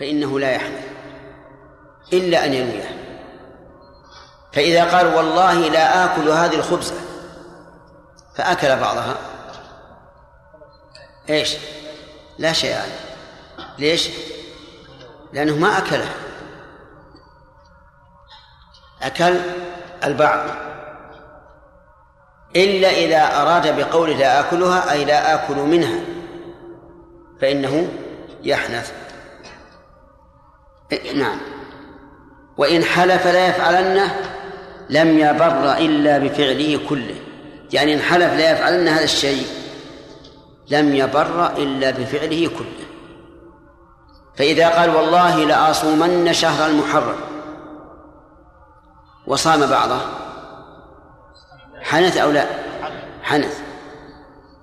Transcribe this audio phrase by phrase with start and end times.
[0.00, 0.84] فإنه لا يحنث
[2.12, 2.96] إلا أن ينويه
[4.52, 6.94] فإذا قال والله لا آكل هذه الخبزة
[8.36, 9.16] فأكل بعضها.
[11.30, 11.56] إيش؟
[12.38, 13.00] لا شيء عليه.
[13.78, 14.10] ليش؟
[15.32, 16.08] لأنه ما أكله.
[19.02, 19.40] أكل
[20.04, 20.40] البعض.
[22.56, 26.00] إلا إذا أراد بقوله لا آكلها أي لا آكل منها
[27.40, 27.88] فإنه
[28.42, 29.05] يحنث.
[31.14, 31.38] نعم.
[32.56, 34.20] وإن حلف لا يفعلنه
[34.90, 37.14] لم يبر إلا بفعله كله.
[37.72, 39.46] يعني إن حلف لا يفعلن هذا الشيء
[40.68, 42.86] لم يبر إلا بفعله كله.
[44.36, 47.16] فإذا قال والله لأصومن شهر المحرم
[49.26, 50.00] وصام بعضه
[51.82, 52.46] حنث أو لا؟
[53.22, 53.60] حنث.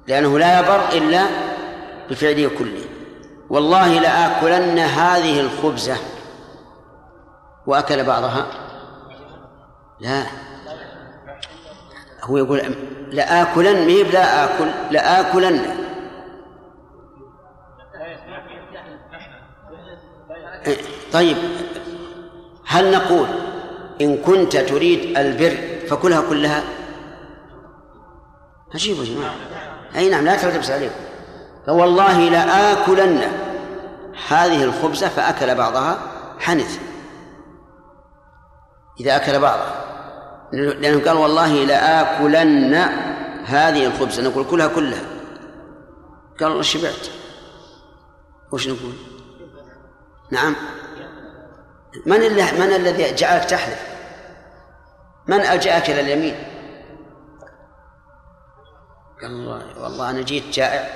[0.07, 1.25] لأنه لا يبر إلا
[2.09, 2.83] بفعله كله.
[3.49, 5.95] والله لآكلن هذه الخبزة.
[7.67, 8.45] وأكل بعضها؟
[9.99, 10.23] لا.
[12.23, 12.75] هو يقول
[13.11, 15.65] لآكلن ميب لا آكل لآكلن.
[21.13, 21.37] طيب
[22.67, 23.27] هل نقول
[24.01, 26.63] إن كنت تريد البر فكلها كلها؟
[28.73, 29.35] عجيب يا جماعة.
[29.95, 30.95] أي نعم لا تلتبس عليكم.
[31.65, 33.21] فوالله لآكلن.
[34.27, 35.97] هذه الخبزة فأكل بعضها
[36.39, 36.92] حنث.
[38.99, 39.83] إذا أكل بعضها
[40.53, 42.73] لأنه قال والله لآكلن
[43.45, 45.03] هذه الخبزة نقول كلها كلها.
[46.39, 47.07] قال والله شبعت.
[48.51, 48.93] وش نقول؟
[50.31, 50.55] نعم.
[52.05, 53.93] من من الذي جعلك تحلف؟
[55.27, 56.35] من ألجأك إلى اليمين؟
[59.21, 60.89] قال الله والله أنا جيت جائع.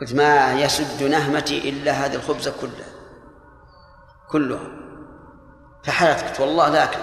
[0.00, 2.92] قلت ما يسد نهمتي إلا هذه الخبزة كلها.
[4.30, 4.81] كلها.
[5.84, 6.98] فحلفت والله لا أكل.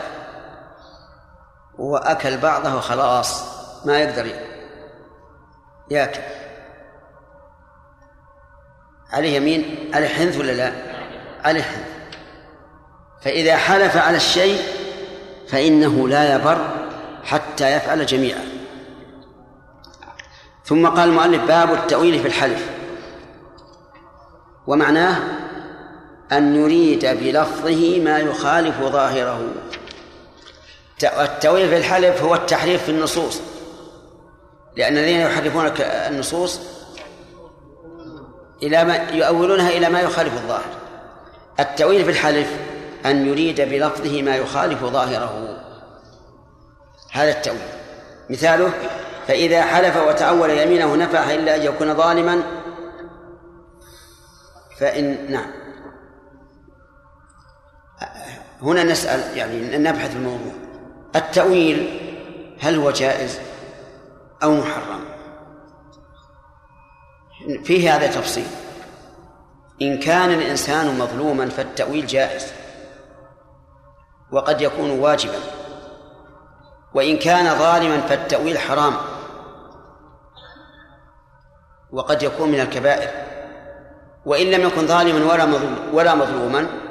[1.80, 3.44] هو أكل بعضه وخلاص
[3.86, 4.32] ما يقدر
[5.92, 6.22] يأكل.
[9.12, 10.74] عليه يمين عليه حنث ولا لا؟
[11.44, 11.88] عليه حنث.
[13.22, 14.62] فإذا حلف على الشيء
[15.50, 16.68] فإنه لا يبر
[17.24, 18.44] حتى يفعل جميعا.
[20.66, 22.70] ثم قال المؤلف باب التأويل في الحلف.
[24.68, 25.39] ومعناه
[26.32, 29.42] أن يريد بلفظه ما يخالف ظاهره.
[31.04, 33.42] التأويل في الحلف هو التحريف في النصوص.
[34.76, 36.60] لأن الذين يحرفون النصوص
[38.64, 40.80] إلى ما يؤولونها إلى ما يخالف الظاهر.
[41.60, 42.48] التأويل في الحلف
[43.06, 45.58] أن يريد بلفظه ما يخالف ظاهره.
[47.12, 47.62] هذا التأويل.
[48.30, 48.74] مثاله
[49.28, 52.44] فإذا حلف وتأول يمينه نفح إلا أن يكون ظالما
[54.80, 55.52] فإن نعم.
[58.62, 60.52] هنا نسأل يعني نبحث الموضوع.
[61.16, 62.00] التأويل
[62.60, 63.40] هل هو جائز
[64.44, 65.00] أو محرم؟
[67.64, 68.48] فيه هذا تفصيل.
[69.82, 72.46] إن كان الإنسان مظلوما فالتأويل جائز
[74.32, 75.40] وقد يكون واجبا.
[76.94, 78.94] وإن كان ظالما فالتأويل حرام
[81.92, 83.10] وقد يكون من الكبائر.
[84.26, 85.36] وإن لم يكن ظالما
[85.94, 86.89] ولا مظلوما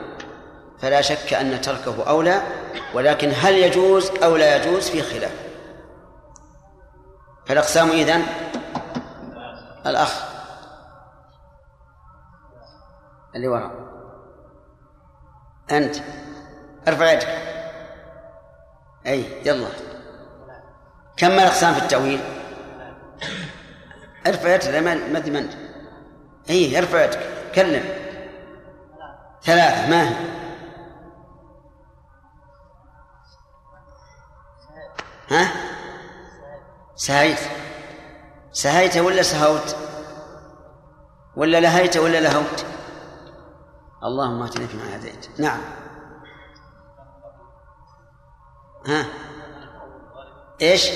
[0.82, 2.42] فلا شك أن تركه أولى
[2.94, 5.32] ولكن هل يجوز أو لا يجوز في خلاف؟
[7.46, 8.22] فالأقسام إذن؟
[9.86, 10.24] الأخ.
[13.34, 13.72] اللي وراء.
[15.70, 15.96] أنت.
[16.88, 17.28] أرفع يدك.
[19.06, 19.68] أي يلا.
[21.16, 22.20] كم الأقسام في التأويل؟
[24.26, 25.48] أرفع يدك ما أدري
[26.50, 27.20] أي أرفع يدك.
[27.54, 27.84] كلم.
[29.42, 30.37] ثلاثة ما هي؟
[35.30, 35.48] ها؟
[36.96, 37.38] سهيت.
[38.52, 39.76] سهيت ولا سهوت؟
[41.36, 42.64] ولا لهيت ولا لهوت؟
[44.04, 45.60] اللهم اهدنا فيما هديت نعم.
[48.86, 49.06] ها؟
[50.62, 50.90] إيش؟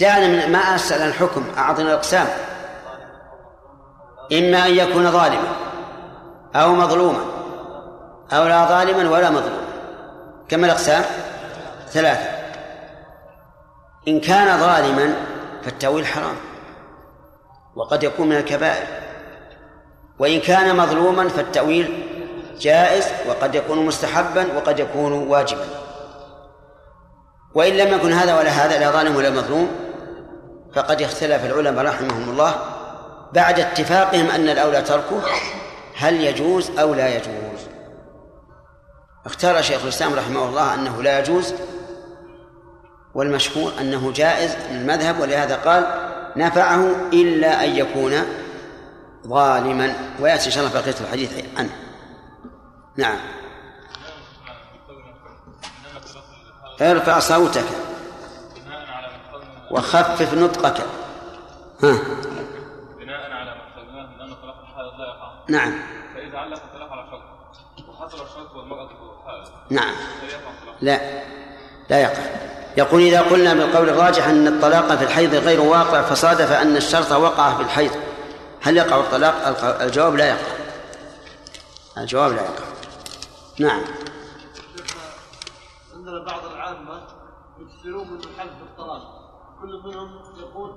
[0.00, 2.26] دعنا من ما أسأل الحكم أعطنا الأقسام.
[4.32, 5.52] إما أن يكون ظالما
[6.54, 7.24] أو مظلوما
[8.32, 9.64] أو لا ظالما ولا مظلوما.
[10.48, 11.04] كم الأقسام؟
[11.88, 12.43] ثلاثة.
[14.08, 15.14] إن كان ظالما
[15.64, 16.36] فالتأويل حرام
[17.76, 18.86] وقد يكون من الكبائر.
[20.18, 22.08] وإن كان مظلوما فالتأويل
[22.60, 25.66] جائز وقد يكون مستحبا وقد يكون واجبا.
[27.54, 29.68] وإن لم يكن هذا ولا هذا لا ظالم ولا مظلوم
[30.74, 32.54] فقد اختلف العلماء رحمهم الله
[33.32, 35.22] بعد اتفاقهم أن الأولى تركه
[35.96, 37.60] هل يجوز أو لا يجوز.
[39.26, 41.54] اختار شيخ الإسلام رحمه الله أنه لا يجوز
[43.14, 45.86] والمشهور أنه جائز من المذهب ولهذا قال
[46.36, 48.12] نفعه إلا أن يكون
[49.26, 49.94] ظالما.
[50.20, 51.70] ويأتي إن شاء الله بقية الحديث عنه.
[52.96, 53.18] نعم.
[56.80, 57.64] ارفع صوتك.
[59.70, 60.80] وخفف نطقك.
[61.82, 61.98] ها.
[62.98, 65.74] بناء على ما من ان طلاق الحائض لا يقع نعم.
[66.14, 68.88] فاذا علق الطلاق على شرط وحصل الشرط والمراه
[69.26, 69.94] حائض نعم.
[70.80, 71.22] لا.
[71.90, 72.53] لا يقع.
[72.76, 77.56] يقول إذا قلنا بالقول الراجح أن الطلاق في الحيض غير واقع فصادف أن الشرط وقع
[77.56, 77.90] في الحيض.
[78.62, 79.34] هل يقع الطلاق؟
[79.82, 80.52] الجواب لا يقع.
[81.98, 82.64] الجواب لا يقع.
[83.58, 83.84] نعم.
[85.94, 87.02] عندنا بعض العامة
[87.58, 89.02] يكثرون من الحلف بالطلاق
[89.60, 90.76] كل منهم يقول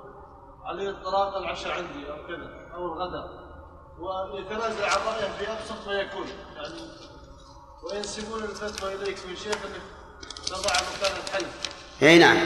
[0.66, 3.48] علي الطلاق العشاء عندي أو كذا أو الغداء.
[4.00, 6.28] ويتنازل عن رأيه في أبسط ما يكون.
[6.56, 6.82] يعني
[7.84, 9.82] وينسبون الفتوى إليك من شيخ أنك
[10.46, 12.38] تضع مكان الحلف اي نعم.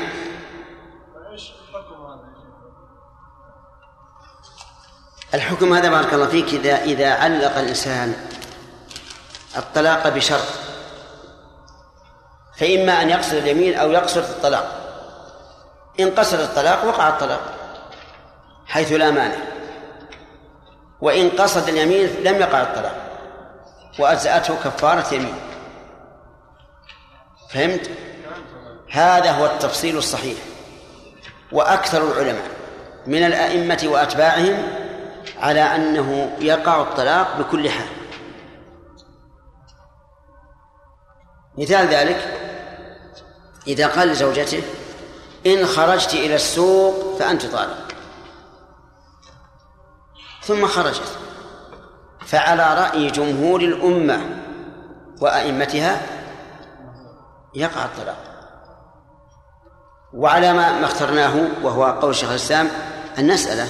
[1.31, 2.21] إيش الحكم هذا
[5.33, 8.27] الحكم هذا بارك الله فيك إذا إذا علق الإنسان
[9.57, 10.47] الطلاق بشرط
[12.57, 14.77] فإما أن يقصد اليمين أو يقصد الطلاق.
[15.99, 17.41] إن قصد الطلاق وقع الطلاق
[18.65, 19.37] حيث لا مانع.
[21.01, 22.95] وإن قصد اليمين لم يقع الطلاق
[23.99, 25.35] وأجزأته كفارة يمين.
[27.49, 27.89] فهمت؟
[28.91, 30.37] هذا هو التفصيل الصحيح.
[31.51, 32.47] وأكثر العلماء
[33.07, 34.57] من الأئمة وأتباعهم
[35.37, 37.87] على أنه يقع الطلاق بكل حال.
[41.57, 42.37] مثال ذلك
[43.67, 44.63] إذا قال لزوجته
[45.45, 47.87] إن خرجت إلى السوق فأنت طالق.
[50.43, 51.17] ثم خرجت
[52.25, 54.21] فعلى رأي جمهور الأمة
[55.21, 56.01] وأئمتها
[57.55, 58.30] يقع الطلاق.
[60.13, 62.67] وعلى ما اخترناه وهو قول شيخ الإسلام
[63.17, 63.67] المسألة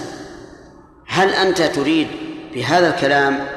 [1.07, 2.07] هل أنت تريد
[2.53, 3.47] بهذا الكلام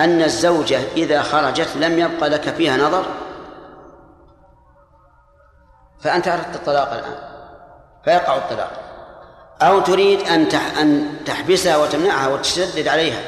[0.00, 3.06] أن الزوجة إذا خرجت لم يبقى لك فيها نظر؟
[6.00, 7.16] فأنت أردت الطلاق الآن
[8.04, 8.80] فيقع الطلاق.
[9.62, 10.42] أو تريد أن
[10.80, 13.20] أن تحبسها وتمنعها وتشدد عليها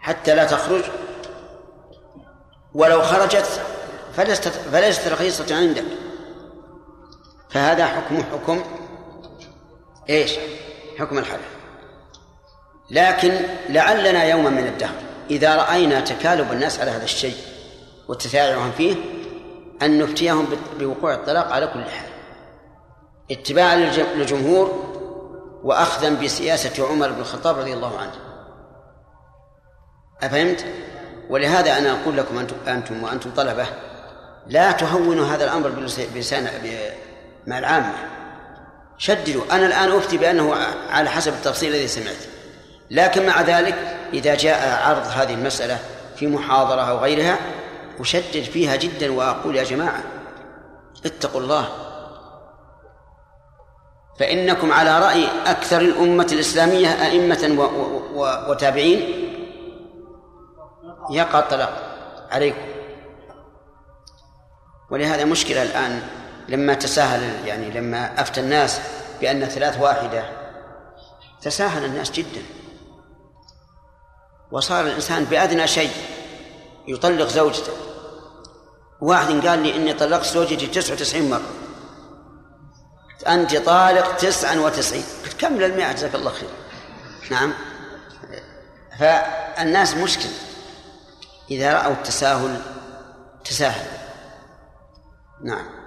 [0.00, 0.82] حتى لا تخرج؟
[2.74, 3.60] ولو خرجت
[4.16, 5.84] فليست فليست رخيصة عندك.
[7.52, 8.62] فهذا حكم حكم
[10.10, 10.32] إيش؟
[10.98, 11.48] حكم الحلف
[12.90, 14.94] لكن لعلنا يوما من الدهر
[15.30, 17.36] إذا رأينا تكالب الناس على هذا الشيء
[18.08, 18.96] وتسارعهم فيه
[19.82, 20.46] أن نفتيهم
[20.78, 22.10] بوقوع الطلاق على كل حال
[23.30, 24.92] اتباعا للجمهور
[25.64, 28.12] وأخذا بسياسة عمر بن الخطاب رضي الله عنه
[30.22, 30.64] أفهمت؟
[31.30, 33.66] ولهذا أنا أقول لكم أنتم, أنتم وأنتم طلبة
[34.46, 35.68] لا تهونوا هذا الأمر
[36.14, 36.46] بلسان
[37.46, 37.92] مع العامة.
[38.98, 39.42] شددوا.
[39.52, 40.54] أنا الآن أفتي بأنه
[40.90, 42.16] على حسب التفصيل الذي سمعت
[42.90, 43.74] لكن مع ذلك
[44.12, 45.78] إذا جاء عرض هذه المسألة
[46.16, 47.38] في محاضرة أو غيرها
[48.00, 50.02] أشدد فيها جدا وأقول يا جماعة
[51.06, 51.68] اتقوا الله.
[54.20, 57.70] فإنكم على رأي أكثر الأمة الإسلامية أئمة
[58.48, 59.28] وتابعين.
[61.10, 61.96] يقع الطلاق
[62.30, 62.62] عليكم.
[64.90, 66.02] ولهذا مشكلة الآن
[66.48, 68.80] لما تساهل يعني لما أفتى الناس
[69.20, 70.24] بأن ثلاث واحدة
[71.42, 72.42] تساهل الناس جدا.
[74.50, 75.90] وصار الإنسان بأدنى شيء
[76.88, 77.72] يطلق زوجته.
[79.00, 81.50] واحد قال لي إني طلقت زوجتي تسعة وتسعين مرة.
[83.28, 85.04] أنت طالق تسعا وتسعين.
[85.38, 86.48] كمل المئة جزاك الله خير.
[87.30, 87.54] نعم.
[88.98, 90.28] فالناس مشكل
[91.50, 92.60] إذا رأوا التساهل
[93.44, 93.86] تساهل.
[95.44, 95.81] نعم.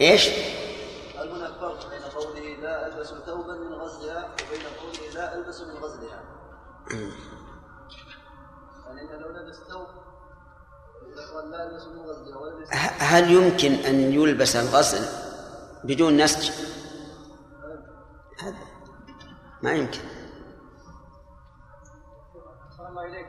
[0.00, 0.28] إيش؟
[1.18, 5.76] هل هناك فرق بين قوله لا البس ثوبا من غزلها وبين قوله لا البس من
[5.76, 6.22] غزلها؟
[8.86, 9.86] يعني لو لبس ثوب
[12.98, 15.04] هل يمكن أن يلبس الغسل
[15.84, 16.50] بدون نسج؟
[19.62, 20.17] ما يمكن.
[22.98, 23.26] الله إليك.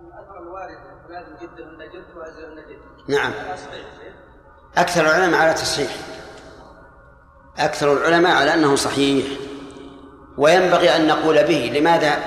[0.00, 2.78] الأثر الوارد لازم جدا النجد وأزل النجد.
[3.08, 3.32] نعم.
[4.76, 5.90] أكثر العلماء على تصحيح.
[7.58, 9.26] أكثر العلماء على أنه صحيح.
[10.38, 11.72] وينبغي أن نقول به.
[11.74, 12.18] لماذا؟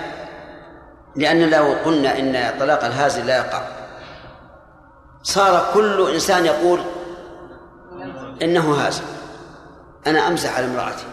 [1.15, 3.61] لأن لو قلنا إن طلاق الهازل لا يقع.
[5.23, 6.79] صار كل إنسان يقول
[8.41, 9.03] إنه هازم
[10.07, 11.05] أنا أمزح على امرأتي.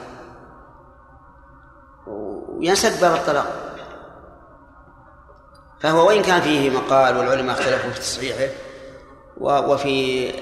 [2.06, 3.63] وينسد باب الطلاق.
[5.84, 8.52] فهو وإن كان فيه مقال والعلماء اختلفوا في تصحيحه
[9.40, 10.32] وفي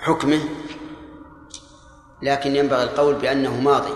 [0.00, 0.40] حكمه
[2.22, 3.94] لكن ينبغي القول بأنه ماضي.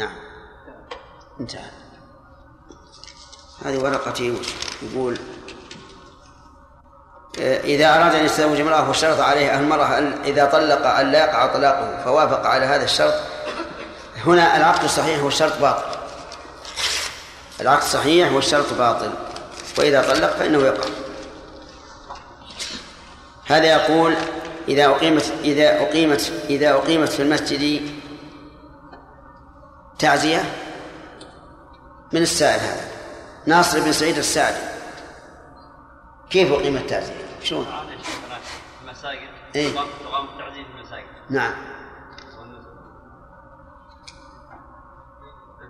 [0.00, 0.12] نعم.
[1.40, 1.70] انتهى.
[3.64, 4.34] هذه ورقتي
[4.82, 5.18] يقول
[7.64, 9.86] إذا أراد أن يتزوج امرأة واشترط عليه المرأة
[10.24, 13.14] إذا طلق أن لا يقع طلاقه فوافق على هذا الشرط.
[14.26, 15.89] هنا العقد الصحيح والشرط باطل.
[17.60, 19.10] العقد صحيح والشرط باطل.
[19.78, 20.88] وإذا طلق فإنه يقع.
[23.46, 24.14] هذا يقول
[24.68, 27.90] إذا أقيمت إذا أقيمت إذا أقيمت في المسجد
[29.98, 30.44] تعزية
[32.12, 32.90] من السائل هذا.
[33.46, 34.70] ناصر بن سعيد السعدي
[36.30, 37.66] كيف أقيمت تعزية؟ شلون؟
[38.82, 39.28] المساجد.
[39.56, 41.06] إيه؟ تقام التعزية في المساجد.
[41.30, 41.69] نعم.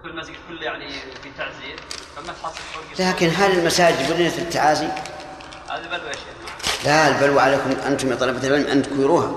[0.03, 1.77] كل مسجد كل يعني في تعزية.
[2.17, 2.61] فما تحصل
[2.99, 4.87] لكن هل المساجد بنيت للتعازي؟
[5.71, 6.85] هذه بلوى يا شيخ.
[6.85, 9.33] لا البلوى عليكم أنتم يا طلبة العلم أن تكوروها.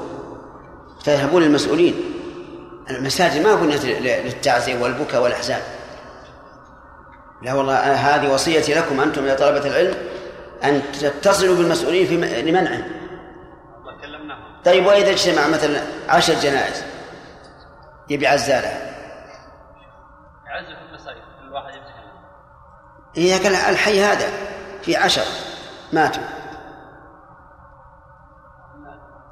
[1.04, 1.96] تذهبون للمسؤولين
[2.90, 5.62] المساجد ما بنيت للتعزية والبكاء والأحزان.
[7.42, 9.98] لا والله هذه وصيتي لكم أنتم يا طلبة العلم
[10.64, 13.04] أن تتصلوا بالمسؤولين في لمنعه
[14.66, 16.84] طيب وإذا اجتمع مثلا عشر جنائز
[18.10, 18.94] يبي عزالها
[20.46, 21.94] يعزل في المساجد كل واحد يمسك
[23.18, 24.30] إذا كان الحي هذا
[24.82, 25.26] في عشر
[25.94, 26.24] ماتوا.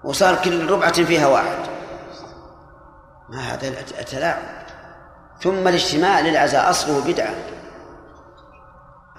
[0.04, 1.58] وصار كل ربعة فيها واحد.
[3.30, 3.68] ما هذا
[4.00, 4.42] التلاعب.
[5.40, 7.34] ثم الاجتماع للعزاء أصله بدعة.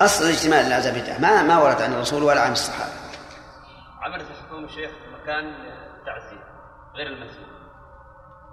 [0.00, 1.18] أصل الاجتماع للعزاء بدعة.
[1.18, 2.92] ما ما ورد عن الرسول ولا عن الصحابة.
[4.02, 4.90] عملت الحكومة الشيخ
[5.22, 5.54] مكان
[6.06, 6.44] تعزية
[6.94, 7.46] غير المسجد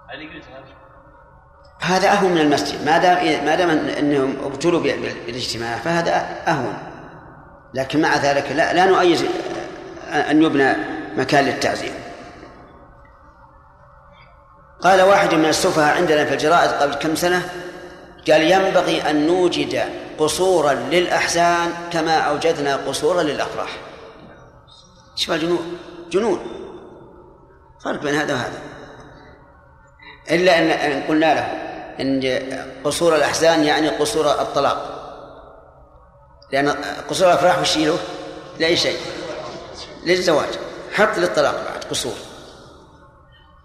[0.09, 0.88] هل يجوز هذا؟
[1.79, 2.85] هذا أهون من المسجد.
[2.85, 6.77] ما دام ما دام أنهم ابتلوا بالاجتماع فهذا أهون
[7.73, 9.29] لكن مع ذلك لا, لا نؤيد
[10.09, 10.75] أن يبنى
[11.17, 11.91] مكان للتعزية
[14.81, 17.49] قال واحد من السفهاء عندنا في الجرائد قبل كم سنة
[18.29, 19.83] قال ينبغي أن نوجد
[20.19, 23.69] قصورا للأحزان كما أوجدنا قصورا للأفراح.
[25.15, 25.77] شوف جنون
[26.11, 26.39] جنون
[27.83, 28.61] فرق بين هذا وهذا.
[30.31, 31.45] إلا أن قلنا له
[32.01, 32.21] إن
[32.83, 34.95] قصور الأحزان يعني قصور الطلاق.
[36.51, 36.69] لأن
[37.09, 37.97] قصور الأفراح وش له؟
[38.59, 38.99] لأي شيء.
[40.05, 40.49] للزواج.
[40.93, 42.13] حط للطلاق بعد قصور.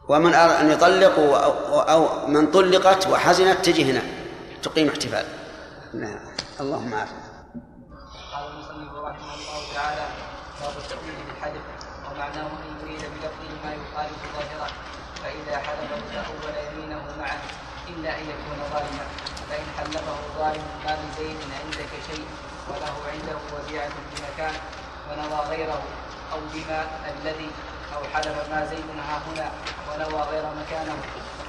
[0.09, 1.19] ومن اراد أن يطلق
[1.91, 4.03] أو من طلقت وحزنت تجي هنا.
[4.63, 5.25] تقيم احتفال.
[5.95, 6.19] نعم
[6.61, 7.25] اللهم عافنا
[8.35, 10.07] قال المصنف رحمه الله تعالى
[10.61, 11.65] باب التأويل بالحدث
[12.07, 14.71] ومعناه ان يريد بلفظه ما يخالف ظاهره
[15.23, 17.39] فاذا حلف تأول يمينه معه
[17.89, 19.05] إلا أن يكون ظالما
[19.51, 22.25] فإن حلفه ظالم ما من زيد عندك شيء
[22.69, 24.55] وله عنده وديعة بمكان
[25.11, 25.81] ونوى غيره
[26.33, 26.85] أو بما
[27.15, 27.51] الذي
[27.95, 29.49] أو حلف ما زيد ها هنا
[29.89, 30.97] ونوى غير مكانه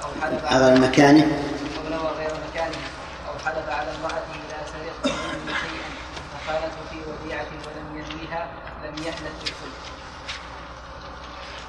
[0.04, 1.22] أو حلف على مكانه
[1.78, 2.80] أو نوى غير مكانه
[3.28, 5.90] أو حلف على امرأته لا سرقت منه شيئا
[6.46, 8.48] فقالته في وديعة ولم ينويها
[8.84, 9.76] لم يحدث بالخلق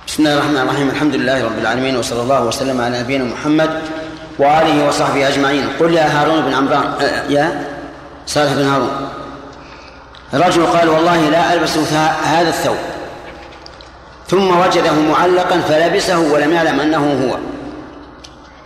[0.08, 3.82] بسم الله الرحمن الرحيم الحمد لله رب العالمين وصلى الله وسلم على نبينا محمد
[4.40, 5.70] وآله وصحبه أجمعين.
[5.80, 7.68] قل يا هارون بن عمران آه، يا
[8.26, 9.17] صالح بن هارون.
[10.34, 11.78] رجل قال والله لا ألبس
[12.24, 12.78] هذا الثوب.
[14.28, 17.38] ثم وجده معلقا فلبسه ولم يعلم أنه هو.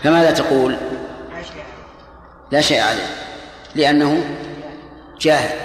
[0.04, 0.78] فماذا تقول؟
[2.52, 3.08] لا شيء عليه.
[3.76, 4.24] لأنه
[5.22, 5.58] جاهل.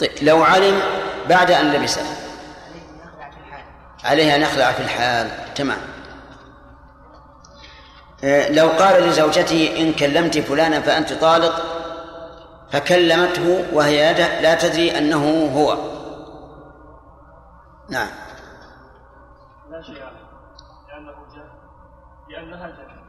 [0.00, 0.80] طيب لو علم
[1.28, 2.02] بعد أن لبسه.
[4.04, 5.28] عليه أن يخلع في الحال.
[5.54, 5.78] تمام.
[8.24, 11.79] آه، لو قال لزوجته إن كلمت فلانا فأنت طالق
[12.72, 15.78] فكلمته وهي لا تدري أنه هو.
[17.88, 18.08] نعم.
[19.70, 20.30] لا شيء عليه
[20.88, 21.50] لأنه جاهل.
[22.28, 23.00] لأنها جاهل.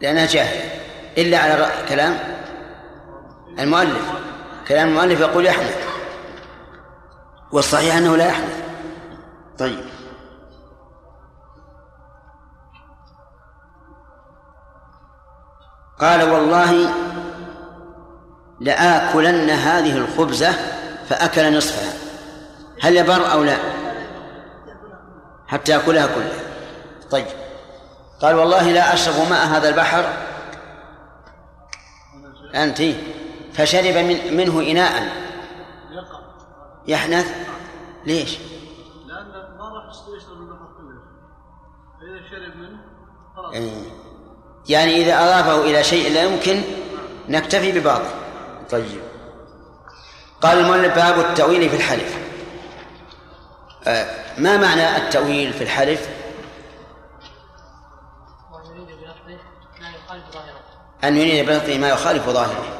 [0.00, 0.80] لأنها جاهلة
[1.18, 2.18] إلا على كلام
[3.58, 4.12] المؤلف.
[4.68, 5.88] كلام المؤلف يقول يحنث
[7.52, 8.62] والصحيح أنه لا يحنث
[9.58, 9.84] طيب.
[15.98, 16.88] قال والله
[18.60, 20.52] لآكلن هذه الخبزة
[21.08, 21.92] فأكل نصفها.
[22.82, 23.56] هل يبر أو لا؟
[25.46, 26.40] حتى يأكلها كلها.
[27.10, 27.26] طيب.
[28.20, 30.04] قال والله لا أشرب ماء هذا البحر.
[32.54, 32.82] أنت.
[33.52, 35.08] فشرب من منه إناء.
[36.86, 37.34] يحنث.
[38.06, 38.38] ليش؟
[39.06, 39.26] لأن
[39.58, 39.84] ما راح
[40.16, 41.00] يشرب البحر كله.
[42.02, 42.78] إذا يقترب منه
[43.36, 43.54] خلاص.
[43.54, 43.82] إيه.
[44.68, 46.62] يعني إذا أضافه إلى شيء لا يمكن
[47.28, 48.27] نكتفي ببعضه
[48.70, 49.00] طيب.
[50.40, 52.18] قال المؤلف باب التأويل في الحلف.
[53.86, 54.06] آه،
[54.38, 56.08] ما معنى التأويل في الحلف؟
[61.04, 62.78] أن يريد بلفظه ما يخالف ظاهره.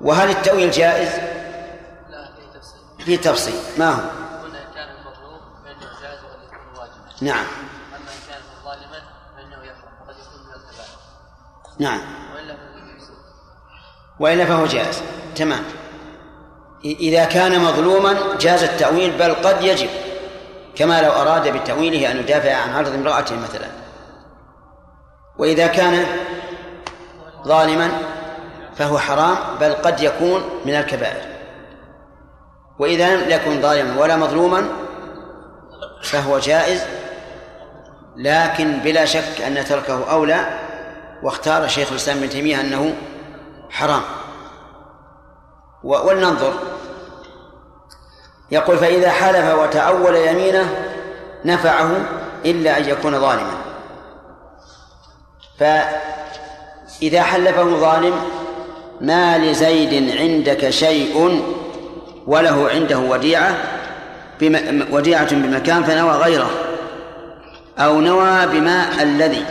[0.00, 1.08] وهل التأويل جائز؟
[2.10, 4.00] لا في تفسير في تفصيل ما هو؟
[4.46, 7.46] ان كان المطلوب فانه جائز وقد يكون واجبا نعم.
[7.88, 9.02] اما ان كان ظالما
[9.36, 10.98] فانه يفرح وقد يكون من الكبائر
[11.78, 12.21] نعم.
[14.22, 15.02] وإلا فهو جائز.
[15.36, 15.64] تمام.
[16.84, 19.88] إذا كان مظلوما جاز التأويل بل قد يجب
[20.74, 23.66] كما لو أراد بتأويله أن يدافع عن عرض امرأته مثلا.
[25.38, 26.04] وإذا كان
[27.46, 27.90] ظالما
[28.76, 31.22] فهو حرام بل قد يكون من الكبائر.
[32.78, 34.68] وإذا لم يكن ظالما ولا مظلوما
[36.02, 36.82] فهو جائز
[38.16, 40.46] لكن بلا شك أن تركه أولى.
[41.22, 42.94] واختار شيخ الإسلام ابن تيمية أنه
[43.72, 44.02] حرام.
[45.84, 46.52] ولننظر.
[48.50, 50.86] يقول فإذا حلف وتأول يمينه
[51.44, 51.90] نفعه
[52.44, 53.54] إلا أن يكون ظالما.
[55.58, 58.14] فإذا حلفه ظالم
[59.00, 61.42] ما لزيد عندك شيء
[62.26, 63.56] وله عنده وديعة
[64.40, 64.86] بم...
[64.90, 66.50] وديعة بمكان فنوى غيره
[67.78, 69.44] أو نوى بما الذي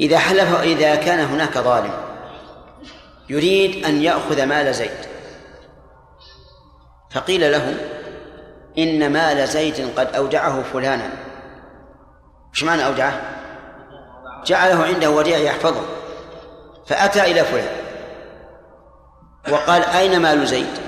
[0.00, 1.92] إذا حلف إذا كان هناك ظالم
[3.28, 5.08] يريد أن يأخذ مال زيد
[7.10, 7.74] فقيل له
[8.78, 11.10] إن مال زيد قد أودعه فلانا
[12.54, 13.20] إيش معنى أودعه؟
[14.44, 15.82] جعله عنده وديعة يحفظه
[16.86, 17.76] فأتى إلى فلان
[19.50, 20.78] وقال أين مال زيد؟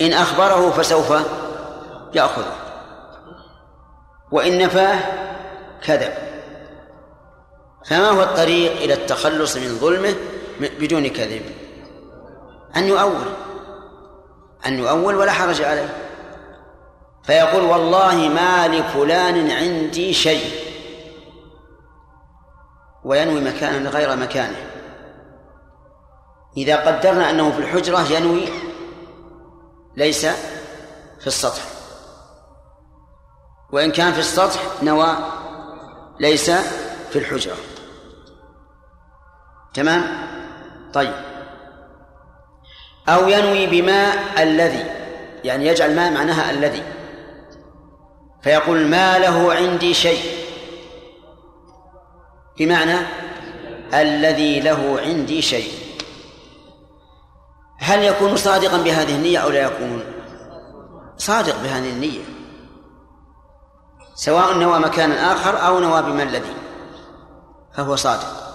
[0.00, 1.12] إن أخبره فسوف
[2.14, 2.54] يأخذه
[4.30, 4.98] وإن نفاه
[5.82, 6.27] كذب
[7.88, 10.14] فما هو الطريق إلى التخلص من ظلمه
[10.60, 11.42] بدون كذب؟
[12.76, 13.26] أن يؤول
[14.66, 15.96] أن يؤول ولا حرج عليه.
[17.22, 20.50] فيقول والله ما لفلان عندي شيء.
[23.04, 24.70] وينوي مكانا غير مكانه.
[26.56, 28.48] إذا قدرنا أنه في الحجرة ينوي
[29.96, 30.26] ليس
[31.20, 31.62] في السطح.
[33.72, 35.16] وإن كان في السطح نوى
[36.20, 36.50] ليس
[37.10, 37.56] في الحجرة.
[39.78, 40.04] تمام؟
[40.92, 41.14] طيب.
[43.08, 44.84] أو ينوي بماء الذي
[45.44, 46.82] يعني يجعل ماء معناها الذي.
[48.42, 50.22] فيقول ما له عندي شيء.
[52.58, 52.98] بمعنى
[53.94, 55.72] الذي له عندي شيء.
[57.78, 60.02] هل يكون صادقا بهذه النية أو لا يكون؟
[61.16, 62.24] صادق بهذه النية.
[64.14, 66.54] سواء نوى مكانا آخر أو نوى بما الذي
[67.74, 68.47] فهو صادق.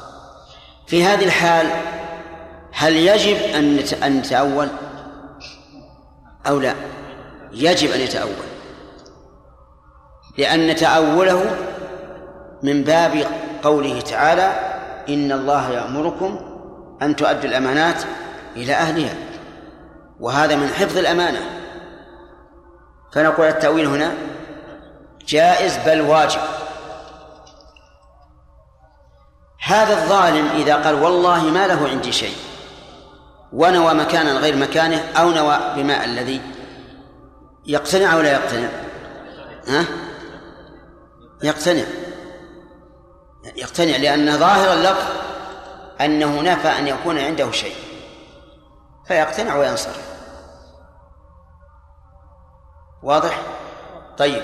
[0.93, 1.67] في هذه الحال
[2.71, 4.67] هل يجب أن أن نتأول؟
[6.47, 6.73] أو لا؟
[7.51, 8.45] يجب أن يتأول.
[10.37, 11.57] لأن تأوله
[12.63, 13.25] من باب
[13.63, 14.53] قوله تعالى
[15.09, 16.39] إن الله يأمركم
[17.01, 18.03] أن تؤدوا الأمانات
[18.55, 19.15] إلى أهلها.
[20.19, 21.41] وهذا من حفظ الأمانة.
[23.13, 24.13] فنقول التأويل هنا
[25.27, 26.41] جائز بل واجب.
[29.65, 32.35] هذا الظالم إذا قال والله ما له عندي شيء
[33.53, 36.41] ونوى مكانا غير مكانه أو نوى بماء الذي
[37.65, 38.69] يقتنع أو لا يقتنع
[39.67, 39.85] ها؟
[41.43, 41.83] يقتنع
[43.55, 45.05] يقتنع لأن ظاهر اللفظ
[46.01, 47.75] أنه نفى أن يكون عنده شيء
[49.07, 50.13] فيقتنع وينصرف
[53.03, 53.41] واضح؟
[54.17, 54.43] طيب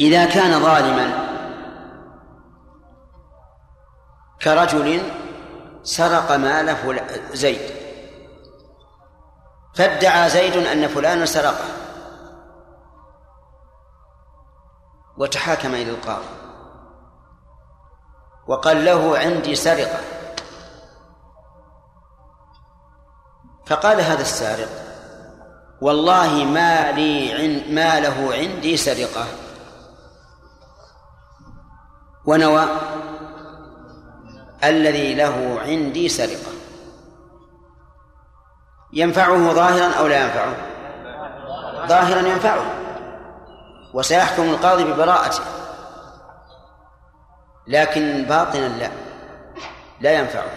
[0.00, 1.31] إذا كان ظالما
[4.44, 5.02] كرجل
[5.82, 6.76] سرق مال.
[7.32, 7.70] زيد.
[9.74, 11.64] فادعى زيد أن فلانا سرقه.
[15.16, 16.24] وتحاكم إلى القاضي.
[18.46, 20.00] وقال له عندي سرقة.
[23.66, 24.68] فقال هذا السارق
[25.80, 29.26] والله ما لي عن ما له عندي سرقة.
[32.24, 32.64] ونوى
[34.64, 36.52] الذي له عندي سرقة.
[38.92, 40.56] ينفعه ظاهرا أو لا ينفعه؟
[41.86, 42.64] ظاهرا ينفعه.
[43.94, 45.44] وسيحكم القاضي ببراءته.
[47.66, 48.90] لكن باطنا لا.
[50.00, 50.50] لا ينفعه.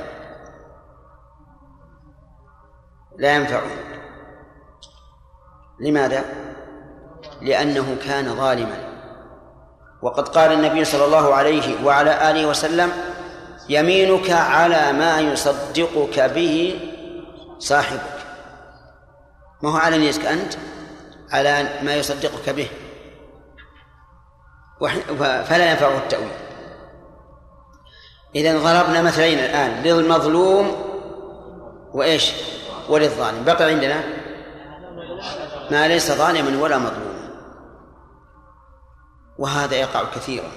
[3.18, 3.70] لا ينفعه.
[5.80, 6.24] لماذا؟
[7.42, 8.78] لأنه كان ظالما.
[10.02, 13.15] وقد قال النبي صلى الله عليه وعلى آله وسلم
[13.70, 16.80] يمينك على ما يصدقك به
[17.60, 18.16] صاحبك.
[19.64, 20.54] ما هو على نيتك أنت؟
[21.32, 22.70] على ما يصدقك به.
[25.20, 26.30] فلا ينفعه التأويل.
[28.36, 30.76] إذا ضربنا مثلين الآن للمظلوم
[31.94, 32.32] وإيش؟
[32.90, 33.44] وللظالم.
[33.44, 34.04] بقي عندنا
[35.72, 37.30] ما ليس ظالما ولا مظلوما.
[39.38, 40.52] وهذا يقع كثيرا.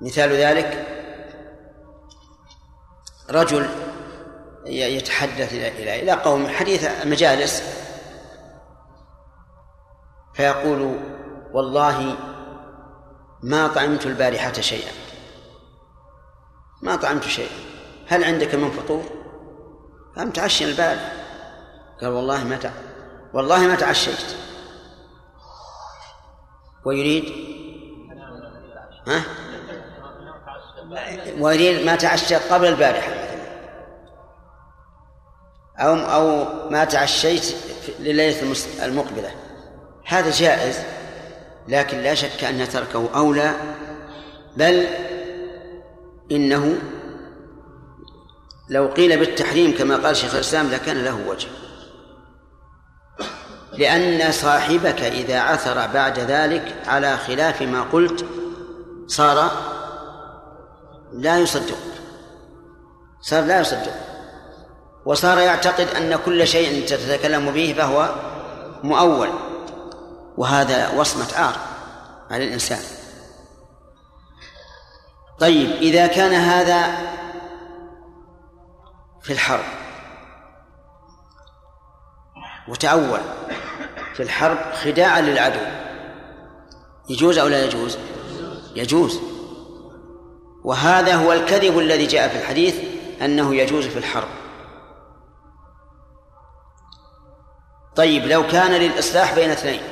[0.00, 0.86] مثال ذلك
[3.30, 3.68] رجل
[4.66, 7.62] يتحدث إلى إلى قوم حديث مجالس
[10.34, 10.98] فيقول
[11.52, 12.16] والله
[13.42, 14.92] ما طعمت البارحة شيئا
[16.82, 17.56] ما طعمت شيئا
[18.08, 19.04] هل عندك من فطور؟
[20.16, 21.12] قام تعشى البارحة
[22.00, 22.72] قال والله ما.
[23.34, 24.36] والله ما تعشيت
[26.84, 27.24] ويريد
[29.06, 29.24] ها؟
[31.38, 33.40] ويريد ما تعشى قبل البارحة مثلا.
[35.78, 37.54] أو أو ما تعشيت
[38.00, 39.30] لليلة المقبلة.
[40.04, 40.78] هذا جائز
[41.68, 43.54] لكن لا شك أن تركه أولى.
[44.56, 44.86] بل
[46.32, 46.78] إنه
[48.68, 51.48] لو قيل بالتحريم كما قال شيخ الإسلام لكان له وجه.
[53.72, 58.24] لأن صاحبك إذا عثر بعد ذلك على خلاف ما قلت
[59.06, 59.50] صار
[61.12, 61.78] لا يصدق.
[63.20, 63.94] صار لا يصدق.
[65.04, 68.14] وصار يعتقد أن كل شيء تتكلم به فهو
[68.82, 69.28] مؤول.
[70.36, 71.56] وهذا وصمة عار
[72.30, 72.80] على الإنسان.
[75.38, 77.10] طيب إذا كان هذا
[79.22, 79.64] في الحرب
[82.68, 83.20] وتأول
[84.14, 85.60] في الحرب خداعا للعدو
[87.08, 87.98] يجوز أو لا يجوز؟
[88.76, 89.29] يجوز.
[90.64, 92.76] وهذا هو الكذب الذي جاء في الحديث
[93.22, 94.28] أنه يجوز في الحرب.
[97.96, 99.82] طيب لو كان للإصلاح بين اثنين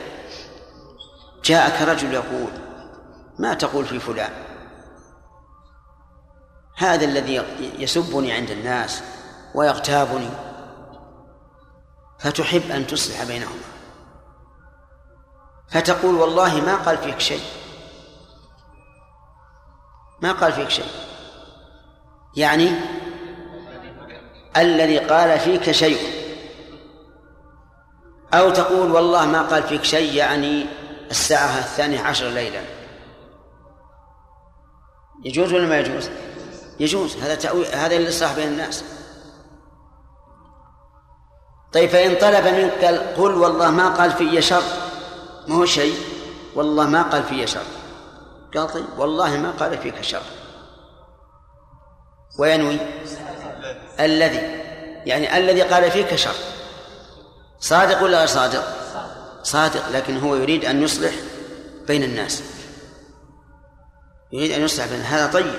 [1.45, 2.51] جاءك رجل يقول
[3.39, 4.33] ما تقول في فلان؟
[6.77, 7.45] هذا الذي
[7.79, 9.03] يسبني عند الناس
[9.55, 10.31] ويغتابني.
[12.19, 13.63] فتحب أن تصلح بينهما.
[15.71, 17.43] فتقول والله ما قال فيك شيء.
[20.21, 20.91] ما قال فيك شيء.
[22.37, 22.71] يعني
[24.57, 25.99] الذي قال فيك شيء.
[28.35, 30.67] أو تقول والله ما قال فيك شيء يعني
[31.11, 32.61] الساعة الثانية عشر ليلا.
[35.25, 36.11] يجوز ولا ما يجوز؟
[36.81, 37.17] يجوز.
[37.17, 38.85] هذا تأويل هذا الإصلاح بين الناس.
[41.73, 42.85] طيب فإن طلب منك
[43.17, 44.63] قل والله ما قال في شر
[45.49, 45.95] ما هو شيء؟
[46.55, 47.78] والله ما قال في شر
[48.55, 50.23] قال طيب والله ما قال فيك شر.
[52.39, 52.79] وينوي؟
[54.01, 54.39] الذي
[55.07, 56.35] يعني الذي قال فيك شر.
[57.61, 58.65] صادق ولا غير صادق؟
[59.43, 61.13] صادق لكن هو يريد أن يصلح
[61.87, 62.43] بين الناس.
[64.33, 65.55] يريد أن يصلح بين هذا طيب.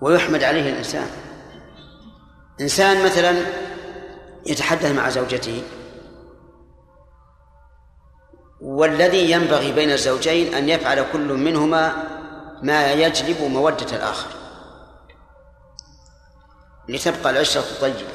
[0.00, 1.10] ويحمد عليه الإنسان.
[2.60, 3.42] إنسان مثلا
[4.46, 5.62] يتحدث مع زوجته
[8.60, 11.92] والذي ينبغي بين الزوجين أن يفعل كل منهما
[12.62, 14.30] ما يجلب مودة الآخر.
[16.88, 18.12] لتبقى العشرة طيبة.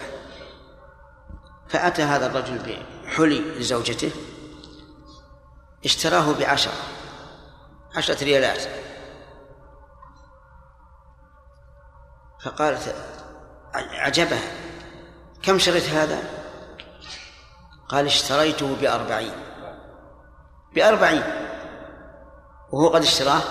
[1.68, 4.12] فأتى هذا الرجل بحلي لزوجته
[5.86, 6.74] اشتراه بعشرة
[7.96, 8.62] عشرة ريالات.
[12.44, 12.96] فقالت
[13.74, 14.42] عجبها
[15.44, 16.24] كم شريت هذا؟
[17.90, 19.53] قال اشتريته بأربعين.
[20.76, 21.24] بأربعين.
[22.72, 23.42] وهو قد اشتراه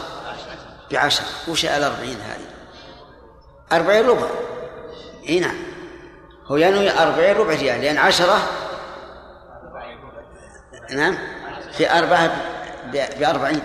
[0.90, 2.46] بعشرة وش الأربعين هذه.
[3.72, 4.26] أربعين ربع.
[5.28, 5.56] إي نعم.
[6.46, 7.80] هو ينوي أربعين ربع ريال.
[7.80, 8.38] لأن عشرة.
[10.90, 11.18] نعم.
[11.72, 12.36] في أربعة
[12.92, 13.62] بأربعين.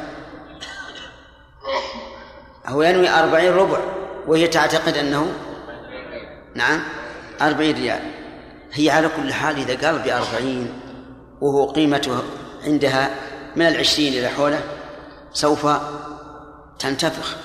[2.65, 3.79] هو ينوي أربعين ربع.
[4.27, 5.33] وهي تعتقد أنه
[6.55, 6.83] نعم
[7.41, 8.11] أربعين ريال.
[8.73, 10.79] هي على كل حال إذا قال بأربعين
[11.41, 12.23] وهو قيمته
[12.65, 13.09] عندها
[13.57, 14.61] من العشرين إلى حوله
[15.33, 15.67] سوف
[16.79, 17.35] تنتفخ.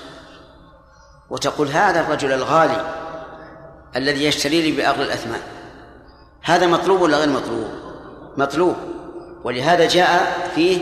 [1.29, 2.93] وتقول هذا الرجل الغالي
[3.95, 5.41] الذي يشتري لي بأغلى الأثمان
[6.41, 7.67] هذا مطلوب ولا غير مطلوب؟
[8.37, 8.75] مطلوب.
[9.43, 10.79] ولهذا جاء فيه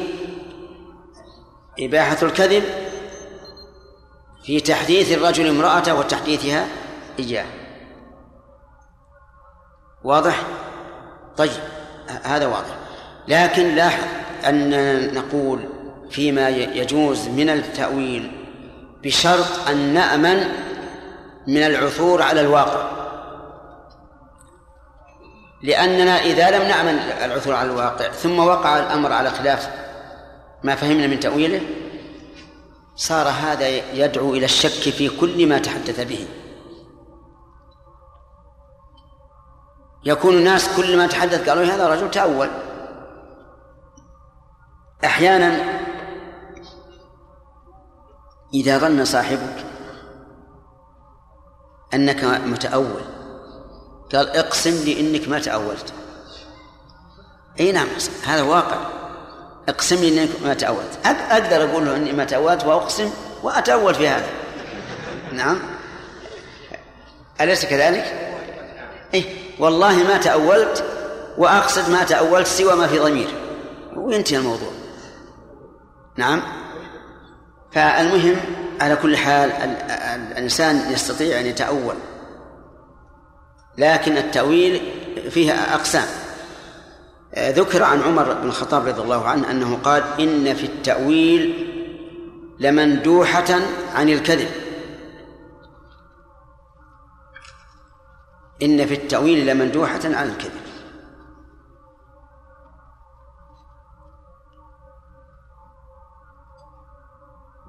[1.79, 2.63] إباحة الكذب
[4.43, 6.67] في تحديث الرجل امرأته وتحديثها
[7.19, 7.45] إياه.
[10.03, 10.43] واضح؟
[11.37, 11.51] طيب
[12.23, 12.75] هذا واضح.
[13.27, 14.03] لكن لاحظ
[14.45, 15.59] أن نقول
[16.09, 18.31] فيما يجوز من التأويل
[19.03, 20.47] بشرط أن نأمن
[21.47, 23.01] من العثور على الواقع.
[25.63, 29.69] لأننا إذا لم نعمل العثور على الواقع ثم وقع الأمر على خلاف
[30.63, 31.61] ما فهمنا من تأويله
[32.95, 36.27] صار هذا يدعو إلى الشك في كل ما تحدث به.
[40.05, 42.49] يكون الناس كل ما تحدث قالوا هذا رجل تأول.
[45.05, 45.81] أحيانا
[48.53, 49.65] إذا ظن صاحبك
[51.93, 53.01] أنك متأول
[54.13, 55.93] قال اقسم لي إنك ما تأولت.
[57.59, 57.87] أي نعم
[58.25, 58.77] هذا واقع.
[59.69, 60.99] اقسم لي إنك ما تأولت.
[61.05, 63.11] أقدر أقول له إني ما تأولت وأقسم
[63.43, 64.29] وأتأول في هذا.
[65.33, 65.59] نعم.
[67.41, 68.05] أليس كذلك؟
[69.13, 69.23] إيه
[69.59, 70.83] والله ما تأولت
[71.37, 73.29] وأقصد ما تأولت سوى ما في ضمير.
[73.95, 74.80] وينتهي الموضوع.
[76.17, 76.41] نعم.
[77.71, 78.35] فالمهم
[78.81, 79.51] على كل حال
[80.31, 81.95] الإنسان يستطيع أن يتأول.
[83.77, 84.81] لكن التأويل
[85.29, 86.07] فيه أقسام.
[87.37, 91.67] ذكر عن عمر بن الخطاب رضي الله عنه أنه قال إن في التأويل
[92.59, 93.59] لمندوحة
[93.95, 94.49] عن الكذب.
[98.61, 100.60] إن في التأويل لمندوحة عن الكذب.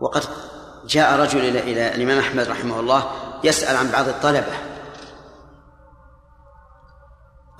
[0.02, 0.22] وقد
[0.86, 3.10] جاء رجل إلى إلى الإمام أحمد رحمه الله
[3.44, 4.52] يسأل عن بعض الطلبة.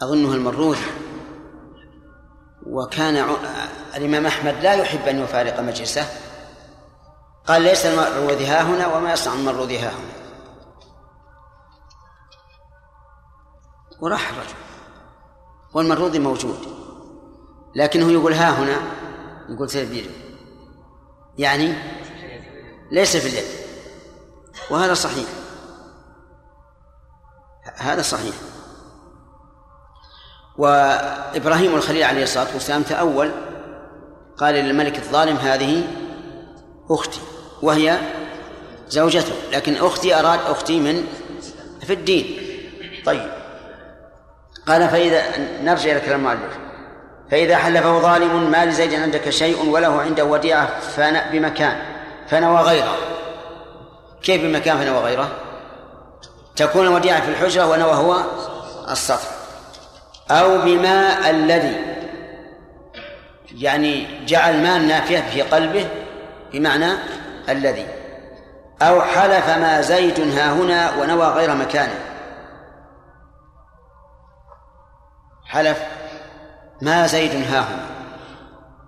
[0.03, 0.87] أظنه المروذي
[2.67, 3.37] وكان
[3.97, 6.07] الإمام أحمد لا يحب أن يفارق مجلسه.
[7.47, 10.13] قال ليس المروذي ها هنا وما يصنع المروذي ها هنا.
[14.01, 14.55] وراح الرجل.
[15.75, 16.59] والمروذي موجود.
[17.75, 18.77] لكنه يقول ها هنا.
[19.49, 20.11] يقول تدبير
[21.39, 21.75] يعني
[22.93, 23.45] ليس في اليد.
[24.71, 25.25] وهذا صحيح.
[27.77, 28.35] هذا صحيح.
[30.59, 33.31] وإبراهيم الخليل عليه الصلاة والسلام تأول
[34.37, 35.85] قال للملك الظالم هذه
[36.91, 37.21] أختي
[37.63, 37.99] وهي
[38.89, 41.07] زوجته لكن أختي أراد أختي من
[41.81, 42.39] في الدين.
[43.05, 43.33] طيب.
[44.67, 45.23] قال فإذا
[45.63, 46.59] نرجع إلى كلام المؤلف.
[47.31, 51.92] فإذا حلفه ظالم ما لزيد عندك شيء وله عنده وديعة فنأ بمكان.
[52.33, 52.97] فنوى غيره.
[54.23, 55.29] كيف بمكان فنوى غيره؟
[56.57, 58.23] تكون الوديعة في الحجرة ونوى هو
[58.91, 59.29] السطر
[60.31, 61.77] أو بما الذي
[63.55, 65.89] يعني جعل مال نافية في قلبه
[66.53, 66.93] بمعنى
[67.49, 67.87] الذي.
[68.83, 71.99] أو حلف ما زيد ها هنا ونوى غير مكانه.
[75.45, 75.83] حلف
[76.83, 77.87] ما زيد ها هنا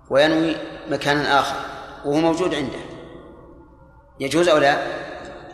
[0.09, 0.57] وينوي
[0.89, 1.55] مكانا آخر
[2.05, 2.94] وهو موجود عنده.
[4.19, 4.77] يجوز أو لا؟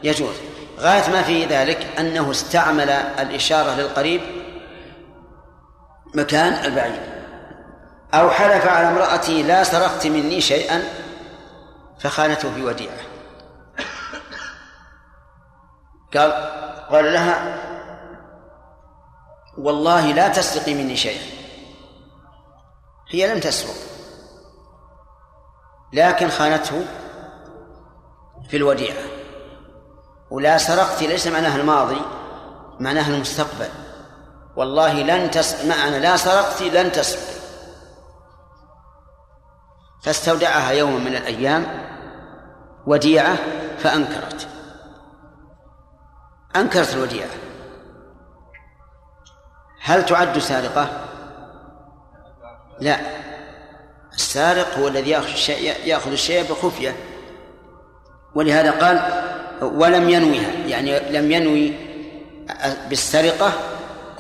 [0.04, 0.36] يجوز.
[0.80, 4.22] غاية ما في ذلك أنه استعمل الإشارة للقريب
[6.16, 7.02] مكان البعيد.
[8.14, 10.84] أو حلف على امرأتي لا سرقت مني شيئا
[12.00, 12.98] فخانته بوديعة
[16.14, 16.32] قال
[16.92, 17.58] قال لها
[19.58, 21.22] والله لا تسرقي مني شيئا.
[23.10, 23.76] هي لم تسرق
[25.94, 26.86] لكن خانته
[28.52, 29.04] في الوديعة.
[30.30, 32.02] ولا سرقت ليس معناها الماضي
[32.80, 33.70] معناها المستقبل.
[34.56, 37.42] والله لن تس معنى لا سرقت لن تسرق.
[40.04, 41.88] فاستودعها يوما من الأيام
[42.86, 43.38] وديعة
[43.78, 44.48] فأنكرت.
[46.56, 47.30] أنكرت الوديعة.
[49.82, 51.08] هل تعد سارقة؟
[52.80, 53.00] لا.
[54.14, 55.10] السارق هو الذي
[55.86, 57.11] يأخذ الشيء بخفية.
[58.36, 59.02] ولهذا قال
[59.62, 61.74] ولم ينويها يعني لم ينوي
[62.90, 63.54] بالسرقة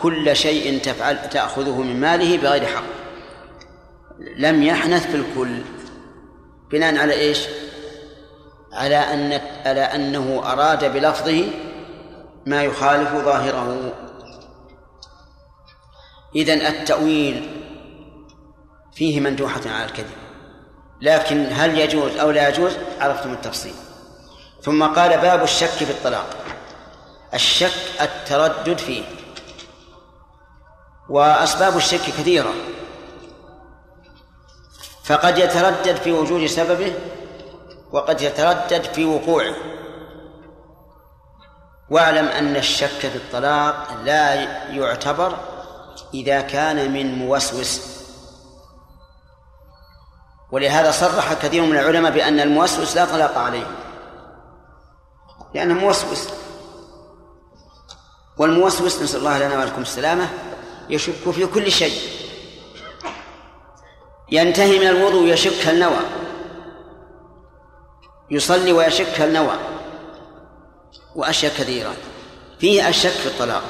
[0.01, 2.83] كل شيء تفعل تأخذه من ماله بغير حق.
[4.37, 5.61] لم يحنث في الكل.
[6.71, 7.47] بناء على إيش؟
[8.73, 11.43] على أن على أنه أراد بلفظه
[12.45, 13.93] ما يخالف ظاهره.
[16.35, 17.49] إذن التأويل
[18.93, 20.11] فيه مندوحة على الكذب.
[21.01, 23.73] لكن هل يجوز أو لا يجوز؟ عرفتم التفصيل.
[24.63, 26.25] ثم قال باب الشك في الطلاق.
[27.33, 29.03] الشك التردد فيه.
[31.09, 32.53] وأسباب الشك كثيرة.
[35.03, 36.93] فقد يتردد في وجود سببه
[37.91, 39.55] وقد يتردد في وقوعه.
[41.89, 44.33] واعلم أن الشك في الطلاق لا
[44.69, 45.37] يعتبر
[46.13, 47.81] إذا كان من موسوس.
[50.51, 53.80] ولهذا صرح كثير من العلماء بأن الموسوس لا طلاق عليه.
[55.53, 56.27] لأنه موسوس.
[58.37, 60.29] والموسوس نسأل الله لنا ولكم السلامة
[60.89, 62.01] يشك في كل شيء.
[64.31, 65.99] ينتهي من الوضوء يشك هل نوى
[68.31, 69.53] يصلي ويشك هل نوى
[71.15, 71.93] وأشياء كثيرة.
[72.59, 73.63] فيه الشك في الطلاق.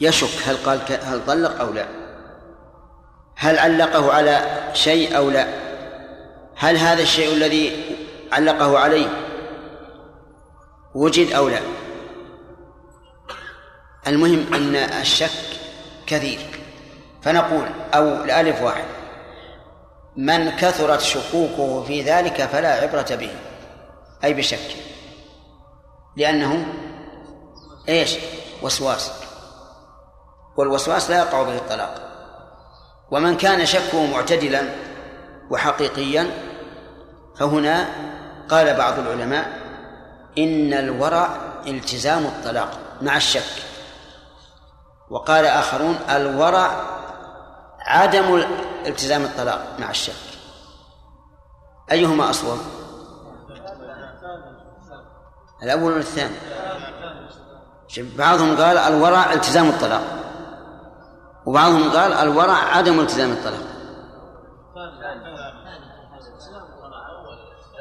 [0.00, 1.86] يشك هل قال هل طلق أو لا.
[3.36, 5.46] هل علقه على شيء أو لا.
[6.56, 7.96] هل هذا الشيء الذي
[8.32, 9.29] علقه عليه
[10.94, 11.60] وجد أو لا؟
[14.06, 15.30] المهم أن الشك
[16.06, 16.38] كثير.
[17.22, 18.84] فنقول أو الألف واحد.
[20.16, 23.30] من كثرت شكوكه في ذلك فلا عبرة به.
[24.24, 24.76] أي بشك.
[26.16, 26.66] لأنه
[27.88, 28.16] إيش؟
[28.62, 29.12] وسواس.
[30.56, 32.10] والوسواس لا يقع به الطلاق.
[33.10, 34.62] ومن كان شكه معتدلا
[35.50, 36.30] وحقيقيا
[37.36, 37.88] فهنا
[38.48, 39.59] قال بعض العلماء
[40.38, 43.62] إن الورع التزام الطلاق مع الشك.
[45.10, 46.70] وقال آخرون الورع
[47.80, 48.44] عدم
[48.86, 50.12] التزام الطلاق مع الشك.
[51.92, 52.58] أيهما أصوب؟
[55.62, 56.36] الأول ولا الثاني؟
[57.98, 60.02] بعضهم قال الورع التزام الطلاق
[61.46, 63.60] وبعضهم قال الورع عدم التزام الطلاق.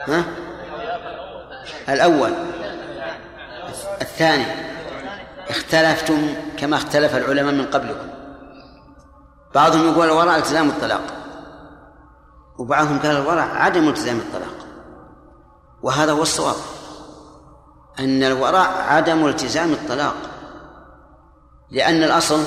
[0.08, 0.24] ها؟
[1.94, 2.34] الأول.
[4.02, 4.46] الثاني.
[5.50, 8.08] اختلفتم كما اختلف العلماء من قبلكم.
[9.56, 11.02] بعضهم يقول الورع التزام الطلاق.
[12.58, 14.68] وبعضهم قال الورع عدم التزام الطلاق.
[15.82, 16.56] وهذا هو الصواب.
[18.00, 20.16] أن الورع عدم التزام الطلاق.
[21.72, 22.44] لأن الأصل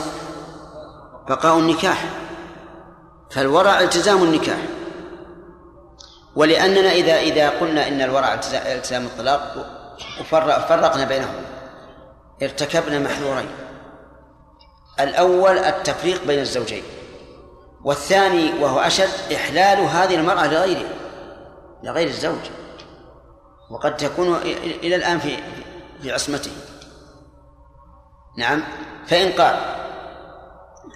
[1.29, 2.05] بقاء النكاح.
[3.31, 4.59] فالورع التزام النكاح.
[6.37, 9.67] ولأننا إذا إذا قلنا إن الورع التزام الطلاق
[10.21, 11.45] وفرقنا بينهم.
[12.43, 13.49] ارتكبنا محذورين
[15.01, 16.83] الأول التفريق بين الزوجين.
[17.85, 20.89] والثاني وهو أشد إحلال هذه المرأة لغيره
[21.83, 22.41] لغير الزوج.
[23.71, 24.37] وقد تكون
[24.83, 25.37] إلى الآن في
[26.03, 26.51] في عصمته.
[28.39, 28.63] نعم.
[29.07, 29.57] فإن قال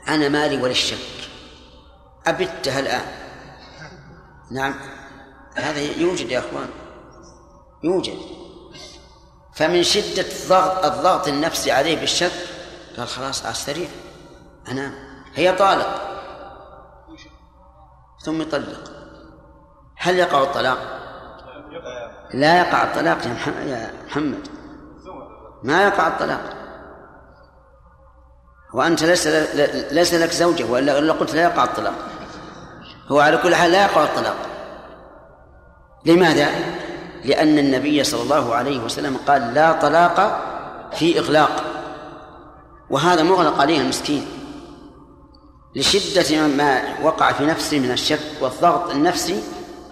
[0.08, 0.98] أنا مالي وللشك.
[2.26, 3.06] أبتها الآن.
[4.50, 4.74] نعم.
[5.56, 6.68] هذا يوجد يا أخوان
[7.84, 8.18] يوجد.
[9.54, 12.32] فمن شدة الضغط الضغط النفسي عليه بالشك
[12.96, 13.90] قال خلاص أستريح
[14.68, 14.94] أنام.
[15.34, 16.00] هي طالق.
[18.24, 18.92] ثم يطلق.
[19.96, 20.78] هل يقع الطلاق؟
[22.34, 23.18] لا يقع الطلاق
[23.66, 24.48] يا محمد.
[25.62, 26.56] ما يقع الطلاق.
[28.74, 29.26] وأنت ليس
[29.92, 31.94] ليس لك زوجة وإلا قلت لا يقع الطلاق.
[33.08, 34.36] هو على كل حال لا يقع الطلاق.
[36.06, 36.50] لماذا؟
[37.24, 40.40] لأن النبي صلى الله عليه وسلم قال لا طلاق
[40.92, 41.64] في إغلاق.
[42.90, 44.26] وهذا مغلق عليه المسكين.
[45.74, 49.42] لشدة ما وقع في نفسه من الشك والضغط النفسي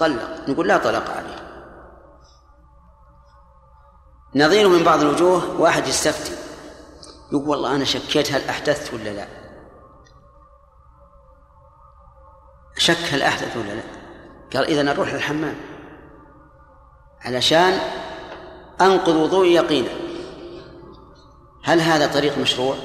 [0.01, 0.49] طلق.
[0.49, 1.45] نقول لا طلاق عليه.
[4.35, 6.33] نظير من بعض الوجوه واحد يستفتي.
[7.33, 9.27] يقول والله أنا شكيت هل أحدثت ولا لا؟
[12.79, 13.83] شك هل أحدث ولا لا؟
[14.55, 15.74] قال إذا نروح للحمام.
[17.25, 17.79] علشان
[18.81, 19.91] أنقض وضوئي يقينا.
[21.65, 22.77] هل هذا طريق مشروع؟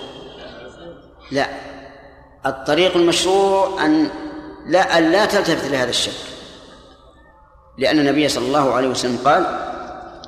[1.32, 1.49] لا.
[2.45, 4.10] الطريق المشروع أن
[4.65, 6.30] لا أن لا تلتفت لهذا الشك
[7.78, 9.69] لأن النبي صلى الله عليه وسلم قال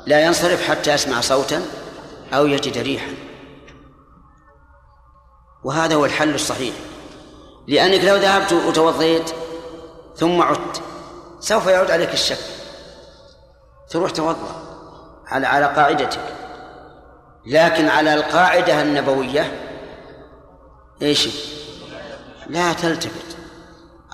[0.06, 1.62] لا ينصرف حتى يسمع صوتا
[2.34, 3.14] أو يجد ريحا.
[5.64, 6.76] وهذا هو الحل الصحيح.
[7.68, 9.32] لأنك لو ذهبت وتوضيت
[10.16, 10.82] ثم عدت
[11.40, 12.61] سوف يعود عليك الشك.
[13.92, 14.62] تروح توضأ
[15.28, 16.36] على على قاعدتك.
[17.46, 19.52] لكن على القاعدة النبوية
[21.02, 21.30] إيش؟
[22.48, 23.38] لا تلتفت.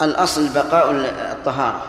[0.02, 0.92] الأصل بقاء
[1.32, 1.82] الطهارة.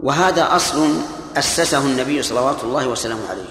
[0.00, 0.96] وهذا أصل
[1.36, 3.48] أسسه النبي صلوات الله وسلامه عليه.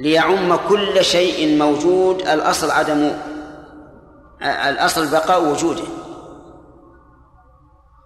[0.00, 2.20] ليعم كل شيء موجود.
[2.20, 3.12] الأصل عدم
[4.42, 5.84] الأصل بقاء وجوده.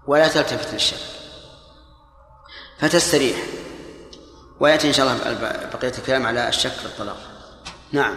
[0.06, 1.19] ولا تلتفت للشك.
[2.80, 3.36] فتستريح.
[4.60, 5.34] ويأتي إن شاء الله
[5.72, 7.16] بقية الكلام على الشك في الطلاق.
[7.92, 8.16] نعم.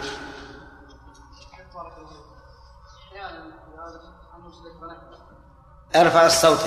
[5.95, 6.59] ارفع الصوت.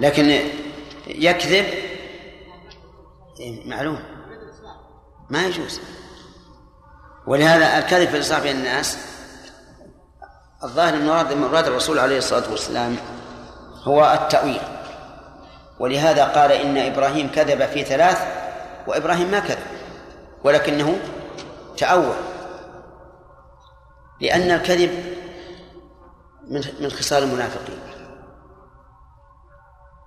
[0.00, 0.50] لكن
[1.06, 1.64] يكذب؟
[3.40, 4.02] إيه، معلوم.
[5.30, 5.80] ما يجوز.
[7.30, 8.98] ولهذا الكذب في الإصلاح بين الناس
[10.64, 12.96] الظاهر من مراد الرسول عليه الصلاة والسلام
[13.82, 14.60] هو التأويل.
[15.78, 18.18] ولهذا قال إن إبراهيم كذب في ثلاث
[18.86, 19.66] وإبراهيم ما كذب
[20.44, 20.98] ولكنه
[21.76, 22.16] تأول.
[24.20, 25.16] لأن الكذب
[26.48, 27.80] من من خصال المنافقين.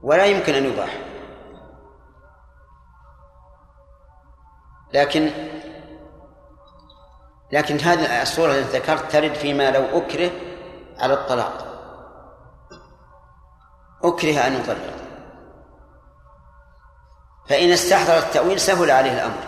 [0.02, 0.98] ولا يمكن أن يباح.
[4.94, 5.53] لكن
[7.54, 10.32] لكن هذه الصورة التي ذكرت ترد فيما لو أكره
[10.99, 11.66] على الطلاق.
[14.04, 14.93] أكره أن يطلق.
[17.49, 19.43] فإن استحضر التأويل سهل عليه الأمر.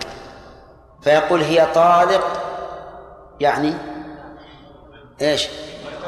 [1.02, 2.42] فيقول هي طالق
[3.40, 3.74] يعني
[5.22, 5.48] إيش؟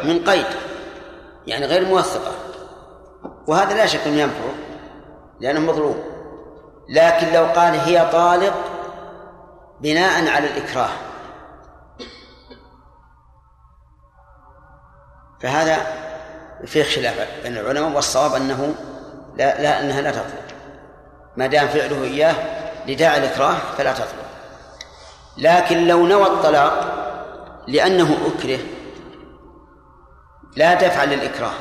[0.04, 0.48] من قيد
[1.48, 2.32] يعني غير موثقة.
[3.48, 4.50] وهذا لا شك أنه ينفع
[5.40, 6.04] لأنه مظلوم.
[6.90, 8.54] لكن لو قال هي طالق
[9.82, 11.07] بناء على الإكراه.
[15.42, 15.78] فهذا
[16.66, 18.76] فيه خلاف بين العلماء والصواب أنه
[19.36, 20.48] لا, لا أنها لا تطلق
[21.38, 22.36] ما دام فعله إياه
[22.88, 24.28] لداعي الإكراه فلا تطلق
[25.38, 26.94] لكن لو نوى الطلاق
[27.68, 28.60] لأنه أكره
[30.58, 31.54] لا دفع للإكراه.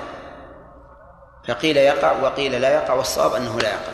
[1.49, 3.93] فقيل يقع وقيل لا يقع والصواب أنه لا يقع.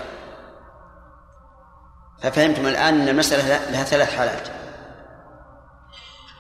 [2.23, 4.49] ففهمتم الآن أن المسألة لها ثلاث حالات.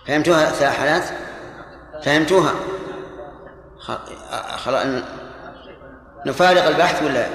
[0.07, 1.05] فهمتوها ثلاث حالات؟
[2.05, 2.53] فهمتوها.
[4.57, 4.87] خلاص
[6.27, 7.27] نفارق البحث ولا؟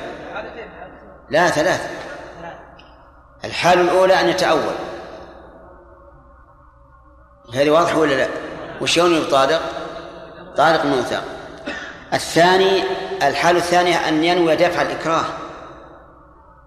[1.29, 1.91] لا ثلاث
[3.45, 4.75] الحال الأولى أن يتأول.
[7.53, 8.27] هذه واضحة ولا لا؟
[8.81, 9.61] وش يوم طارق
[10.57, 11.23] طارق موثق
[12.13, 12.83] الثاني
[13.27, 15.25] الحال الثانية أن ينوي دفع الإكراه.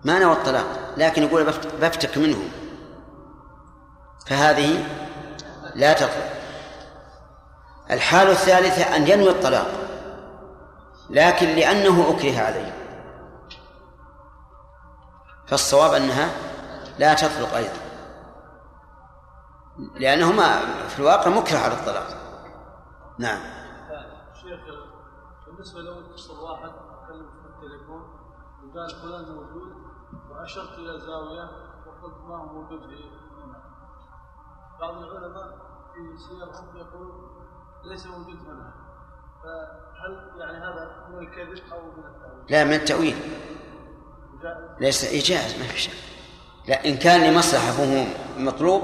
[0.05, 0.67] ما نوى الطلاق
[0.97, 2.39] لكن يقول بفتك منه.
[4.27, 4.85] فهذه
[5.75, 6.40] لا تطلق.
[7.91, 9.67] الحال الثالثة أن ينوي الطلاق
[11.11, 12.75] لكن لأنه أكره عليه.
[15.47, 16.31] فالصواب أنها
[16.99, 17.81] لا تطلق أيضا.
[19.95, 22.07] لأنهما في الواقع مكره على الطلاق.
[23.19, 23.41] نعم.
[24.35, 24.61] شيخ
[25.47, 28.03] بالنسبة لو اتصل واحد تكلم في التليفون
[28.65, 29.73] وقال فلان موجود
[30.31, 31.51] وأشرت إلى زاوية
[31.87, 33.11] وقلت ما هو موجود في
[34.81, 35.59] بعض العلماء
[35.95, 37.30] في سيرهم يقول
[37.85, 38.73] ليس موجود هنا.
[39.43, 43.17] فهل يعني هذا من الكذب أو من التأويل؟ لا من التأويل.
[44.81, 45.95] ليس إيجاز ما في شيء
[46.69, 48.05] لا إن كان لمصلحة فهو
[48.37, 48.83] مطلوب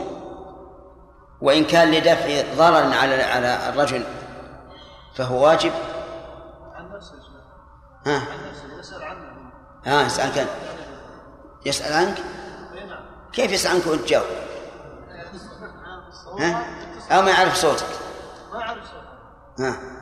[1.41, 4.05] وإن كان لدفع ضرر على على الرجل
[5.15, 5.73] فهو واجب.
[6.75, 7.15] عن نفسه
[8.07, 9.27] ها؟ عن نفسه يسأل عنه.
[9.87, 10.49] ها يسألك
[11.67, 12.19] يسأل عنك؟
[12.75, 13.05] اي نعم.
[13.33, 14.27] كيف يسأل عنك وأنت تجاوب
[16.41, 16.65] ها؟
[17.11, 17.87] أو ما يعرف صوتك.
[19.59, 19.97] ها.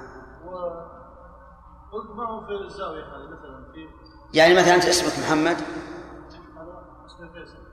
[2.47, 3.89] في الزاوية هذه مثلا في
[4.35, 5.57] يعني مثلا أنت اسمك محمد؟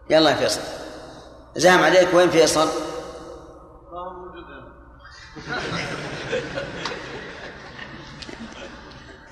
[0.10, 0.62] يلا يا فيصل.
[1.56, 2.68] زهم عليك وين فيصل؟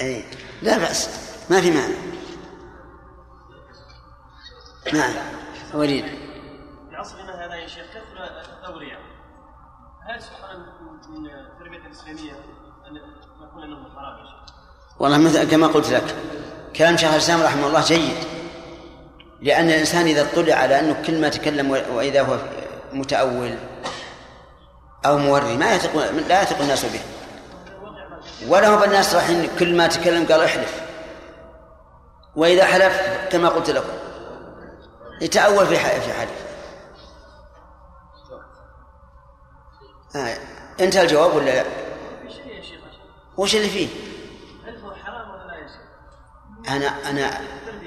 [0.02, 0.24] اي
[0.62, 1.10] لا بأس.
[1.50, 1.96] ما في مانع.
[4.94, 5.14] نعم.
[5.74, 6.06] وليد.
[6.90, 8.24] في عصرنا هذا يا شيخ كثر
[8.60, 9.00] الاولياء
[15.00, 16.16] والله مثل كما قلت لك
[16.76, 18.18] كلام شيخ الإسلام رحمه الله جيد.
[19.42, 22.38] لأن الإنسان إذا اطلع على أنه كل ما تكلم وإذا هو
[22.94, 23.56] متأول
[25.06, 25.96] أو موري ما يثق
[26.28, 27.02] لا يثق الناس به.
[28.48, 30.82] ولا هو بالناس رايحين كل ما تكلم قال احلف.
[32.36, 33.02] وإذا حلف
[33.32, 33.94] كما قلت لكم
[35.22, 36.49] يتأول في في حلف.
[40.16, 40.38] آه.
[40.80, 41.66] انتهى الجواب ولا لا؟
[43.38, 43.88] وش اللي فيه؟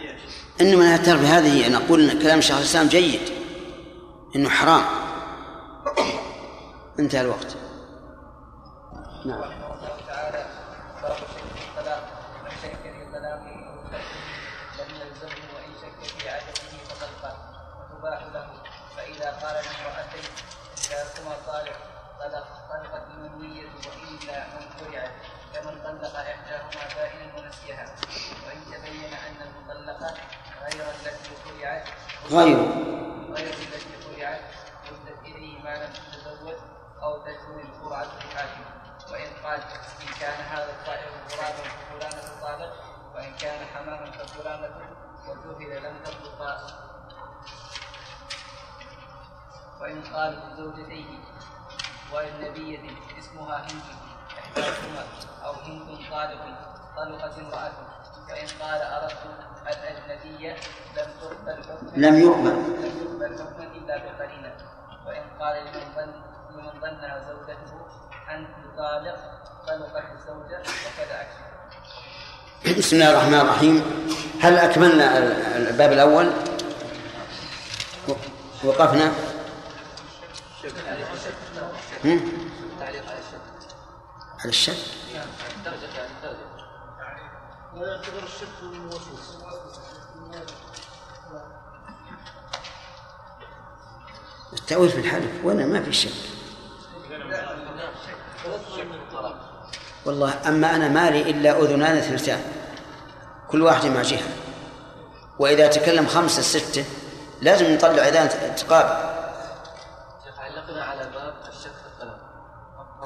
[0.04, 3.20] يا شيخ إنما من التربيه هذه أنا أقول إن كلام شيخ الإسلام جيد
[4.36, 4.84] إنه حرام
[6.98, 7.56] انتهى الوقت
[9.26, 9.61] نعم
[46.04, 46.82] تطلق
[49.80, 51.18] وإن يقال لزوجتيه
[52.14, 52.80] والنبية
[53.18, 53.82] اسمها هند
[54.38, 55.04] إحداهما
[55.44, 57.72] أو هند طالق طلقت امرأة
[58.28, 59.22] فإن قال أردت
[59.66, 60.57] الأجنبية
[60.97, 61.90] لم تقبل حكما.
[61.97, 62.51] لم يقبل.
[62.51, 64.57] لم يقبل حكما إلا بقرينة.
[65.07, 66.12] وإن قال لمن ظن
[66.51, 67.86] لمن ظنها زوجته
[68.30, 69.18] أنت طالق
[69.66, 74.07] طلقت الزوجة وكذا أكثر بسم الله الرحمن الرحيم.
[74.43, 75.18] هل أكملنا
[75.57, 76.32] الباب الأول؟
[78.64, 79.12] وقفنا.
[80.64, 81.34] على الشك
[84.40, 84.76] على الشك
[85.64, 85.88] درجة
[94.52, 96.10] التأويل في الحلف وأنا ما في شك.
[100.06, 102.40] والله أما أنا مالي إلا أذنان اثنتان
[103.48, 104.28] كل واحد مع جهة.
[105.38, 106.84] وإذا تكلم خمسة ستة
[107.42, 109.12] لازم نطلع إذان تقابل
[110.38, 112.18] علقنا على باب الشك في الطلاق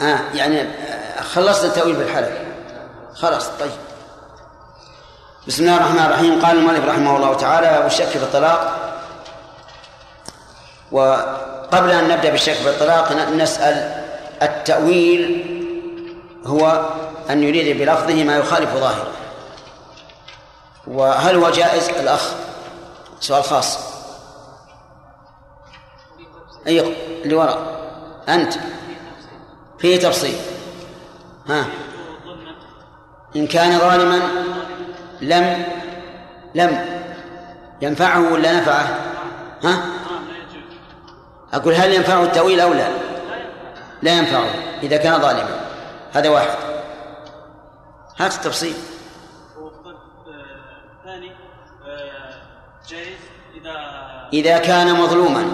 [0.02, 2.38] آه يعني آه، خلصنا التأويل بالحلف.
[3.14, 3.85] خلاص طيب.
[5.46, 6.46] بسم الله الرحمن الرحيم.
[6.46, 8.76] قال المؤلف رحمه الله تعالى والشك في الطلاق
[10.92, 14.04] وقبل أن نبدأ بالشك في الطلاق نسأل
[14.42, 15.46] التأويل
[16.46, 16.90] هو
[17.30, 19.12] أن يريد بلفظه ما يخالف ظاهره.
[20.86, 22.32] وهل هو جائز؟ الأخ
[23.20, 23.78] سؤال خاص.
[26.66, 26.94] أي
[27.24, 27.58] اللي وراء
[28.28, 28.54] أنت.
[29.78, 30.36] فيه تفصيل.
[31.48, 31.64] ها.
[33.36, 34.20] إن كان ظالما
[35.20, 35.64] لم
[36.54, 36.86] لم
[37.80, 38.98] ينفعه ولا نفعه؟
[39.64, 39.82] ها؟
[41.52, 42.88] أقول هل ينفعه التأويل أو لا؟
[44.02, 44.46] لا ينفعه
[44.82, 45.60] إذا كان ظالما.
[46.12, 46.48] هذا واحد.
[48.18, 48.74] هات التفصيل.
[50.98, 51.32] الثاني
[52.88, 53.18] جائز
[53.54, 53.72] إذا
[54.32, 55.48] إذا كان مظلوما.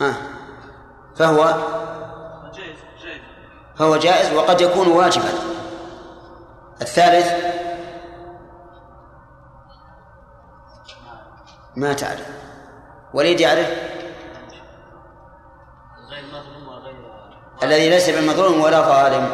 [0.00, 0.14] ها؟
[1.16, 1.44] فهو؟
[2.54, 3.20] جائز جائز
[3.78, 5.28] فهو جائز وقد يكون واجبا.
[6.82, 7.32] الثالث
[11.76, 12.28] ما تعرف.
[13.14, 13.68] وليد يعرف؟
[16.10, 16.96] غير مظلوم وغير
[17.62, 19.24] الذي ليس بمظلوم ولا ظالم.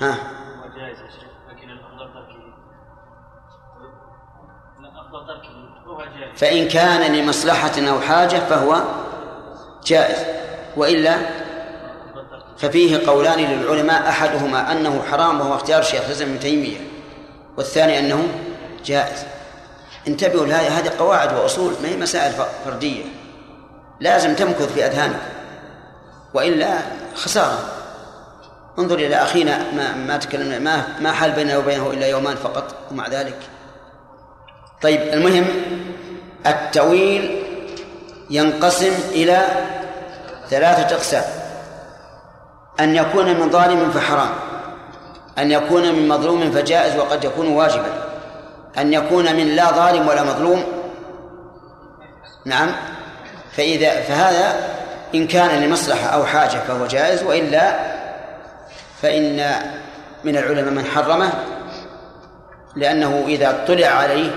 [0.00, 0.10] ها.
[0.10, 2.54] هو جائز يا شيخ لكن الأفضل تركه.
[4.80, 5.50] الأفضل تركه
[5.86, 6.38] هو جائز.
[6.38, 8.82] فإن كان لمصلحة أو حاجة فهو
[9.84, 10.26] جائز.
[10.76, 11.39] وإلا
[12.60, 16.78] ففيه قولان للعلماء أحدهما أنه حرام وهو اختيار شيخ الإسلام ابن تيمية
[17.56, 18.28] والثاني أنه
[18.84, 19.24] جائز.
[20.08, 22.32] انتبهوا لهذه هذه قواعد وأصول ما هي مسائل
[22.64, 23.04] فردية.
[24.00, 25.20] لازم تمكث في أذهانك.
[26.34, 26.78] وإلا
[27.14, 27.58] خسارة.
[28.78, 33.08] انظر إلى أخينا ما ما تكلمنا ما ما حال بيننا وبينه إلا يومان فقط ومع
[33.08, 33.38] ذلك.
[34.82, 35.46] طيب المهم
[36.46, 37.42] التأويل
[38.30, 39.46] ينقسم إلى
[40.50, 41.39] ثلاثة أقسام.
[42.80, 44.30] أن يكون من ظالم فحرام.
[45.38, 48.04] أن يكون من مظلوم فجائز وقد يكون واجبا.
[48.78, 50.64] أن يكون من لا ظالم ولا مظلوم.
[52.46, 52.72] نعم.
[53.52, 54.54] فإذا فهذا
[55.14, 57.78] إن كان لمصلحة أو حاجة فهو جائز وإلا
[59.02, 59.54] فإن
[60.24, 61.32] من العلماء من حرمه
[62.76, 64.30] لأنه إذا اطلع عليه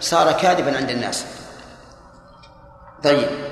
[0.00, 1.26] صار كاذبا عند الناس.
[3.04, 3.47] طيب.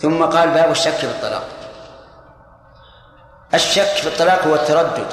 [0.00, 1.44] ثم قال باب الشك في الطلاق.
[3.54, 5.06] الشك في الطلاق هو التردد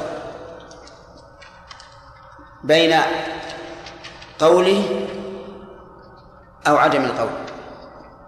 [2.63, 2.99] بين
[4.39, 5.07] قوله
[6.67, 7.29] أو عدم القول.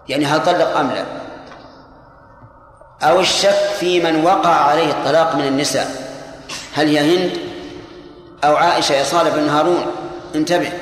[0.08, 1.04] يعني هل طلق أم لا؟
[3.02, 5.86] أو الشك في من وقع عليه الطلاق من النساء.
[6.74, 7.38] هل هي هند؟
[8.44, 9.86] أو عائشة يا صالح بن هارون؟
[10.34, 10.72] انتبه.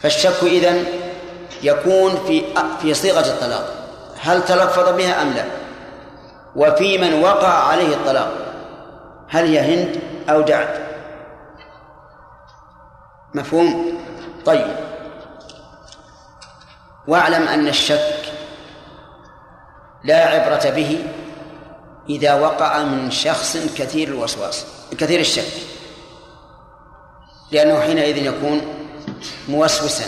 [0.00, 0.84] فالشك إذن
[1.62, 2.44] يكون في
[2.82, 3.85] في صيغة الطلاق.
[4.20, 5.44] هل تلفظ بها أم لا؟
[6.56, 8.32] وفي من وقع عليه الطلاق
[9.28, 10.00] هل هي هند
[10.30, 10.86] أو دعد
[13.34, 13.98] مفهوم؟
[14.46, 14.76] طيب.
[17.08, 18.32] واعلم أن الشك
[20.04, 21.04] لا عبرة به
[22.08, 24.66] إذا وقع من شخص كثير الوسواس
[24.98, 25.52] كثير الشك.
[27.52, 28.60] لأنه حينئذ يكون
[29.48, 30.04] موسوسا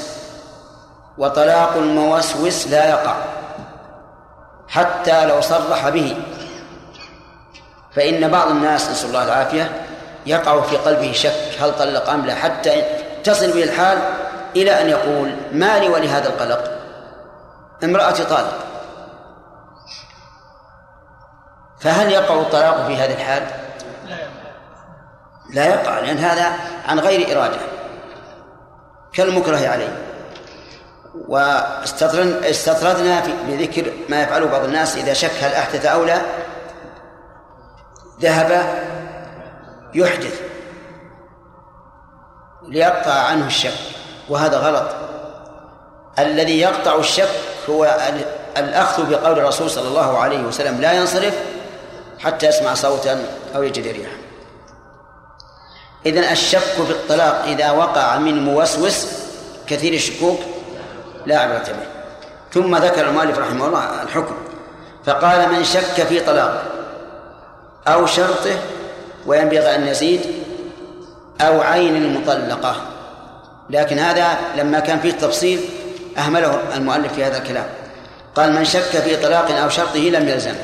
[1.19, 3.38] وطلاق الموسوس لا يقع.
[4.69, 6.17] حتى لو صرح به.
[7.97, 9.87] فإن بعض الناس نسأل الله العافية
[10.27, 12.83] يقع في قلبه شك هل طلق أم لا حتى
[13.25, 13.99] تصل به الحال
[14.57, 16.79] إلى أن يقول ما لي ولهذا القلق؟
[17.85, 18.59] امرأتي طالق.
[21.81, 23.47] فهل يقع الطلاق في هذه الحال؟
[25.55, 26.53] لا يقع لأن هذا
[26.89, 27.59] عن غير إرادة
[29.13, 30.08] كالمكره عليه.
[31.29, 36.21] واستطردنا بذكر ما يفعله بعض الناس إذا شك هل أحدث أو لا.
[38.21, 38.75] ذهب
[39.95, 40.41] يحدث
[42.69, 43.79] ليقطع عنه الشك
[44.29, 44.89] وهذا غلط.
[46.19, 47.29] الذي يقطع الشك
[47.71, 47.99] هو
[48.57, 51.35] الأخذ بقول الرسول صلى الله عليه وسلم لا ينصرف
[52.19, 53.25] حتى يسمع صوتا
[53.57, 54.17] أو يجد ريحا.
[56.07, 59.07] إذن الشك في الطلاق إذا وقع من موسوس
[59.67, 60.41] كثير الشكوك
[61.29, 61.87] لا عبرة به.
[62.53, 64.35] ثم ذكر المؤلف رحمه الله الحكم
[65.05, 66.65] فقال من شك في طلاق
[67.89, 68.57] أو شرطه
[69.27, 70.21] وينبغي أن نزيد
[71.41, 72.77] أو عين المطلقة
[73.71, 75.61] لكن هذا لما كان فيه تفصيل
[76.19, 77.67] أهمله المؤلف في هذا الكلام.
[78.35, 80.55] قال من شك في طلاق أو شرطه لم يلزم.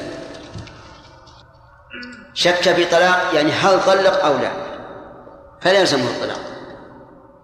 [2.34, 4.50] شك في طلاق يعني هل طلق أو لا.
[5.60, 6.40] فلا يلزمه الطلاق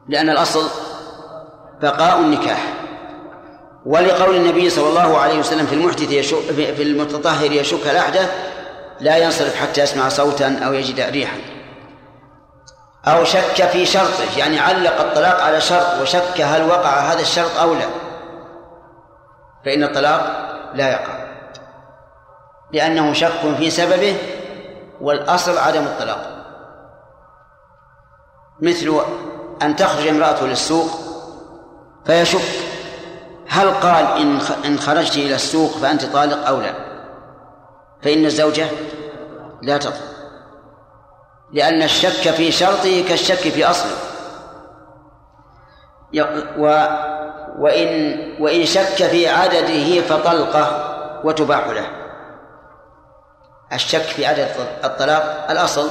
[0.08, 0.68] لأن الأصل
[1.82, 2.79] بقاء النكاح.
[3.86, 8.30] ولقول النبي صلى الله عليه وسلم في المحدث يشك في المتطهر يشك الأحدث
[9.00, 11.36] لا ينصرف حتى يسمع صوتا أو يجد ريحا.
[13.06, 17.74] أو شك في شرطه يعني علق الطلاق على شرط وشك هل وقع هذا الشرط أو
[17.74, 17.86] لا.
[19.64, 21.20] فإن الطلاق لا يقع.
[22.72, 24.16] لأنه شك في سببه
[25.00, 26.36] والأصل عدم الطلاق.
[28.60, 29.00] مثل
[29.62, 30.90] أن تخرج امرأة للسوق
[32.06, 32.69] فيشك.
[33.51, 36.74] هل قال إن إن خرجت إلى السوق فأنت طالق أو لا؟
[38.03, 38.66] فإن الزوجة
[39.62, 40.11] لا تطلق.
[41.53, 43.96] لأن الشك في شرطه كالشك في أصله.
[46.59, 46.86] و
[47.59, 50.90] وإن وإن شك في عدده فطلقة
[51.24, 51.86] وتباح له.
[53.72, 54.48] الشك في عدد
[54.84, 55.90] الطلاق الأصل.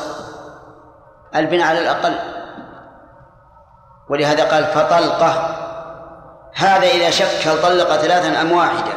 [1.35, 2.15] البناء على الأقل.
[4.09, 5.55] ولهذا قال فطلقة
[6.53, 8.91] هذا إذا شك هل طلق ثلاثا أم واحدة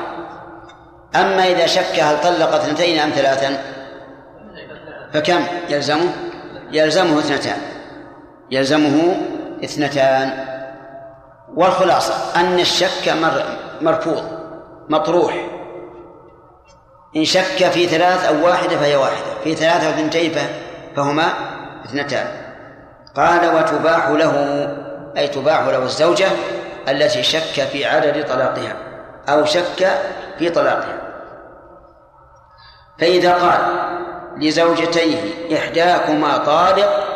[1.17, 3.59] أما إذا شك هل طلق اثنتين أم ثلاثا
[5.13, 6.13] فكم؟ يلزمه؟
[6.73, 7.59] يلزمه اثنتان.
[8.51, 9.17] يلزمه
[9.65, 10.47] اثنتان.
[11.55, 13.15] والخلاصة أن الشك
[13.81, 14.25] مرفوض
[14.89, 15.47] مطروح.
[17.17, 20.33] إن شك في ثلاث أو واحدة فهي واحدة في ثلاثة أو اثنتين
[20.97, 21.33] فهما
[21.85, 22.27] اثنتان.
[23.17, 24.35] قال وتباح له
[25.17, 26.29] أي تباح له الزوجة
[26.89, 28.77] التي شك في عدد طلاقها
[29.29, 30.01] أو شك
[30.39, 31.13] في طلاقها.
[32.99, 33.93] فإذا قال
[34.37, 37.07] لزوجتيه إحداكما طالق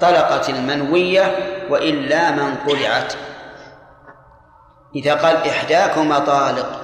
[0.00, 1.36] طلقت المنوية
[1.70, 3.14] وإلا من طلعت.
[4.96, 6.80] إذا قال إحداكما طالق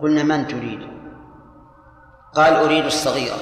[0.00, 0.92] قلنا من تريد؟
[2.34, 3.36] قال أريد الصغيرة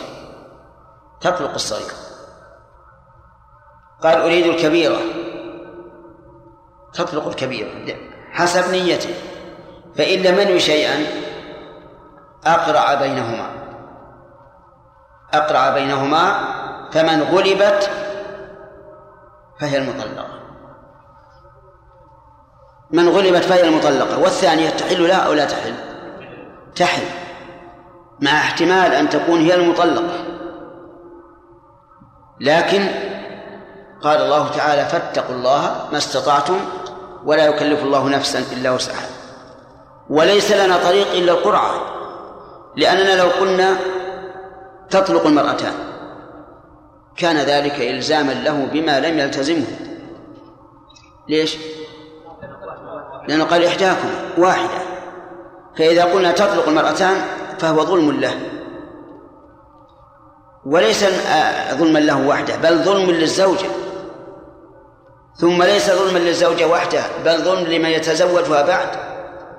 [1.20, 2.09] تطلق الصغيرة.
[4.02, 4.98] قال أريد الكبيرة.
[6.94, 7.70] تطلق الكبيرة
[8.32, 9.14] حسب نيته.
[9.96, 11.06] فإن لم ينوي شيئا
[12.46, 13.50] أقرع بينهما.
[15.34, 16.34] أقرع بينهما
[16.92, 17.90] فمن غلبت
[19.60, 20.26] فهي المطلقة.
[22.90, 24.18] من غلبت فهي المطلقة.
[24.18, 25.74] والثانية تحل لها أو لا تحل؟
[26.76, 27.02] تحل.
[28.20, 30.24] مع احتمال أن تكون هي المطلقة.
[32.40, 33.09] لكن
[34.02, 36.58] قال الله تعالى فاتقوا الله ما استطعتم
[37.24, 39.08] ولا يكلف الله نفسا إلا وسعها.
[40.10, 41.74] وليس لنا طريق إلا القرعة
[42.76, 43.76] لأننا لو قلنا
[44.90, 45.74] تطلق المرأتان.
[47.16, 49.66] كان ذلك إلزاما له بما لم يلتزمه.
[51.28, 51.56] ليش؟
[53.28, 54.78] لأنه قال إحداكم واحدة
[55.78, 57.24] فإذا قلنا تطلق المرأتان
[57.58, 58.34] فهو ظلم له.
[60.66, 61.04] وليس
[61.74, 63.68] ظلما له وحده بل ظلم للزوجة.
[65.40, 68.88] ثم ليس ظلما للزوجة وحده بل ظلم لمن يتزوجها بعد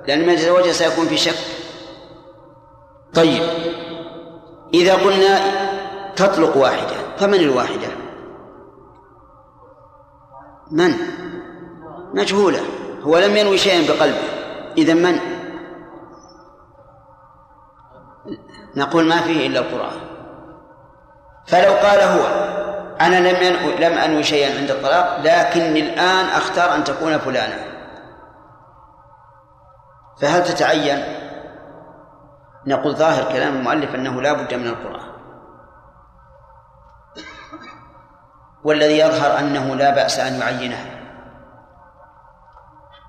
[0.08, 1.38] لأن من يتزوجها سيكون في شك.
[3.14, 3.42] طيب
[4.74, 5.40] إذا قلنا
[6.16, 7.88] تطلق واحدة فمن الواحدة؟
[10.70, 10.94] من؟
[12.14, 12.60] مجهولة
[13.02, 14.28] هو لم ينوي شيئا بقلبه.
[14.78, 15.18] إذا من؟
[18.76, 20.00] نقول ما فيه إلا القرآن.
[21.46, 22.52] فلو قال هو
[23.06, 27.58] أنا لم لم أنوي شيئا عند الطلاق لكني الآن أختار أن تكون فلانا.
[30.20, 31.04] فهل تتعين؟
[32.66, 35.12] نقول ظاهر كلام المؤلف أنه لا بد من القرآن.
[38.64, 40.86] والذي يظهر أنه لا بأس أن يعينه.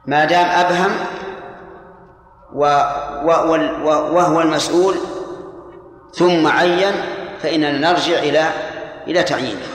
[0.06, 0.92] ما دام أبهم
[4.14, 4.96] وهو المسؤول
[6.14, 6.94] ثم عين
[7.40, 8.50] فإننا نرجع إلى
[9.08, 9.73] إلى تعيينه.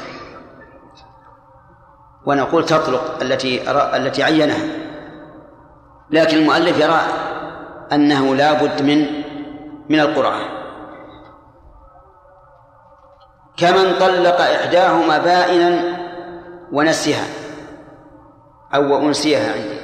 [2.29, 4.66] ونقول تطلق التي التي عينها.
[6.11, 7.01] لكن المؤلف يرى
[7.93, 9.07] أنه لا بد من
[9.89, 10.41] من القرعة
[13.57, 15.99] كمن طلق إحداهما بائنا
[16.72, 17.26] ونسيها
[18.74, 19.79] أو أنسيها عنده.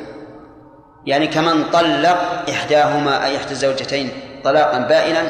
[1.06, 4.10] يعني كمن طلق إحداهما أي إحدى الزوجتين
[4.44, 5.22] طلاقا بائنا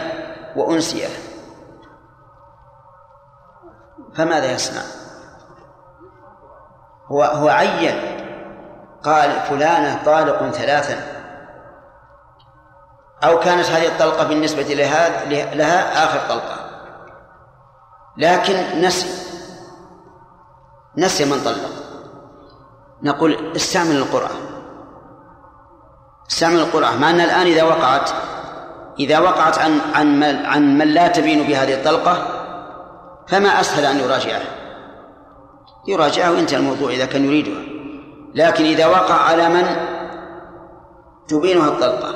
[0.57, 1.11] وأنسيها.
[4.15, 5.04] فماذا يصنع؟
[7.13, 8.15] هو هو عين.
[9.05, 10.97] قال فلانة طالق ثلاثا
[13.25, 15.25] أو كانت هذه الطلقة بالنسبة لها
[15.55, 16.57] لها آخر طلقة.
[18.17, 19.09] لكن نسي.
[20.97, 21.71] نسي من طلق.
[23.03, 24.37] نقول استعمل القرآن.
[26.31, 27.01] استعمل القرآن.
[27.01, 28.11] مع أن الآن إذا وقعت
[28.99, 32.27] إذا وقعت عن عن عن من لا تبين بهذه الطلقة
[33.29, 34.64] فما أسهل أن يراجعه.
[35.89, 37.63] يراجعه وينتهي الموضوع إذا كان يريدها.
[38.35, 39.65] لكن إذا وقع على من
[41.29, 42.15] تبينها الطلقة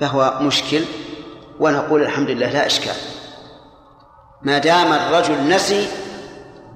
[0.00, 0.84] فهو مشكل
[1.60, 2.96] ونقول الحمد لله لا إشكال.
[4.42, 5.88] ما دام الرجل نسي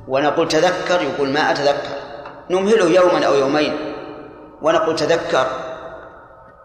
[0.09, 1.99] ونقول تذكر يقول ما أتذكر.
[2.51, 3.77] نمهله يوما أو يومين
[4.63, 5.47] ونقول تذكر.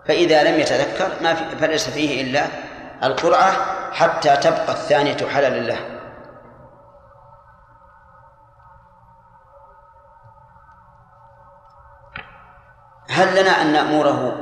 [0.08, 2.46] فإذا لم يتذكر ما في فليس فيه إلا
[3.04, 3.52] القرعة
[3.92, 5.78] حتى تبقى الثانية حللا له.
[13.24, 14.36] هل لنا أن نأمره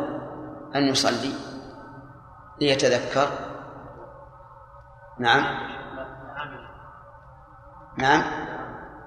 [0.76, 1.34] أن يصلي
[2.62, 3.28] ليتذكر؟
[5.20, 5.44] نعم.
[7.98, 8.24] نعم.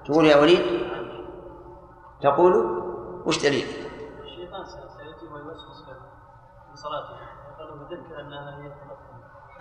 [0.05, 0.89] تقول يا وليد
[2.21, 2.53] تقول
[3.25, 3.67] وش دليل؟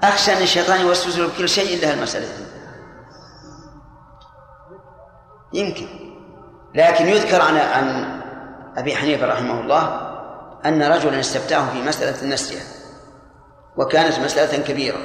[0.02, 2.26] أخشى أن الشيطان يوسوس له بكل شيء إلا المسألة.
[5.52, 5.86] يمكن.
[6.74, 8.20] لكن يذكر عن عن
[8.76, 10.03] أبي حنيفة رحمه الله
[10.66, 12.60] أن رجلا استفتاه في مسألة النسية
[13.76, 14.98] وكانت مسألة كبيرة.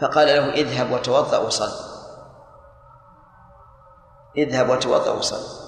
[0.00, 1.70] فقال له اذهب وتوضأ وصل.
[4.36, 5.66] اذهب وتوضأ وصل.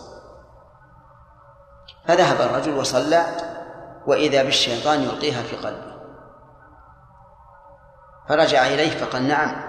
[2.06, 3.26] فذهب الرجل وصلى
[4.06, 5.98] وإذا بالشيطان يلقيها في قلبه.
[8.28, 9.68] فرجع إليه فقال نعم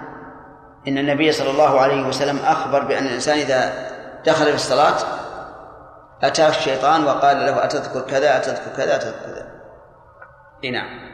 [0.88, 3.90] إن النبي صلى الله عليه وسلم أخبر بأن الإنسان إذا
[4.26, 4.96] دخل في الصلاة
[6.24, 9.48] أتاه الشيطان وقال له أتذكر كذا أتذكر كذا أتذكر كذا.
[10.64, 11.10] إيه نعم.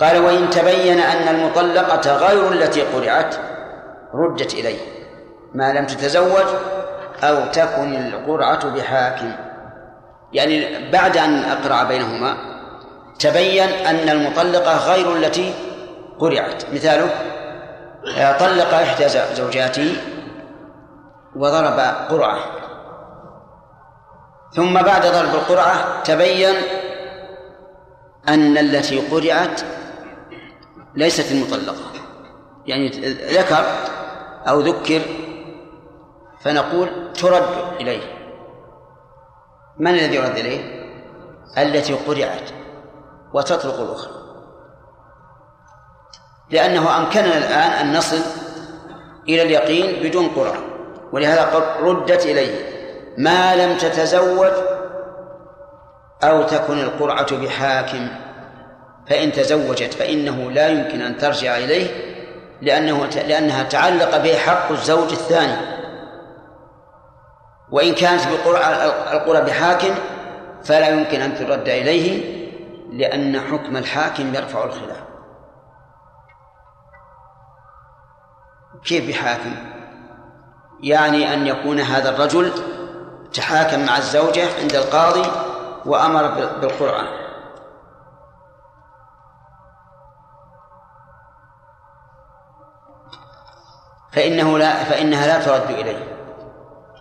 [0.00, 3.34] قال وإن تبين أن المطلقة غير التي قرعت
[4.14, 4.78] ردت إليه
[5.54, 6.46] ما لم تتزوج
[7.22, 9.32] أو تكن القرعة بحاكم.
[10.32, 12.36] يعني بعد أن أقرع بينهما
[13.18, 15.54] تبين أن المطلقة غير التي
[16.18, 16.64] قرعت.
[16.72, 17.10] مثاله
[18.40, 19.96] طلق إحدى زوجاته
[21.36, 21.78] وضرب
[22.10, 22.61] قرعة.
[24.54, 26.54] ثم بعد ضرب القرعة تبين
[28.28, 29.60] أن التي قرعت
[30.94, 31.92] ليست المطلقة.
[32.66, 32.88] يعني
[33.38, 33.64] ذكر
[34.48, 35.00] أو ذكر
[36.40, 38.02] فنقول ترد إليه.
[39.78, 40.82] من الذي يرد إليه؟
[41.58, 42.50] التي قرعت
[43.34, 44.22] وتطلق الأخرى.
[46.50, 48.20] لأنه أمكننا الآن أن نصل
[49.28, 50.58] إلى اليقين بدون قرعة
[51.12, 52.71] ولهذا ردت إليه.
[53.18, 54.52] ما لم تتزوج
[56.24, 58.08] أو تكن القرعة بحاكم.
[59.06, 62.12] فإن تزوجت فإنه لا يمكن أن ترجع إليه
[62.62, 65.56] لأنه لأنها تعلق به حق الزوج الثاني.
[67.70, 68.68] وإن كانت بقرعة
[69.12, 69.94] القرى بحاكم
[70.64, 72.42] فلا يمكن أن ترد إليه
[72.92, 75.02] لأن حكم الحاكم يرفع الخلاف.
[78.84, 79.54] كيف بحاكم؟
[80.82, 82.52] يعني أن يكون هذا الرجل
[83.34, 85.30] تحاكم مع الزوجة عند القاضي
[85.86, 86.26] وأمر
[86.60, 87.22] بالقرعة
[94.12, 96.12] فإنه لا فإنها لا ترد إليه.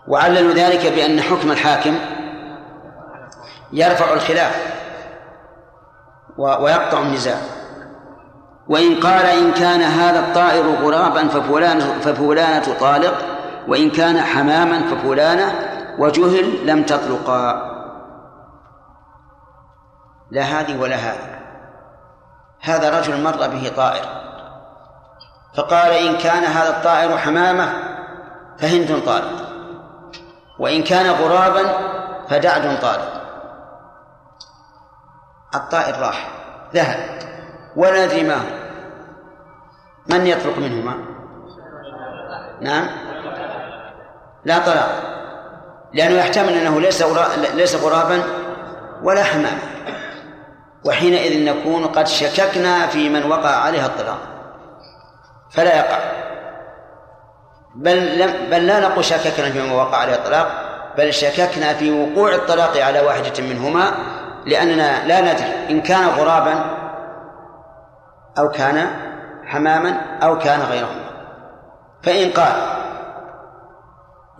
[0.08, 2.00] وعللوا ذلك بأن حكم الحاكم
[3.74, 4.74] يرفع الخلاف
[6.38, 7.38] ويقطع النزاع.
[8.68, 13.14] وإن قال إن كان هذا الطائر غرابا ففلانة, ففلانة طالق
[13.68, 17.72] وإن كان حماما ففلانة وجهل لم تطلقا.
[20.32, 21.40] لا هذه ولا هذه
[22.62, 24.06] هذا رجل مر به طائر.
[25.58, 27.74] فقال إن كان هذا الطائر حمامة
[28.58, 29.52] فهند طالق
[30.60, 31.64] وإن كان غرابا
[32.28, 33.22] فدعد طالق
[35.56, 36.32] الطائر راح.
[36.74, 37.20] ذهب.
[37.76, 38.42] ولا ما
[40.10, 40.94] من يطلق منهما؟
[42.62, 42.88] نعم.
[44.46, 45.11] لا طلاق.
[45.94, 47.04] لأنه يحتمل أنه ليس
[47.56, 48.24] ليس غرابا
[49.04, 49.60] ولا حماما
[50.86, 54.18] وحينئذ نكون قد شككنا في من وقع عليها الطلاق
[55.52, 56.00] فلا يقع.
[57.76, 60.52] بل لم بل لا نقول شككنا في من وقع عليها الطلاق
[60.98, 63.92] بل شككنا في وقوع الطلاق على واحدة منهما
[64.46, 66.66] لأننا لا ندري إن كان غرابا
[68.40, 68.88] أو كان
[69.46, 71.12] حماما أو كان غيرهما.
[72.04, 72.81] فإن قال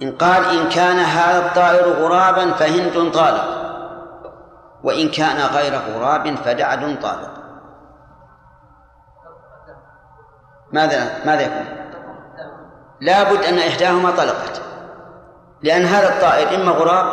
[0.02, 3.62] إن قال إن كان هذا الطائر غرابا فهند طالق
[4.84, 7.32] وإن كان غير غراب فدعد طالق
[10.72, 11.66] ماذا ماذا يكون؟
[13.02, 14.62] لابد أن إحداهما طلقت
[15.62, 17.06] لأن هذا الطائر إما غراب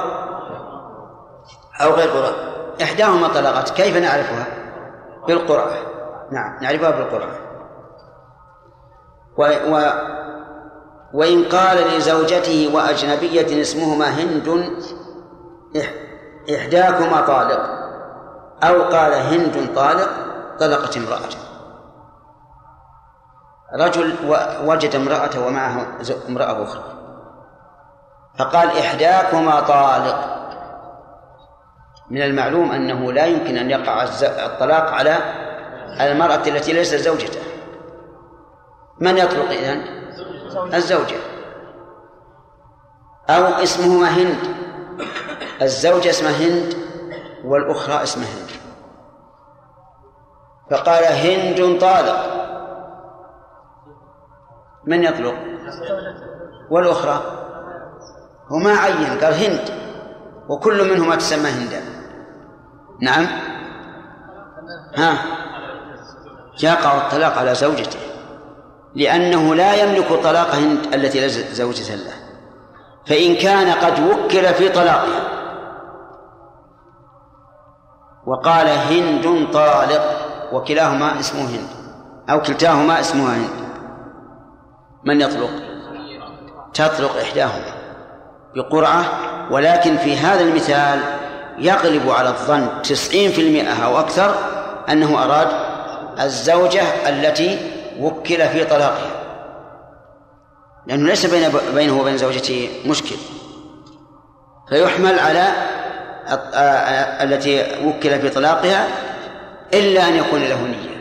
[1.80, 2.34] أو غير غراب
[2.82, 4.46] إحداهما طلقت كيف نعرفها؟
[5.26, 5.72] بالقرعة
[6.32, 7.34] نعم نعرفها بالقرعة
[9.36, 9.92] و, و
[11.14, 14.72] وإن قال لزوجته وأجنبية اسمهما هند
[16.54, 17.60] إحداكما طالق
[18.62, 20.08] أو قال هند طالق
[20.60, 21.38] طلقت امرأته.
[23.74, 24.14] رجل
[24.64, 25.86] وجد امرأته ومعه
[26.28, 26.84] امرأة أخرى.
[28.38, 30.38] فقال إحداكما طالق.
[32.10, 35.18] من المعلوم أنه لا يمكن أن يقع الطلاق على
[36.00, 37.40] المرأة التي ليست زوجته.
[39.00, 39.97] من يطلق إذن؟
[40.74, 41.16] الزوجة.
[43.30, 44.56] أو اسمهما هند.
[45.62, 46.74] الزوجة اسمها هند
[47.44, 48.50] والأخرى اسمها هند.
[50.70, 52.38] فقال هند طالق.
[54.86, 55.34] من يطلق؟
[56.70, 57.22] والأخرى؟
[58.50, 59.68] وما عين قال هند.
[60.48, 61.82] وكل منهما تسمى هندا.
[63.00, 63.26] نعم.
[64.96, 65.18] ها؟
[66.62, 68.07] يقع الطلاق على زوجته.
[68.98, 72.12] لأنه لا يملك طلاق هند التي ليست زوجة له
[73.06, 75.38] فإن كان قد وكل في طلاقها.
[78.26, 80.02] وقال هند طالق
[80.52, 81.68] وكلاهما اسمه هند
[82.30, 83.68] أو كلتاهما اسمها هند.
[85.04, 85.50] من يطلق؟
[86.74, 87.72] تطلق إحداهما
[88.56, 89.04] بقرعة
[89.50, 91.00] ولكن في هذا المثال
[91.58, 94.34] يغلب على الظن تسعين في المئة أو أكثر
[94.88, 95.48] أنه أراد
[96.20, 99.10] الزوجة التي وكل في طلاقها
[100.86, 103.16] لأنه ليس بين بينه وبين زوجته مشكل.
[104.68, 105.52] فيحمل على
[107.22, 108.86] التي وكل في طلاقها
[109.74, 110.98] إلا أن يكون له نية.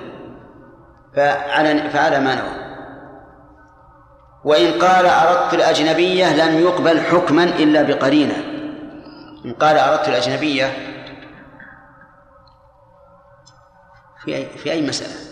[1.16, 2.68] فعلى فعلى ما نوى.
[4.44, 8.36] وإن قال أردت الأجنبية لم يقبل حكما إلا بقرينة.
[9.46, 10.72] إن قال أردت الأجنبية
[14.26, 15.27] في أي في أي مسألة؟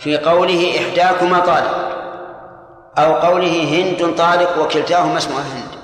[0.00, 1.90] في قوله إحداكما طالق
[2.98, 5.80] أو قوله هند طالق وكلتاهما اسمها هند.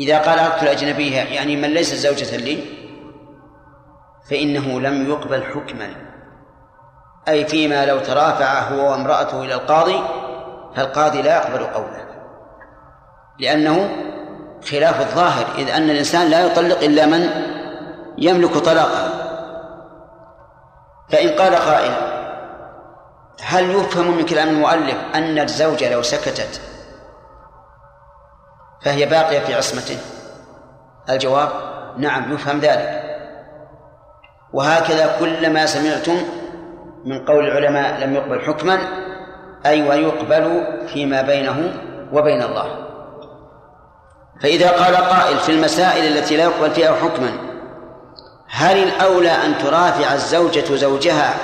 [0.00, 2.64] إذا قال أردت الأجنبية يعني من ليس زوجة لي
[4.30, 5.90] فإنه لم يقبل حكما.
[7.28, 10.02] أي فيما لو ترافع هو وامرأته إلى القاضي
[10.76, 12.04] فالقاضي لا يقبل قوله
[13.38, 13.90] لأنه
[14.70, 17.30] خلاف الظاهر إذ أن الإنسان لا يطلق إلا من
[18.18, 19.10] يملك طلاقه.
[21.10, 22.17] فإن قال قائل
[23.42, 26.60] هل يفهم من كلام المؤلف أن الزوجة لو سكتت
[28.82, 29.98] فهي باقية في عصمته؟
[31.10, 31.48] الجواب
[31.98, 33.02] نعم يفهم ذلك.
[34.52, 36.16] وهكذا كلما سمعتم
[37.04, 38.78] من قول العلماء لم يقبل حكما
[39.66, 41.72] أي ويقبل فيما بينه
[42.12, 42.88] وبين الله.
[44.42, 47.30] فإذا قال قائل في المسائل التي لا يقبل فيها حكما
[48.50, 51.34] هل الأولى أن ترافع الزوجة زوجها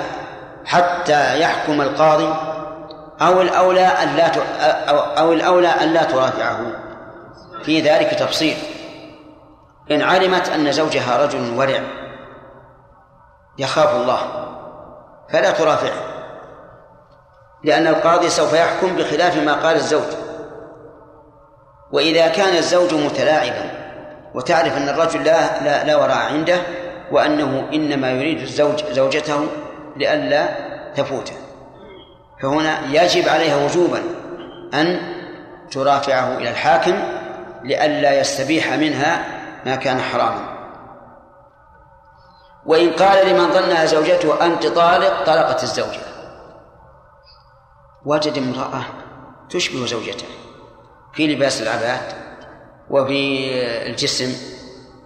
[0.65, 2.35] حتى يحكم القاضي
[3.21, 4.33] أو الأولى أن لا
[5.19, 6.61] أو الأولى أن لا ترافعه.
[7.62, 8.57] في ذلك تفصيل.
[9.91, 11.81] إن علمت أن زوجها رجل ورع
[13.59, 14.19] يخاف الله
[15.33, 16.15] فلا ترافعه.
[17.65, 20.25] لأن القاضي سوف يحكم بخلاف ما قال الزوج.
[21.93, 23.71] وإذا كان الزوج متلاعبا
[24.35, 26.59] وتعرف أن الرجل لا لا, لا وراء عنده
[27.12, 29.47] وأنه إنما يريد الزوج زوجته
[29.97, 30.49] لئلا
[30.95, 31.35] تفوته
[32.43, 34.03] فهنا يجب عليها وجوبا
[34.75, 35.15] أن
[35.71, 37.03] ترافعه إلى الحاكم
[37.65, 39.25] لئلا يستبيح منها
[39.67, 40.55] ما كان حراما.
[42.67, 46.01] وإن قال لمن ظنها زوجته أنت طالق طلقت الزوجة.
[48.07, 48.85] وجد امرأة
[49.51, 50.27] تشبه زوجته
[51.13, 52.13] في لباس العباد
[52.91, 53.51] وفي
[53.87, 54.33] الجسم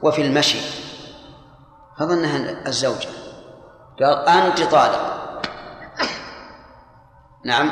[0.03, 0.59] وفي المشي
[1.99, 3.09] فظنها الزوجة.
[4.01, 5.19] قال أنت طالق.
[7.45, 7.71] نعم.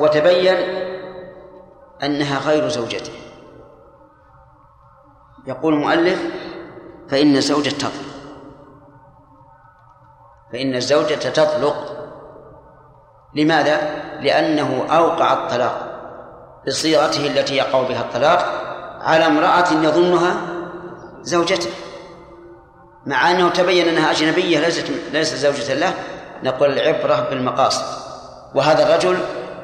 [0.00, 0.56] وتبين
[2.02, 3.12] أنها غير زوجته.
[5.46, 6.22] يقول المؤلف
[7.08, 8.10] فإن الزوجة تطلق.
[10.52, 11.96] فإن الزوجة تطلق.
[13.34, 13.80] لماذا؟
[14.20, 15.86] لأنه أوقع الطلاق
[16.66, 18.38] بصيغته التي يقع بها الطلاق
[19.00, 20.36] على امرأة يظنها
[21.20, 21.89] زوجته.
[23.06, 25.94] مع أنه تبين أنها أجنبية ليست ليست زوجة له
[26.42, 27.84] نقول العبرة بالمقاصد.
[28.54, 29.18] وهذا الرجل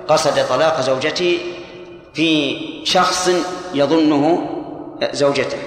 [0.09, 1.39] قصد طلاق زوجته
[2.14, 2.57] في
[2.87, 3.30] شخص
[3.74, 4.49] يظنه
[5.12, 5.59] زوجته.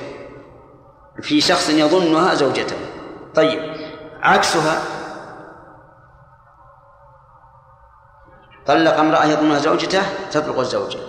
[1.22, 2.76] في شخص يظنها زوجته.
[3.36, 3.76] طيب
[4.22, 4.82] عكسها
[8.66, 10.02] طلق امرأة يظنها زوجته
[10.32, 11.00] تطلق الزوجة.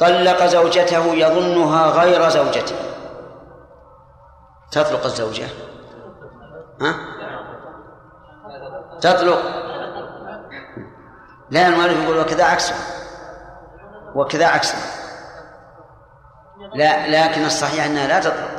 [0.00, 2.76] طلق زوجته يظنها غير زوجته.
[4.70, 5.46] تطلق الزوجة.
[6.80, 6.94] ها؟
[9.00, 9.38] تطلق.
[11.50, 12.74] لا المؤلف يقول وكذا عكسه.
[14.14, 14.78] وكذا عكسه.
[16.74, 18.58] لا لكن الصحيح أنها لا تطلق.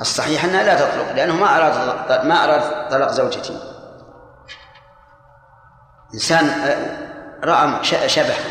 [0.00, 3.60] الصحيح أنها لا تطلق لأنه ما أراد ما أراد طلاق زوجته
[6.14, 6.46] إنسان
[7.44, 8.50] رأى شبحا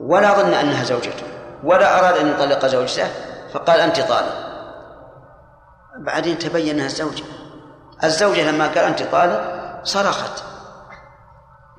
[0.00, 1.26] ولا ظن أنها زوجته
[1.64, 3.27] ولا أراد أن يطلق زوجته.
[3.52, 4.48] فقال أنت طالق
[5.98, 7.24] بعدين تبين انها الزوجة.
[8.04, 10.44] الزوجة لما قال أنت طالق صرخت.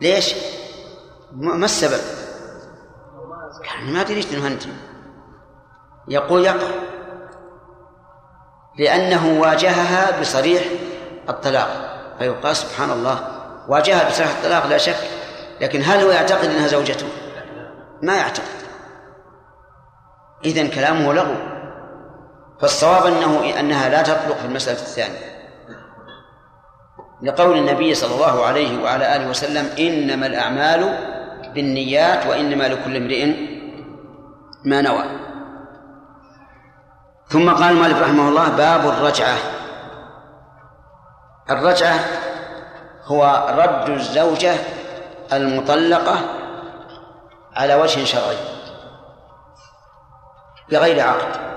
[0.02, 0.36] ليش؟
[1.32, 2.02] ما السبب؟
[3.70, 4.64] قال ما دريت انه أنت.
[6.08, 6.68] يقول يقع.
[8.80, 10.64] لأنه واجهها بصريح
[11.30, 11.70] الطلاق.
[12.20, 13.20] فيقال سبحان الله
[13.68, 15.10] واجهها بصريح الطلاق لا شك.
[15.62, 17.08] لكن هل هو يعتقد أنها زوجته؟
[18.02, 18.60] ما يعتقد.
[20.46, 21.59] إذن كلامه لغو.
[22.62, 25.30] فالصواب أنه أنها لا تطلق في المسألة الثانية.
[27.22, 30.98] لقول النبي صلى الله عليه وعلى آله وسلم إنما الأعمال
[31.54, 33.26] بالنيات وإنما لكل امرئ
[34.66, 35.04] ما نوى.
[37.28, 39.38] ثم قال المؤلف رحمه الله باب الرجعة.
[41.50, 42.00] الرجعة
[43.06, 44.56] هو رد الزوجة
[45.34, 46.20] المطلقة
[47.56, 48.38] على وجه شرعي
[50.72, 51.50] بغير عقد.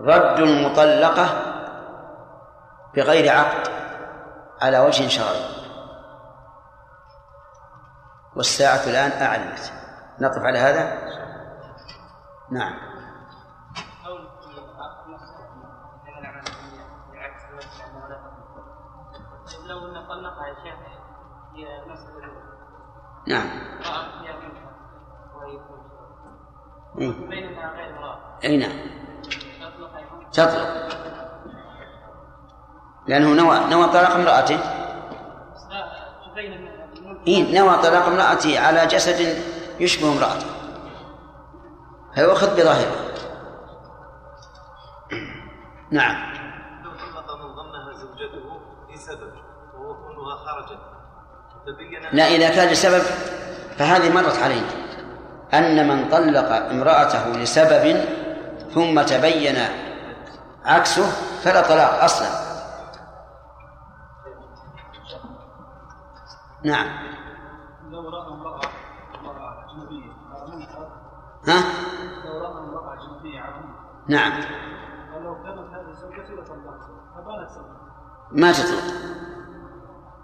[0.00, 1.28] رد المطلقة
[2.94, 3.68] بغير عقد
[4.62, 5.56] على وجه شرعي.
[8.36, 9.58] والساعة الآن أعلنت
[10.20, 11.06] نقف على هذا؟
[12.50, 12.74] نعم.
[23.26, 23.46] نعم.
[27.98, 29.05] امرأة أي نعم.
[30.36, 30.86] تطلق
[33.08, 34.58] لأنه نوى نوى طلاق امرأته.
[37.26, 39.42] إيه نوى طلاق امرأته على جسد
[39.80, 40.46] يشبه امرأته.
[42.14, 42.96] فيؤخذ بظاهره.
[45.90, 46.32] نعم.
[46.84, 48.60] لو طلق من ظنها زوجته
[48.94, 49.32] لسبب
[52.12, 53.02] لا إذا كان لسبب
[53.78, 54.70] فهذه مرت علينا
[55.54, 58.04] أن من طلق امرأته لسبب
[58.74, 59.56] ثم تبين
[60.66, 61.06] عكسه
[61.42, 62.28] فلا طلاق أصلا.
[66.64, 66.86] نعم.
[67.90, 68.10] لو
[69.64, 70.88] اجنبيه على منكر
[71.48, 71.60] ها؟
[72.24, 73.76] لو اجنبيه على منكر
[74.08, 74.32] نعم.
[75.16, 77.86] ولو كانت هذه زوجتي لطلقتها فبانت زوجتي
[78.32, 79.16] ما تطلق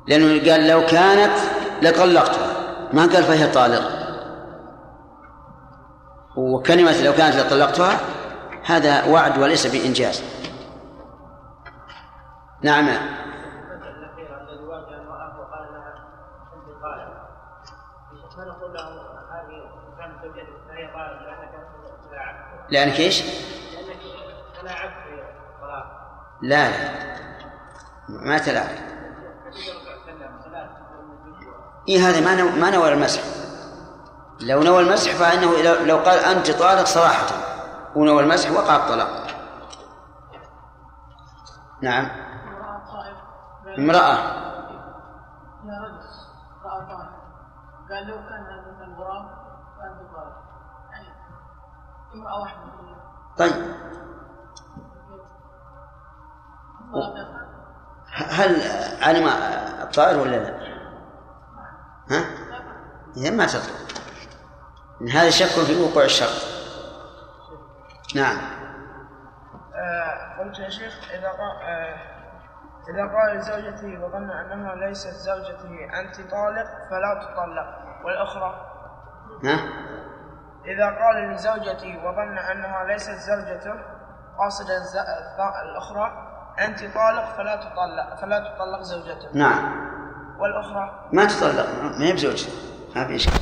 [0.08, 1.38] لأنه قال لو كانت
[1.82, 2.52] لطلقتها.
[2.92, 4.02] ما قال فهي طالق
[6.36, 8.00] وكلمة لو كانت لطلقتها
[8.64, 10.31] هذا وعد وليس بإنجاز.
[12.62, 13.12] طالق
[22.70, 23.22] لأنك إيش؟
[26.42, 26.68] لا لا.
[28.08, 28.82] ما ثلاث
[31.88, 33.22] إيه هذا ما نوى ما نوى المسح.
[34.40, 37.26] لو نوى المسح فإنه لو قال أنت طالق صراحة.
[37.96, 39.26] ونوى المسح وقع الطلاق.
[41.82, 42.21] نعم.
[43.78, 44.18] امرأة.
[45.64, 46.00] يا رجل
[46.64, 47.12] رأى طالق
[47.90, 49.28] قال لو كان هذا مثل غرام
[49.78, 50.42] فأنت طالق
[50.92, 51.08] يعني
[52.14, 52.72] امرأة واحدة
[53.38, 53.52] طيب.
[58.30, 58.56] هل
[59.02, 59.28] علم
[59.82, 60.62] الطائر ولا لا؟
[62.10, 62.24] ها؟
[63.16, 63.76] إذا ما تطلق
[65.00, 66.42] إن هذا شك في وقوع الشرط
[68.16, 68.36] نعم.
[69.74, 72.11] آه، قلت يا شيخ إذا قا- آه،
[72.88, 77.82] إذا قال لزوجته وظن أنها ليست زوجته أنت طالق فلا تطلق.
[78.04, 78.66] والأخرى؟
[79.44, 79.56] ها؟
[80.66, 83.72] إذا قال لزوجته وظن أنها ليست زوجته
[84.46, 86.12] الط- الأخرى
[86.60, 89.28] أنت طالق فلا تطلق فلا تطلق زوجته.
[89.34, 89.92] نعم.
[90.38, 92.52] والأخرى؟ ما تطلق ما هي بزوجته
[92.96, 93.32] ما في إشكال.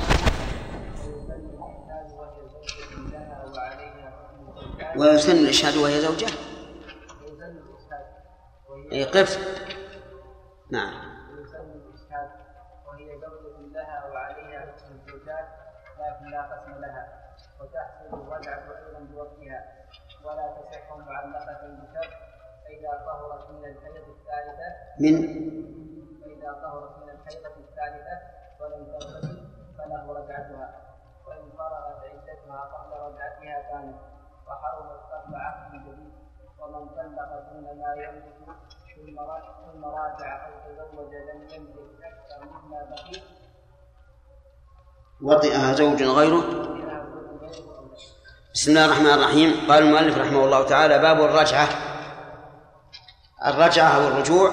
[4.97, 6.27] ويسن الإشهاد وهي زوجة؟
[8.91, 9.37] أي قف
[10.71, 11.11] نعم.
[12.87, 15.47] وهي زوجة لها وعليها الزوجات
[15.99, 19.87] لكن لا قسم لها وتحصل الرجعة أيضا بوقتها
[20.23, 21.61] ولا تصح معلقة
[22.65, 25.15] فإذا طهرت من؟ الحيض الثالثة من
[26.21, 28.21] فإذا طهرت من الحيضة الثالثة
[28.59, 30.81] ولم تغتسل فله رجعتها
[31.27, 33.95] وإن فرغت عدتها قبل رجعتها كانت
[34.47, 36.10] وحرمت قبل عقد جديد
[37.25, 37.91] دون ما
[38.45, 39.11] ثم
[39.73, 43.21] ثم راجع أو تزوج لم يملك أكثر مما بقي
[45.21, 46.43] وطئها زوج غيره.
[48.53, 49.71] بسم الله الرحمن الرحيم.
[49.71, 51.67] قال المؤلف رحمه الله تعالى باب الرجعة.
[53.45, 54.49] الرجعة أو الرجوع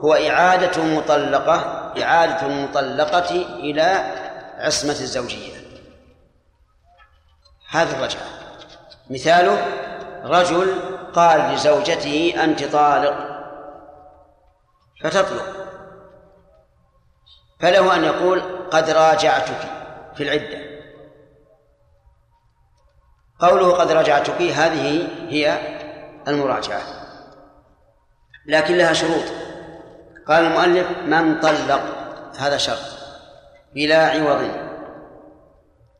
[0.00, 1.56] هو إعادة مطلقة
[2.02, 3.82] إعادة المطلقة إلى
[4.58, 5.52] عصمة الزوجية.
[7.70, 8.26] هذا الرجعة.
[9.10, 9.66] مثاله
[10.24, 13.14] رجل قال لزوجته أنت طالق.
[15.02, 15.56] فتطلق.
[17.60, 19.60] فله أن يقول قد راجعتك
[20.14, 20.70] في العدة.
[23.38, 25.58] قوله قد راجعتك هذه هي
[26.28, 26.82] المراجعة.
[28.46, 29.24] لكن لها شروط.
[30.28, 31.82] قال المؤلف من طلق.
[32.38, 33.00] هذا شرط.
[33.74, 34.50] بلا عوض.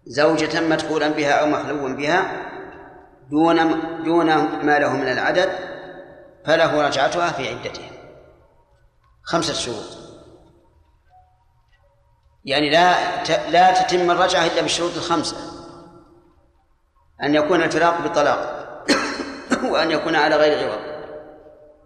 [0.07, 2.50] زوجة مدخولا بها أو مخلوا بها
[3.31, 4.27] دون دون
[4.65, 5.51] ما له من العدد
[6.47, 7.91] فله رجعتها في عدته.
[9.23, 9.99] خمسة شروط.
[12.45, 12.95] يعني لا
[13.51, 15.37] لا تتم الرجعة إلا بالشروط الخمسة.
[17.23, 18.67] أن يكون الفراق بطلاق
[19.73, 20.81] وأن يكون على غير عوض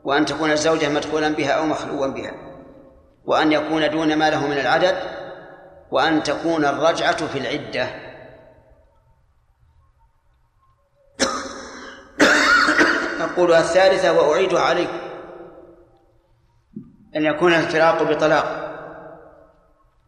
[0.04, 2.32] وأن تكون الزوجة مدخولا بها أو مخلوا بها
[3.24, 4.96] وأن يكون دون ما له من العدد
[5.90, 8.03] وأن تكون الرجعة في العدة.
[13.34, 14.90] أقول الثالثة وأعيدها عليك
[17.16, 18.64] أن يكون الفراق بطلاق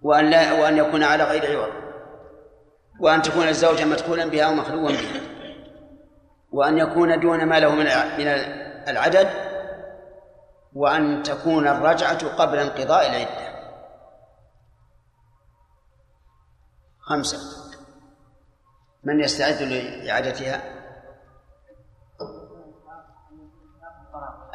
[0.03, 1.73] وأن لا وأن يكون على غير عوض
[3.01, 5.21] وأن تكون الزوجة مدخولا بها أو مخلوا بها
[6.53, 7.85] وأن يكون دون ما له من
[8.19, 8.27] من
[8.89, 9.29] العدد
[10.75, 13.47] وأن تكون الرجعة قبل انقضاء العدة.
[17.01, 17.39] خمسة.
[19.05, 20.76] من يستعد لإعادتها؟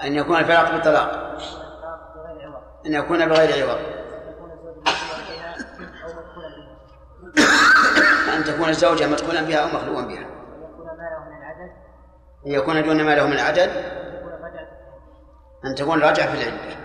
[0.04, 1.38] أن يكون الفراق بالطلاق.
[2.86, 3.80] أن يكون بغير عوض.
[8.36, 10.26] أن تكون الزوجة مدخولا بها أو مخلوا بها.
[12.47, 13.70] أن يكون دون ما له من العدد.
[15.66, 16.76] أن تكون الرجعة في العدة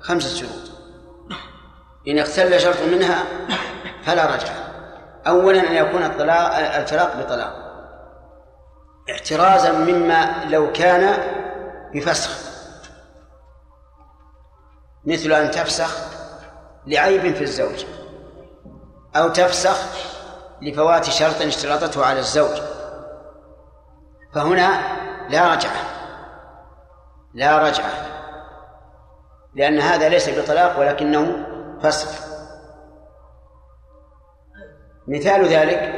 [0.00, 0.72] خمسة شروط.
[2.08, 3.24] إن اختل شرط منها
[4.02, 4.54] فلا رجعة
[5.26, 7.62] أولا أن يكون الطلاق الفراق بطلاق.
[9.10, 11.18] احترازا مما لو كان
[11.94, 12.51] بفسخ.
[15.04, 15.96] مثل أن تفسخ
[16.86, 17.84] لعيب في الزوج
[19.16, 19.76] أو تفسخ
[20.62, 22.60] لفوات شرط اشترطته على الزوج.
[24.34, 24.82] فهنا
[25.28, 25.82] لا رجعة
[27.34, 27.92] لا رجعة
[29.54, 31.46] لأن هذا ليس بطلاق ولكنه
[31.82, 32.32] فسخ.
[35.08, 35.94] مثال ذلك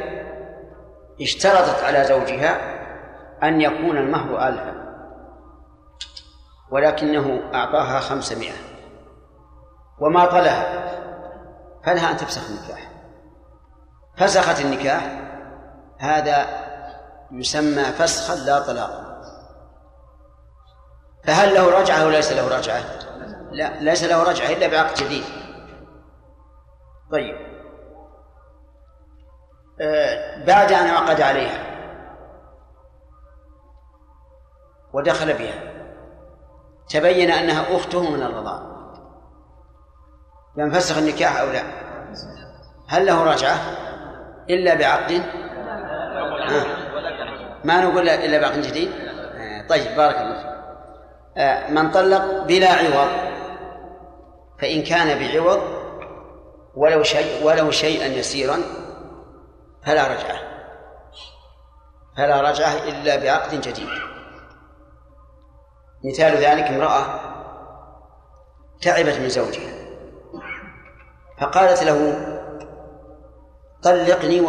[1.21, 2.75] اشترطت على زوجها
[3.43, 4.85] أن يكون المهر ألفا
[6.71, 8.74] ولكنه أعطاها خمسمائة.
[9.99, 10.85] وما طلها
[11.85, 12.91] فلها أن تفسخ النكاح.
[14.17, 15.21] فسخت النكاح
[15.97, 16.47] هذا
[17.31, 19.21] يسمى فسخا لا طلاقا
[21.23, 22.81] فهل له رجعة ليس له رجعة؟
[23.51, 25.23] لا ليس له رجعة إلا بعقد جديد.
[27.11, 27.35] طيب.
[29.81, 31.65] آه بعد أن عقد عليها
[34.93, 35.73] ودخل بها
[36.89, 38.74] تبين أنها أخته من الرضاعة
[40.57, 41.63] ينفسخ النكاح أو لا
[42.87, 43.57] هل له رجعة
[44.49, 45.23] إلا بعقد
[46.49, 46.65] آه.
[47.63, 49.67] ما نقول إلا بعقد جديد آه.
[49.67, 50.55] طيب بارك الله فيك
[51.37, 51.71] آه.
[51.71, 53.09] من طلق بلا عوض
[54.61, 55.61] فإن كان بعوض
[56.75, 58.57] ولو شيء ولو شيئا يسيرا
[59.85, 60.39] فلا رجعة
[62.17, 63.89] فلا رجعة إلا بعقد جديد
[66.03, 67.19] مثال ذلك امرأة
[68.81, 69.84] تعبت من زوجها
[71.41, 72.25] فقالت له
[73.83, 74.41] طلقني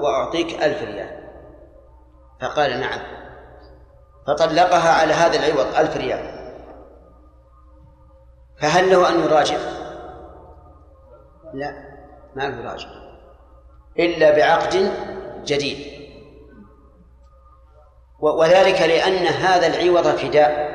[0.00, 1.24] وأعطيك ألف ريال.
[2.40, 3.00] فقال نعم.
[4.26, 6.34] فطلقها على هذا العوض ألف ريال.
[8.60, 9.58] فهل له أن يراجع؟
[11.54, 11.74] لا
[12.36, 12.88] ما يراجع
[13.98, 14.92] إلا بعقد
[15.44, 15.94] جديد.
[18.20, 20.74] وذلك لأن هذا العوض فداء.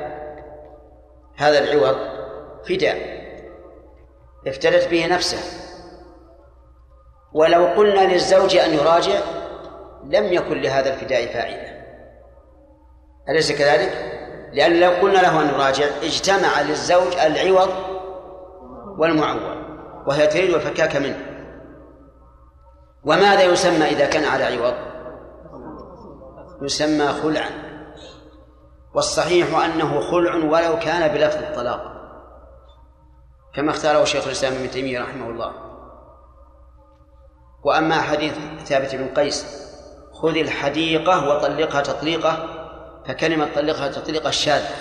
[1.37, 1.95] هذا العوض
[2.69, 3.18] فداء.
[4.49, 5.38] افتدت به نفسه.
[7.34, 9.19] ولو قلنا للزوج أن يراجع
[10.03, 11.80] لم يكن لهذا الفداء فائدة
[13.30, 14.19] أليس كذلك؟
[14.53, 17.69] لأن لو قلنا له أن يراجع اجتمع للزوج العوض
[18.99, 19.59] والمعول
[20.07, 21.26] وهي تريد الفكاك منه.
[23.03, 24.73] وماذا يسمى إذا كان على عوض؟
[26.61, 27.49] يسمى خلعا.
[28.95, 31.98] والصحيح أنه خلع ولو كان بلفظ الطلاق.
[33.55, 35.53] كما اختاره شيخ الإسلام ابن تيمية رحمه الله.
[37.63, 38.34] وأما حديث
[38.65, 39.69] ثابت بن قيس
[40.13, 42.47] خذ الحديقة وطلقها تطليقة
[43.07, 44.76] فكلمة طلقها تطليقة شاذة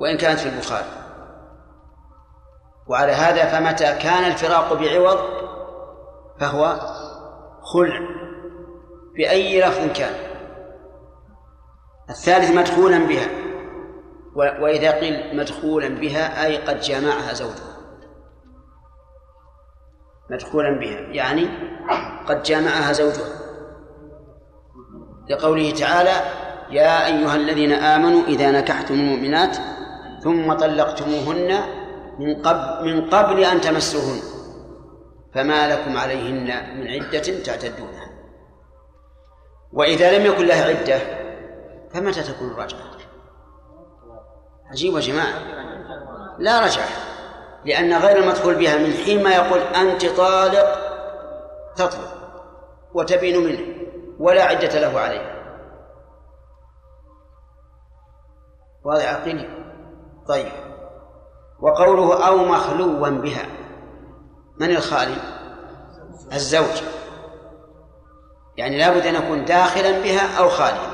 [0.00, 0.88] وإن كانت في البخاري.
[2.86, 5.18] وعلى هذا فمتى كان الفراق بعوض
[6.40, 6.80] فهو
[7.62, 8.00] خلع
[9.16, 10.14] بأي لفظ كان.
[12.10, 13.49] الثالث مدخولا بها.
[14.40, 17.76] وإذا قيل مدخولا بها أي قد جامعها زوجها.
[20.30, 21.48] مدخولا بها يعني
[22.26, 23.40] قد جامعها زوجها.
[25.30, 26.14] لقوله تعالى
[26.70, 29.56] يا أيها الذين آمنوا إذا نكحتم المؤمنات
[30.22, 31.60] ثم طلقتموهن
[32.18, 34.20] من قبل من قبل أن تمسوهن
[35.34, 38.10] فما لكم عليهن من عدة تعتدونها.
[39.72, 40.98] وإذا لم يكن لها عدة
[41.94, 42.89] فمتى تكون الرجعة؟
[44.70, 45.60] عجيب يا جماعة.
[46.38, 46.88] لا رجعة
[47.64, 50.90] لأن غير المدخول بها من حين ما يقول أنت طالق
[51.76, 52.14] تطلق
[52.94, 53.60] وتبين منه
[54.18, 55.40] ولا عدة له عليها
[58.84, 59.48] واضح عقلي
[60.28, 60.52] طيب.
[61.60, 63.46] وقوله أو مخلوا بها
[64.60, 65.16] من الخالي؟
[66.32, 66.82] الزوج.
[68.56, 70.89] يعني لابد أن يكون داخلا بها أو خاليا.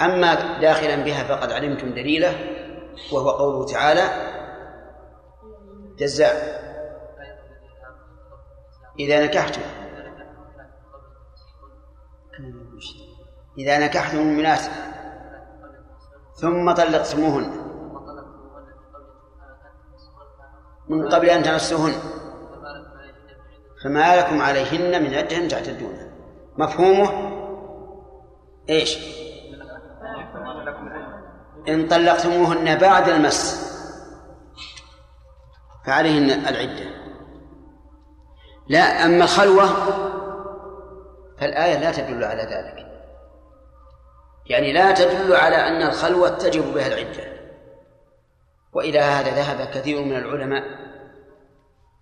[0.00, 2.34] أما داخلا بها فقد علمتم دليله
[3.12, 4.02] وهو قوله تعالى
[5.98, 6.60] جزاء.
[8.98, 9.62] إذا نكحتم.
[13.58, 14.60] إذا نكحتم المؤمنات
[16.34, 17.70] ثم طلقتموهن.
[20.88, 21.92] من قبل أن تمسوهن.
[23.84, 26.08] فما لكم عليهن من عدة تعتدونها
[26.58, 27.30] مفهومه؟
[28.68, 29.19] إيش؟
[31.68, 33.70] إن طلقتموهن بعد المس
[35.86, 36.90] فعليهن العدة.
[38.68, 39.66] لا أما الخلوة
[41.38, 42.86] فالآية لا تدل على ذلك.
[44.46, 47.30] يعني لا تدل على أن الخلوة تجب بها العدة.
[48.72, 50.62] وإلى هذا ذهب كثير من العلماء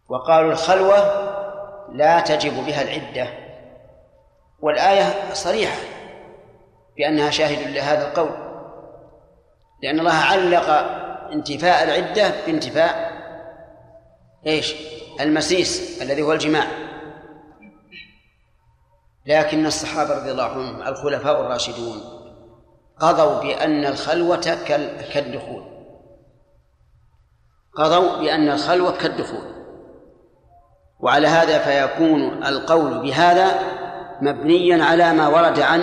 [0.09, 0.99] وقالوا الخلوة
[1.93, 3.29] لا تجب بها العدة.
[4.61, 5.79] والآية صريحة
[6.97, 8.48] بأنها شاهد لهذا القول.
[9.83, 10.69] لأن الله علق
[11.33, 13.19] انتفاء العدة بانتفاء
[14.47, 14.75] إيش؟
[15.21, 16.67] المسيس الذي هو الجماع.
[19.27, 22.01] لكن الصحابة رضي الله عنهم الخلفاء الراشدون
[23.01, 24.57] قضوا بأن الخلوة
[25.15, 25.65] كالدخول.
[27.75, 29.59] قضوا بأن الخلوة كالدخول.
[31.01, 33.59] وعلى هذا فيكون القول بهذا
[34.23, 35.83] مبنيا على ما ورد عن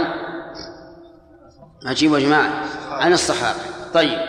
[1.86, 3.75] عجيب يا جماعة عن الصحابة.
[3.96, 4.20] طيب.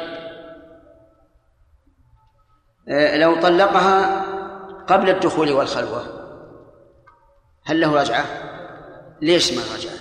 [2.89, 4.23] آه، لو طلقها
[4.87, 6.07] قبل الدخول والخلوة
[7.65, 8.25] هل له رجعة؟
[9.23, 9.97] ليش ما رجعة؟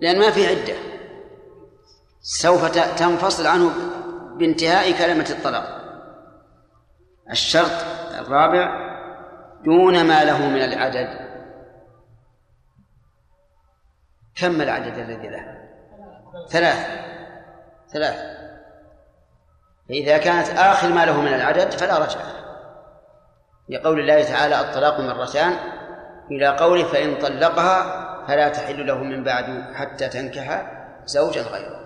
[0.00, 0.74] لأن ما في عدة.
[2.20, 2.64] سوف
[2.98, 3.70] تنفصل عنه
[4.38, 5.78] بانتهاء كلمة الطلاق.
[7.30, 7.84] الشرط
[8.18, 8.88] الرابع
[9.64, 11.28] دون ما له من العدد.
[14.34, 15.58] كم العدد الذي له؟
[16.48, 17.07] ثلاث
[17.92, 18.38] ثلاث.
[19.88, 22.38] فإذا كانت آخر ما له من العدد فلا رجعة
[23.68, 25.56] لقول الله تعالى الطلاق مرتان
[26.30, 30.72] إلى قوله فإن طلقها فلا تحل له من بعد حتى تنكح
[31.04, 31.78] زوجا غيره.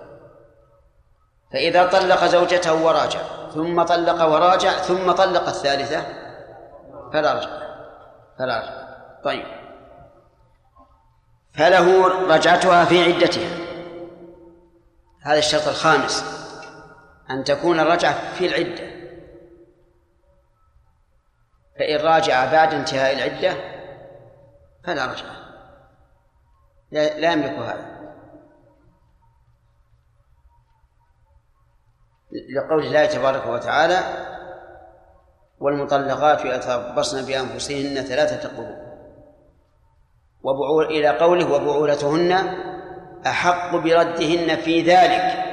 [1.53, 3.21] فإذا طلق زوجته وراجع
[3.55, 6.03] ثم طلق وراجع ثم طلق الثالثة
[7.13, 7.51] فلا رجع.
[8.39, 8.73] فلا رجع.
[9.25, 9.45] طيب.
[11.55, 13.62] فله رجعتها في عدتها.
[15.23, 16.25] هذا الشرط الخامس
[17.31, 18.93] أن تكون الرجعة في العدة.
[21.79, 23.57] فإن راجع بعد انتهاء العدة
[24.85, 25.37] فلا رجعة.
[26.91, 27.93] لا, لا يملك هذا.
[32.57, 33.99] لقول الله تبارك وتعالى
[35.61, 38.93] والمطلقات يتربصن بأنفسهن ثلاثة قروء
[40.43, 42.33] وبعول إلى قوله وبعولتهن
[43.27, 45.45] أحق بردهن في ذلك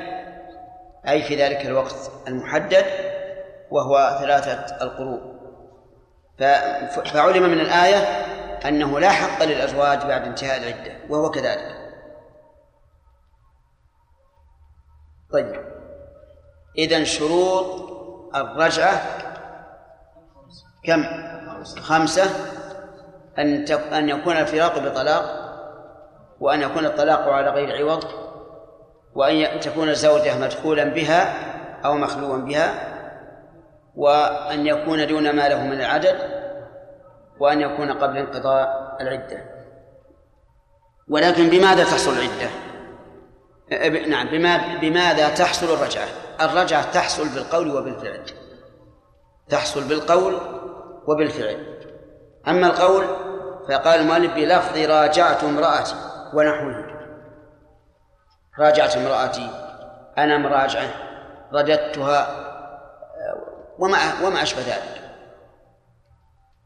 [1.07, 2.85] أي في ذلك الوقت المحدد
[3.71, 5.39] وهو ثلاثة القروء
[7.05, 7.97] فعلم من الآية
[8.65, 11.75] أنه لا حق للأزواج بعد انتهاء العدة وهو كذلك.
[15.31, 15.63] طيب.
[16.77, 17.89] إذا شروط
[18.35, 19.01] الرجعة
[20.83, 21.03] كم؟
[21.63, 22.29] خمسة.
[23.37, 25.38] أن أن يكون الفراق بطلاق.
[26.39, 28.03] وأن يكون الطلاق على غير عوض
[29.15, 31.49] وأن تكون الزوجة مدخولا بها
[31.85, 32.89] أو مخلوا بها
[33.95, 36.15] وأن يكون دون ما له من العدد
[37.39, 39.43] وأن يكون قبل انقضاء العدة
[41.09, 42.49] ولكن بماذا تحصل العدة؟
[44.07, 46.07] نعم بما بماذا تحصل الرجعة؟
[46.41, 48.21] الرجعة تحصل بالقول وبالفعل
[49.49, 50.37] تحصل بالقول
[51.07, 51.79] وبالفعل
[52.47, 53.05] أما القول
[53.69, 55.95] فقال المؤلف بلفظ راجعت امرأتي
[56.33, 56.99] ونحوه
[58.59, 59.49] راجعت امرأتي
[60.17, 60.89] أنا مراجعة
[61.53, 62.45] رددتها
[63.79, 65.09] وما وما أشبه ذلك.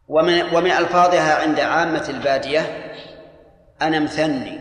[0.07, 2.93] ومن ومن ألفاظها عند عامة البادية
[3.81, 4.59] أنا مثني.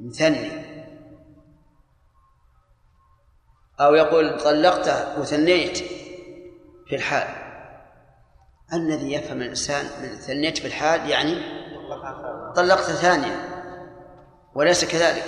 [0.00, 0.64] مثني.
[3.80, 5.78] أو يقول طلقته وثنيت
[6.86, 7.28] في الحال.
[8.72, 11.63] الذي يفهم الإنسان من ثنيت في الحال يعني
[12.56, 13.48] طلقت ثانية
[14.54, 15.24] وليس كذلك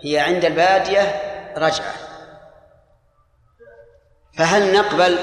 [0.00, 1.00] هي عند البادية
[1.56, 1.92] رجعة.
[4.38, 5.18] فهل نقبل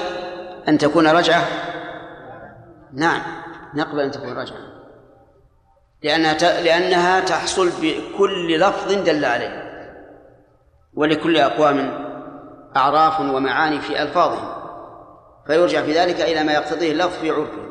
[0.68, 1.44] أن تكون رجعة؟
[2.92, 3.22] نعم
[3.74, 4.72] نقبل أن تكون رجعة.
[6.02, 9.62] لأنها لأنها تحصل بكل لفظ دل عليه
[10.94, 12.02] ولكل أقوام
[12.76, 14.62] أعراف ومعاني في ألفاظهم.
[15.46, 17.62] فيرجع في ذلك إلى ما يقتضيه اللفظ في عرفه.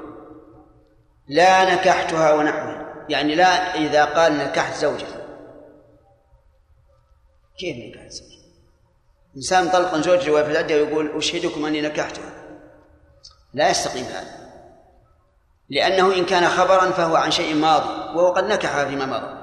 [1.28, 5.22] لا نكحتها ونحوها يعني لا إذا قال نكحت زوجتي
[7.58, 8.42] كيف نكحت زوجتي؟
[9.36, 12.32] إنسان طلق زوجته وفي العدة ويقول أشهدكم أني نكحتها
[13.54, 14.42] لا يستقيم هذا.
[15.70, 19.42] لأنه إن كان خبرا فهو عن شيء ماضي وهو قد نكح فيما مضى.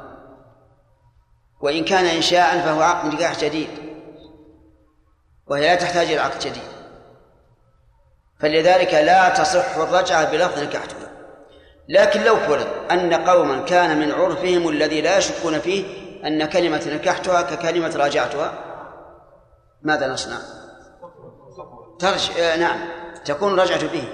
[1.60, 3.68] وإن كان إنشاء فهو عقد نكاح جديد.
[5.47, 6.68] وهي لا تحتاج إلى عقد جديد.
[8.40, 11.07] فلذلك لا تصح الرجعة بلفظ نكحتها
[11.89, 15.85] لكن لو فرض أن قوما كان من عرفهم الذي لا يشكون فيه
[16.27, 18.52] أن كلمة نكحتها ككلمة راجعتها
[19.82, 20.39] ماذا نصنع؟
[21.98, 22.78] ترجع آه نعم
[23.24, 24.09] تكون رجعة به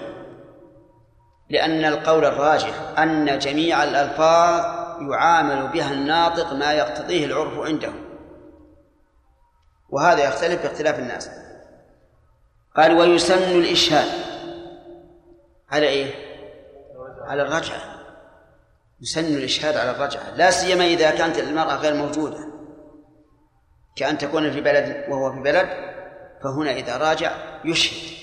[1.51, 4.65] لأن القول الراجح أن جميع الألفاظ
[5.11, 7.93] يعامل بها الناطق ما يقتضيه العرف عنده
[9.91, 11.31] وهذا يختلف باختلاف الناس
[12.77, 14.09] قال ويسن الإشهاد
[15.71, 16.24] على إيه؟
[17.25, 17.81] على الرجعة.
[19.01, 20.31] يسن الإشهاد على الرجعة.
[20.35, 22.39] لا سيما إذا كانت المرأة غير موجودة.
[23.97, 25.69] كأن تكون في بلد وهو في بلد
[26.43, 27.33] فهنا إذا راجع
[27.65, 28.15] يشهد.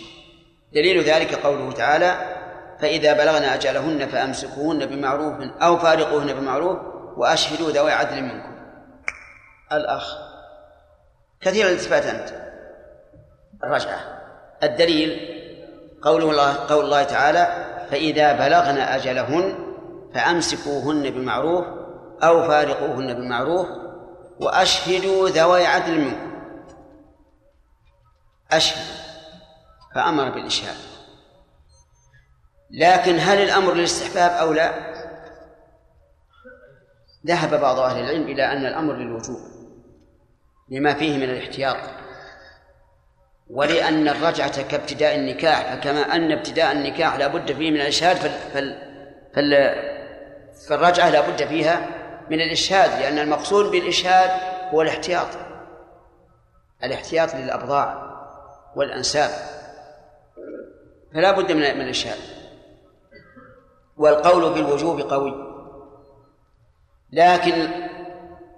[0.73, 2.38] دليل ذلك قوله تعالى
[2.80, 6.78] فإذا بلغن أجلهن فأمسكوهن بمعروف أو فارقوهن بمعروف
[7.18, 8.52] وأشهدوا ذوي عدل منكم.
[9.72, 10.18] الأخ
[11.41, 12.30] كثير الالتفات أنت.
[13.64, 14.22] الرجعة.
[14.64, 15.41] الدليل
[16.02, 19.55] قول الله قول الله تعالى فإذا بلغن أجلهن
[20.13, 21.65] فأمسكوهن بمعروف
[22.23, 23.68] أو فارقوهن بمعروف
[24.39, 26.31] وأشهدوا ذوي عدل منكم.
[28.51, 28.85] أشهد
[29.95, 30.76] فأمر بالإشهاد.
[32.72, 34.91] لكن هل الأمر للاستحباب أو لا؟
[37.27, 39.39] ذهب بعض أهل العلم إلى أن الأمر للوجوب
[40.69, 42.01] لما فيه من الاحتياط.
[43.52, 48.32] ولأن الرجعة كابتداء النكاح فكما أن ابتداء النكاح لا بد فيه من الإشهاد فال...
[48.53, 48.78] فال...
[49.36, 49.76] فال...
[50.68, 51.88] فالرجعة لا بد فيها
[52.30, 54.32] من الإشهاد لأن المقصود بالإشهاد
[54.73, 55.28] هو الاحتياط.
[56.84, 58.11] الاحتياط للأبضاع
[58.76, 59.30] والأنساب.
[61.14, 62.19] فلا بد من من الإشهاد.
[63.98, 65.34] والقول بالوجوب قوي.
[67.11, 67.69] لكن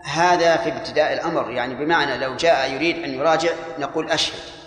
[0.04, 3.50] هذا في ابتداء الأمر يعني بمعنى لو جاء يريد أن يراجع
[3.80, 4.63] نقول أشهد.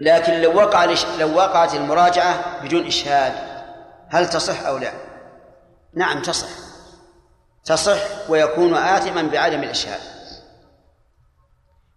[0.00, 0.84] لكن لو وقع
[1.18, 3.32] لو وقعت المراجعة بدون إشهاد
[4.08, 4.92] هل تصح أو لا؟
[5.94, 6.48] نعم تصح.
[7.64, 10.00] تصح ويكون آثما بعدم الإشهاد.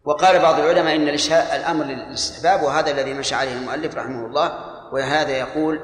[0.03, 4.59] وقال بعض العلماء إن الإشهاء الأمر للاستحباب وهذا الذي مشى عليه المؤلف رحمه الله
[4.93, 5.79] وهذا يقول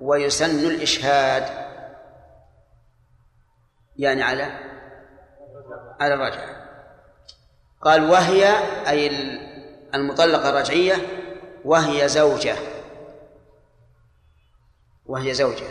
[0.00, 1.44] ويسن الإشهاد.
[3.96, 4.42] يعني على
[6.00, 6.60] على الرجعه
[7.82, 8.48] قال وهي
[8.88, 9.10] أي
[9.94, 11.19] المطلقة الرجعية
[11.64, 12.56] وهي زوجة.
[15.06, 15.66] وهي زوجة.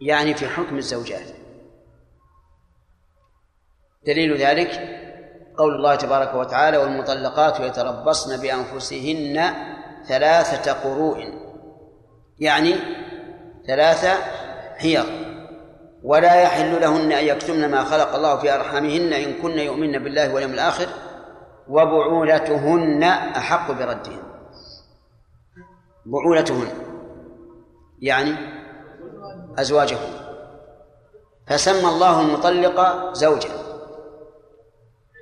[0.00, 1.26] يعني في حكم الزوجات.
[4.06, 4.70] دليل ذلك
[5.58, 9.54] قول الله تبارك وتعالى والمطلقات يتربصن بأنفسهن
[10.08, 11.24] ثلاثة قروء
[12.38, 12.74] يعني
[13.66, 14.14] ثلاثة
[14.76, 15.06] حيض.
[16.02, 20.52] ولا يحل لهن أن يكتمن ما خلق الله في أرحامهن إن كن يؤمن بالله واليوم
[20.52, 21.05] الآخر.
[21.68, 23.02] وبعولتهن
[23.36, 24.22] أحق بردهن.
[26.06, 26.68] بعولتهن.
[28.02, 28.34] يعني
[29.58, 30.12] أزواجهن.
[31.46, 33.50] فسمى الله المطلق زوجا.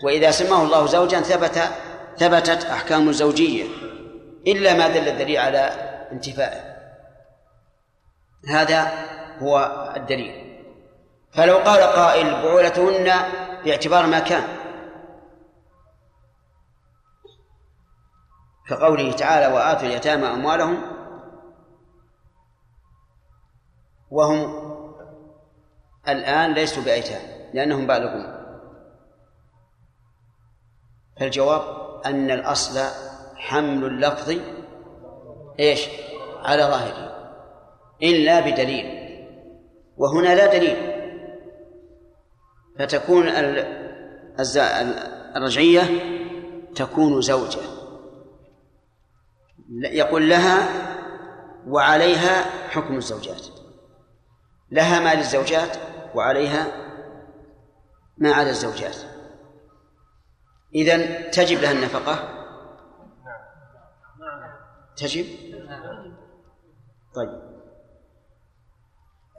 [0.04, 1.62] وإذا سماه الله زوجا ثبت
[2.18, 3.64] ثبتت أحكام الزوجية
[4.46, 5.58] إلا ما دل الدليل على
[6.12, 6.74] انتفائه.
[8.48, 8.92] هذا
[9.38, 10.44] هو الدليل.
[11.32, 13.12] فلو قال قائل بعولتهن
[13.64, 14.63] باعتبار ما كان.
[18.68, 20.82] كقوله تعالى وآتوا اليتامى أموالهم
[24.10, 24.64] وهم
[26.08, 27.20] الآن ليسوا بأيتام
[27.54, 28.44] لأنهم بالغون.
[31.20, 31.62] فالجواب
[32.06, 32.80] أن الأصل
[33.36, 34.38] حمل اللفظ
[35.60, 35.88] إيش؟
[36.42, 37.14] على ظاهره.
[38.02, 39.04] إلا بدليل.
[39.96, 40.94] وهنا لا دليل.
[42.78, 43.28] فتكون
[45.36, 45.82] الرجعية
[46.74, 47.73] تكون زوجة.
[49.70, 50.68] يقول لها
[51.66, 53.46] وعليها حكم الزوجات.
[54.70, 55.76] لها ما للزوجات
[56.14, 56.66] وعليها
[58.18, 58.96] ما على الزوجات.
[60.74, 62.28] إذن تجب لها النفقة؟
[64.96, 65.26] تجب؟
[67.14, 67.54] طيب.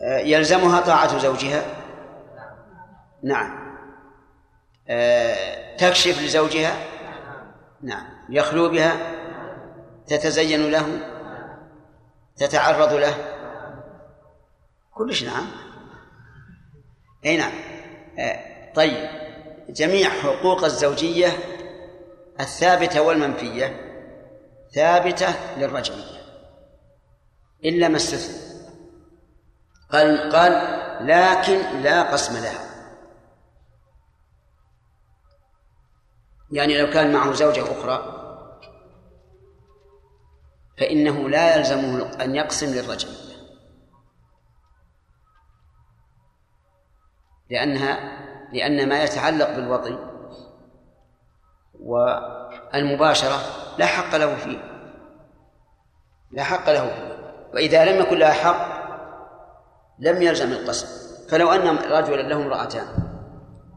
[0.02, 1.64] آه، يلزمها طاعة زوجها؟
[3.24, 3.78] نعم.
[4.90, 6.76] آه، تكشف لزوجها؟
[7.82, 8.06] نعم.
[8.30, 9.16] يخلو بها؟
[10.08, 11.00] تتزين له؟
[12.38, 13.16] تتعرض له؟
[14.94, 15.48] كلش نعم.
[17.26, 17.54] إي نعم.
[18.20, 19.10] آه، طيب.
[19.70, 21.28] جميع حقوق الزوجية
[22.40, 23.82] الثابتة والمنفية
[24.74, 26.22] ثابتة للرجعية.
[27.66, 28.46] إلا ما استثنى.
[29.92, 30.52] قال قال
[31.08, 32.66] لكن لا قسم لها.
[36.52, 38.25] يعني لو كان معه زوجة أخرى
[40.78, 43.36] فإنه لا يلزمه أن يقسم للرجعية
[47.50, 49.98] لأنها لأن ما يتعلق بالوطي
[51.80, 53.40] والمباشرة
[53.78, 54.58] لا حق له فيه.
[56.32, 57.16] لا حق له فيه.
[57.54, 58.76] وإذا لم يكن لها حق
[60.00, 61.06] لم يلزم القسم.
[61.30, 62.88] فلو أن رجلا له امرأتان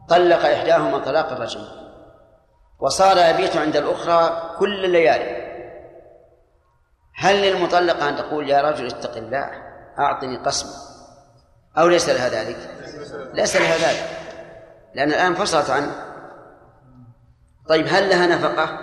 [0.09, 1.67] طلق إحداهما طلاق الرجل
[2.79, 5.38] وصار يبيت عند الأخرى كل الليالي
[7.19, 9.51] هل للمطلقة أن تقول يا رجل اتق الله
[9.99, 10.67] أعطني قسم
[11.77, 12.57] أو ليس لها ذلك؟
[13.33, 14.09] ليس لها ذلك.
[14.95, 15.91] لأن الآن فصلت عنه.
[17.69, 18.79] طيب هل لها نفقة؟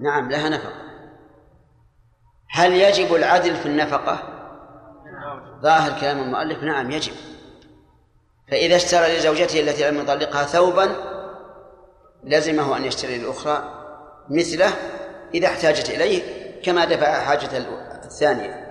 [0.00, 0.86] نعم لها نفقة.
[2.50, 4.18] هل يجب العدل في النفقة؟
[5.62, 7.12] ظاهر كلام المؤلف نعم يجب.
[8.50, 10.96] فإذا اشترى لزوجته التي لم يطلقها ثوبا
[12.24, 13.62] لزمه أن يشتري الأخرى
[14.30, 14.70] مثله
[15.34, 16.45] إذا احتاجت إليه.
[16.62, 17.58] كما دفع حاجة
[18.04, 18.66] الثانية.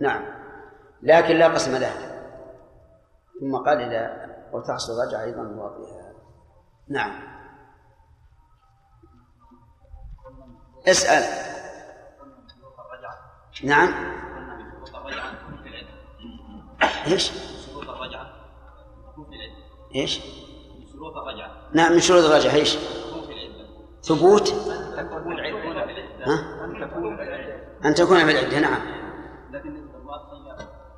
[0.00, 0.24] نعم.
[1.02, 2.08] لكن لا قسم لها
[3.40, 6.12] ثم قال إذا وتحصل رجعة أيضا مواضيها
[6.88, 7.12] نعم.
[10.86, 11.48] اسأل.
[13.64, 14.18] نعم.
[17.06, 17.32] إيش؟
[17.66, 18.26] شروط الرجعة
[19.94, 20.20] إيش؟
[20.92, 22.54] شروط الرجعة نعم من شروط الرجعة.
[22.54, 22.78] إيش؟
[24.02, 24.54] ثبوت.
[26.28, 26.64] ها؟
[27.84, 28.80] أن تكون في العدة نعم.
[29.50, 29.88] لكن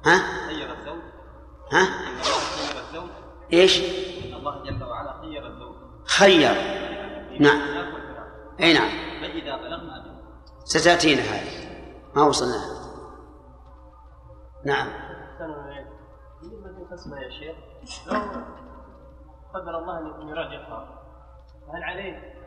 [0.06, 1.02] ها؟ خير الزوج
[1.72, 3.10] ها؟ خير الزوج
[3.52, 3.80] إيش؟
[4.34, 5.46] الله جل وعلا خير.
[5.46, 5.74] الزوج
[6.06, 6.52] خير
[7.40, 7.60] نعم.
[8.60, 8.88] أي نعم.
[9.20, 10.22] فإذا بلغنا
[10.64, 11.70] ستأتينا هذه.
[12.16, 12.80] ما وصلنا
[14.64, 14.88] نعم.
[16.40, 17.56] بالنسبة للقسمة يا شيخ
[18.06, 18.20] لو
[19.54, 21.00] قدر الله أن يراجعها
[21.74, 22.39] هل عليه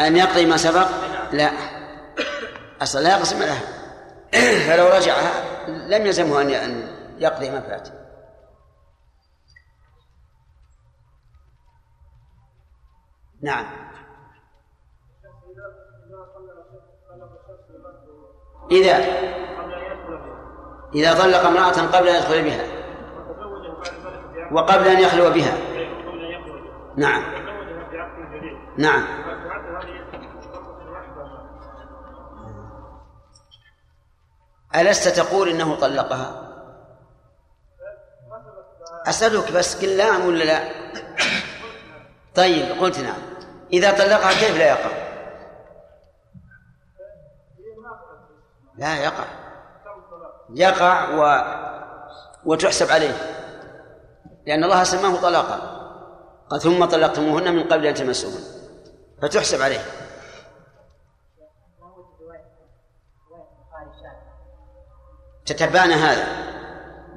[0.00, 0.88] أن يقضي ما سبق؟
[1.32, 1.50] لا.
[2.82, 3.60] أصلا لا يقسم لها
[4.66, 6.88] فلو رجعها لم يلزمه أن
[7.18, 7.88] يقضي ما فات.
[13.42, 13.66] نعم.
[18.70, 18.96] إذا
[20.94, 22.64] إذا طلق امرأة قبل أن يدخل بها.
[24.52, 25.56] وقبل أن يخلو بها.
[26.96, 27.22] نعم.
[28.78, 29.29] نعم.
[34.76, 36.50] ألست تقول إنه طلقها؟
[39.06, 40.68] أسألك بس قل نعم ولا لا؟
[42.34, 43.22] طيب قلت نعم.
[43.72, 44.90] إذا طلقها كيف لا يقع؟
[48.78, 49.24] لا يقع.
[50.54, 51.44] يقع و...
[52.44, 53.16] وتحسب عليه.
[54.46, 55.80] لأن الله سماه طلاقا.
[56.58, 58.42] ثم طلقتموهن من قبل أن تمسوهن.
[59.22, 59.80] فتحسب عليه.
[65.50, 66.26] تتبعنا هذا.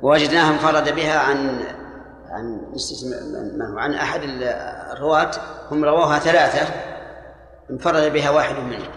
[0.02, 1.66] ووجدناها انفرد بها عن
[2.30, 2.62] عن
[3.78, 4.22] عن أحد
[4.92, 5.32] الرواة.
[5.72, 6.74] هم رواها ثلاثة.
[7.72, 8.92] انفرد بها واحد منهم.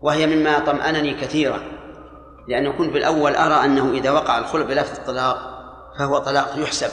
[0.00, 1.62] وهي مما طمأنني كثيرا.
[2.48, 5.36] لأنه كنت بالأول أرى أنه إذا وقع الخلع بلفظ الطلاق
[5.98, 6.90] فهو طلاق يحسب.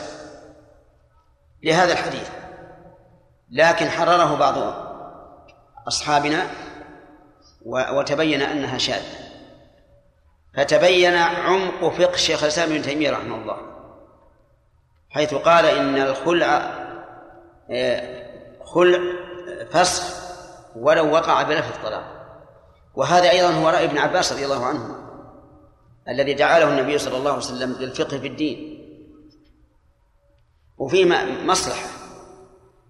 [1.64, 2.30] لهذا الحديث.
[3.52, 4.56] لكن حرره بعض
[5.88, 6.48] أصحابنا
[7.66, 9.25] وتبين أنها شاذة.
[10.58, 13.58] فتبين عمق فقه شيخ الإسلام ابن تيمية رحمه الله
[15.10, 16.86] حيث قال إن الخلع
[17.72, 18.26] آه،
[18.64, 19.00] خلع
[19.72, 20.26] فسخ
[20.76, 22.04] ولو وقع بلفظ الطلاق.
[22.96, 24.96] وهذا أيضا هو رأي ابن عباس رضي الله عنهما
[26.08, 28.82] الذي جعله النبي صلى الله عليه وسلم للفقه في الدين.
[30.78, 31.06] وفيه
[31.46, 31.88] مصلحة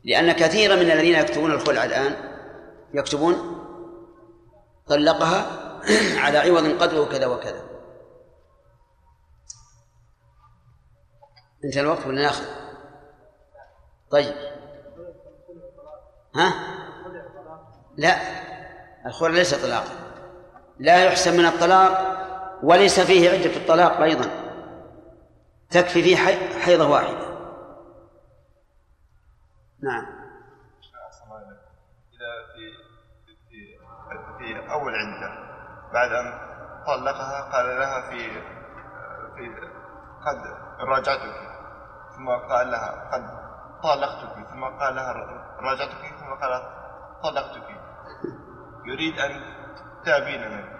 [0.03, 2.15] لأن كثيرا من الذين يكتبون الخلع الآن
[2.93, 3.35] يكتبون
[4.87, 5.64] طلقها
[6.17, 7.63] على عوض قدره كذا وكذا.
[11.63, 12.45] انتهى الوقت ولا ناخذ؟
[14.11, 14.35] طيب.
[16.35, 16.53] ها؟
[17.97, 18.15] لا.
[19.05, 19.95] الخلع ليس طلاقا.
[20.79, 22.15] لا يحسب من الطلاق
[22.63, 24.29] وليس فيه عدة الطلاق أيضا.
[25.69, 26.17] تكفي فيه
[26.59, 27.25] حيضة واحدة.
[29.83, 30.05] نعم.
[32.13, 32.85] إذا في
[34.37, 35.44] في أول عدة
[35.95, 36.33] بعد أن
[36.87, 38.31] طلقها قال لها في
[39.35, 39.49] في
[40.25, 40.37] قد
[40.79, 41.35] راجعتك
[42.15, 43.23] ثم قال لها قد
[43.83, 45.13] طلقتك ثم قال لها
[45.59, 46.61] راجعتك ثم قال
[47.23, 47.63] طلقتك.
[48.85, 49.31] يريد أن
[50.05, 50.75] تابين منه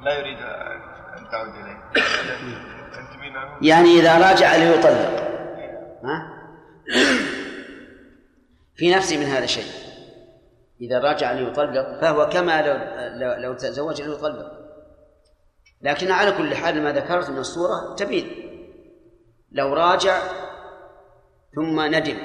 [0.00, 0.38] لا يريد
[1.18, 1.82] أن تعود إليه.
[3.62, 5.20] يعني إذا راجع ليطلق
[6.04, 6.36] ها؟
[8.76, 9.85] في نفسي من هذا الشيء
[10.80, 12.62] إذا راجع ليطلق فهو كما
[13.16, 14.52] لو لو, تزوج ليطلق
[15.82, 18.46] لكن على كل حال ما ذكرت من الصورة تبين
[19.52, 20.20] لو راجع
[21.54, 22.18] ثم ندم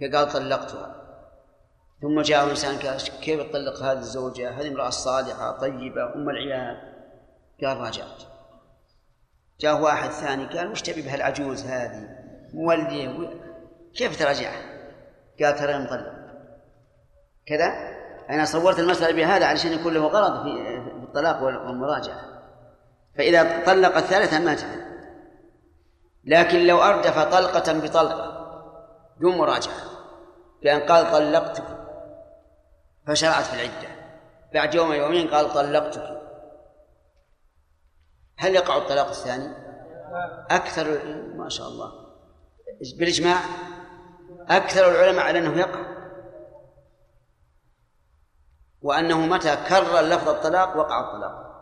[0.00, 1.02] فقال طلقتها
[2.02, 6.76] ثم جاء إنسان قال كيف تطلق هذه الزوجة؟ هذه امرأة صالحة طيبة أم العيال
[7.64, 8.22] قال راجعت
[9.60, 12.08] جاء واحد ثاني قال وش تبي بهالعجوز هذه؟
[12.54, 13.30] موليه
[13.94, 14.62] كيف تراجعها؟
[15.40, 16.21] قال ترى مطلق
[17.46, 17.72] كذا؟
[18.30, 20.48] أنا صورت المسألة بهذا علشان يكون له غرض في
[21.02, 22.20] الطلاق والمراجعة.
[23.18, 24.60] فإذا طلق الثالثة مات
[26.24, 28.32] لكن لو أردف طلقة بطلقة
[29.20, 29.74] دون مراجعة
[30.62, 31.64] بأن قال طلقتك
[33.06, 33.88] فشرعت في العدة.
[34.54, 36.22] بعد يوم يومين قال طلقتك.
[38.38, 39.52] هل يقع الطلاق الثاني؟
[40.50, 40.98] أكثر
[41.36, 41.92] ما شاء الله.
[42.98, 43.36] بالإجماع
[44.48, 45.91] أكثر العلماء على أنه يقع.
[48.82, 51.52] وأنه متى كرر لفظ الطلاق وقع الطلاق.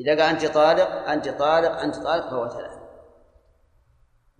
[0.00, 2.72] إذا قال أنت طالق أنت طالق أنت طالق فهو ثلاث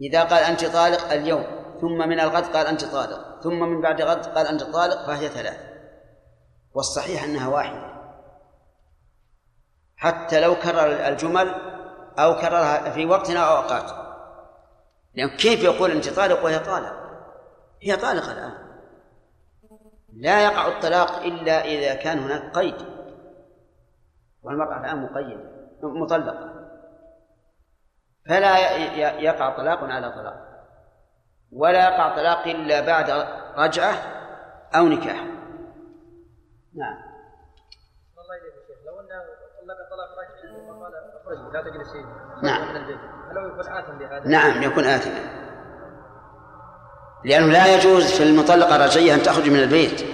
[0.01, 1.45] إذا قال أنت طالق اليوم
[1.81, 5.73] ثم من الغد قال أنت طالق ثم من بعد غد قال أنت طالق فهي ثلاث
[6.75, 7.93] والصحيح أنها واحدة.
[9.97, 11.55] حتى لو كرر الجمل
[12.19, 13.91] أو كررها في وقت أو أوقات.
[15.15, 16.93] لأن كيف يقول أنت طالق وهي طالق؟
[17.83, 18.72] هي طالقة الآن.
[20.17, 22.75] لا يقع الطلاق إلا إذا كان هناك قيد.
[24.43, 25.41] والمرأة الآن مقيدة
[25.83, 26.53] مطلقة.
[28.29, 28.77] فلا
[29.21, 30.53] يقع طلاق على طلاق.
[31.53, 33.11] ولا يقع طلاق إلا بعد
[33.57, 33.95] رجعة
[34.77, 35.25] أو نكاح.
[36.75, 36.97] نعم.
[38.19, 39.23] الله يا لو أنه
[39.61, 42.07] طلق طلاق رجعي ثم قال اخرجي لا تجلسين.
[42.43, 42.63] نعم.
[43.31, 45.42] هل هو يكون آثم بهذا؟ نعم يكون آثما
[47.25, 50.05] لأنه لا يجوز في المطلقة الرجعية أن تخرج من البيت.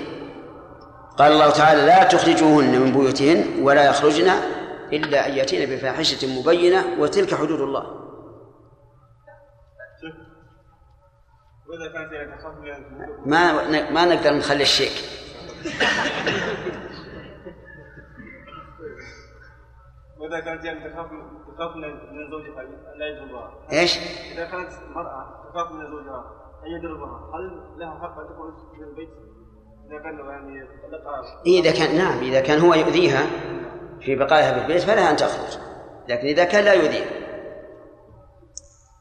[1.18, 4.30] قال الله تعالى لا تخرجوهن من بيوتهن ولا يخرجن
[4.93, 7.98] إلا أن يأتين بفاحشة مبينة وتلك حدود الله.
[13.26, 13.52] ما
[13.90, 14.93] ما نقدر نخلي الشيك.
[20.18, 21.06] واذا كانت يعني تخاف
[21.56, 22.62] تخاف من زوجها؟
[22.97, 23.98] لا يضربها إيش؟
[24.32, 26.38] إذا كانت المراه تخاف من زوجها.
[26.66, 29.09] ان يضربها هل لها حق أن تخرج من البيت؟
[29.90, 33.26] إذا كان يعني طلقها إذا كان نعم إذا كان هو يؤذيها
[34.01, 35.59] في بقائها في البيت فلها أن تخرج.
[36.09, 37.10] لكن إذا كان لا يؤذيها.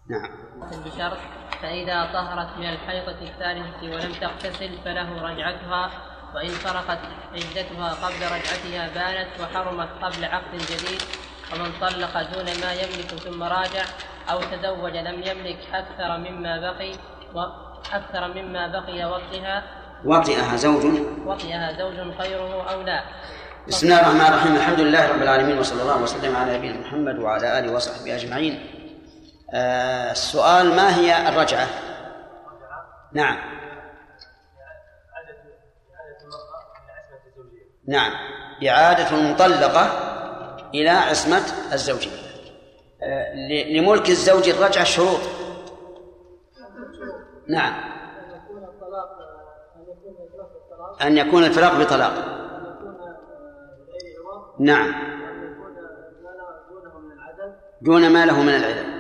[0.10, 0.48] نعم.
[0.86, 1.18] بشرط
[1.62, 5.92] فإذا طهرت من الحيضة الثالثة ولم تغتسل فله رجعتها
[6.36, 7.00] وإن فرقت
[7.34, 11.02] عدتها قبل رجعتها بانت وحرمت قبل عقد جديد
[11.54, 13.86] ومن طلق دون ما يملك ثم راجع
[14.32, 16.92] أو تزوج لم يملك أكثر مما بقي
[17.94, 19.64] أكثر مما بقي وقتها
[20.06, 20.86] وطئها زوج.
[21.26, 23.04] وطئها زوج خيره أو لا.
[23.68, 24.56] بسم الله الرحمن الرحيم.
[24.56, 28.60] الحمد لله رب العالمين وصلى الله وسلم على نبينا محمد وعلى آله وصحبه أجمعين.
[29.54, 31.68] آه السؤال ما هي الرجعة؟
[33.14, 33.38] نعم.
[37.88, 38.12] نعم.
[38.68, 39.92] إعادة المطلقة
[40.74, 41.44] إلى عصمة
[41.74, 42.12] الزوجية
[43.04, 43.36] آه،
[43.70, 45.20] لملك الزوج الرجعة شروط.
[47.50, 47.74] نعم.
[51.02, 52.14] أن يكون الفراق بطلاق.
[54.60, 54.94] نعم.
[57.82, 58.98] دون ما له من العدد.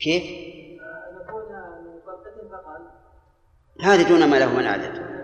[0.00, 0.54] كيف؟
[3.82, 5.14] هذه دون ما له من العدد.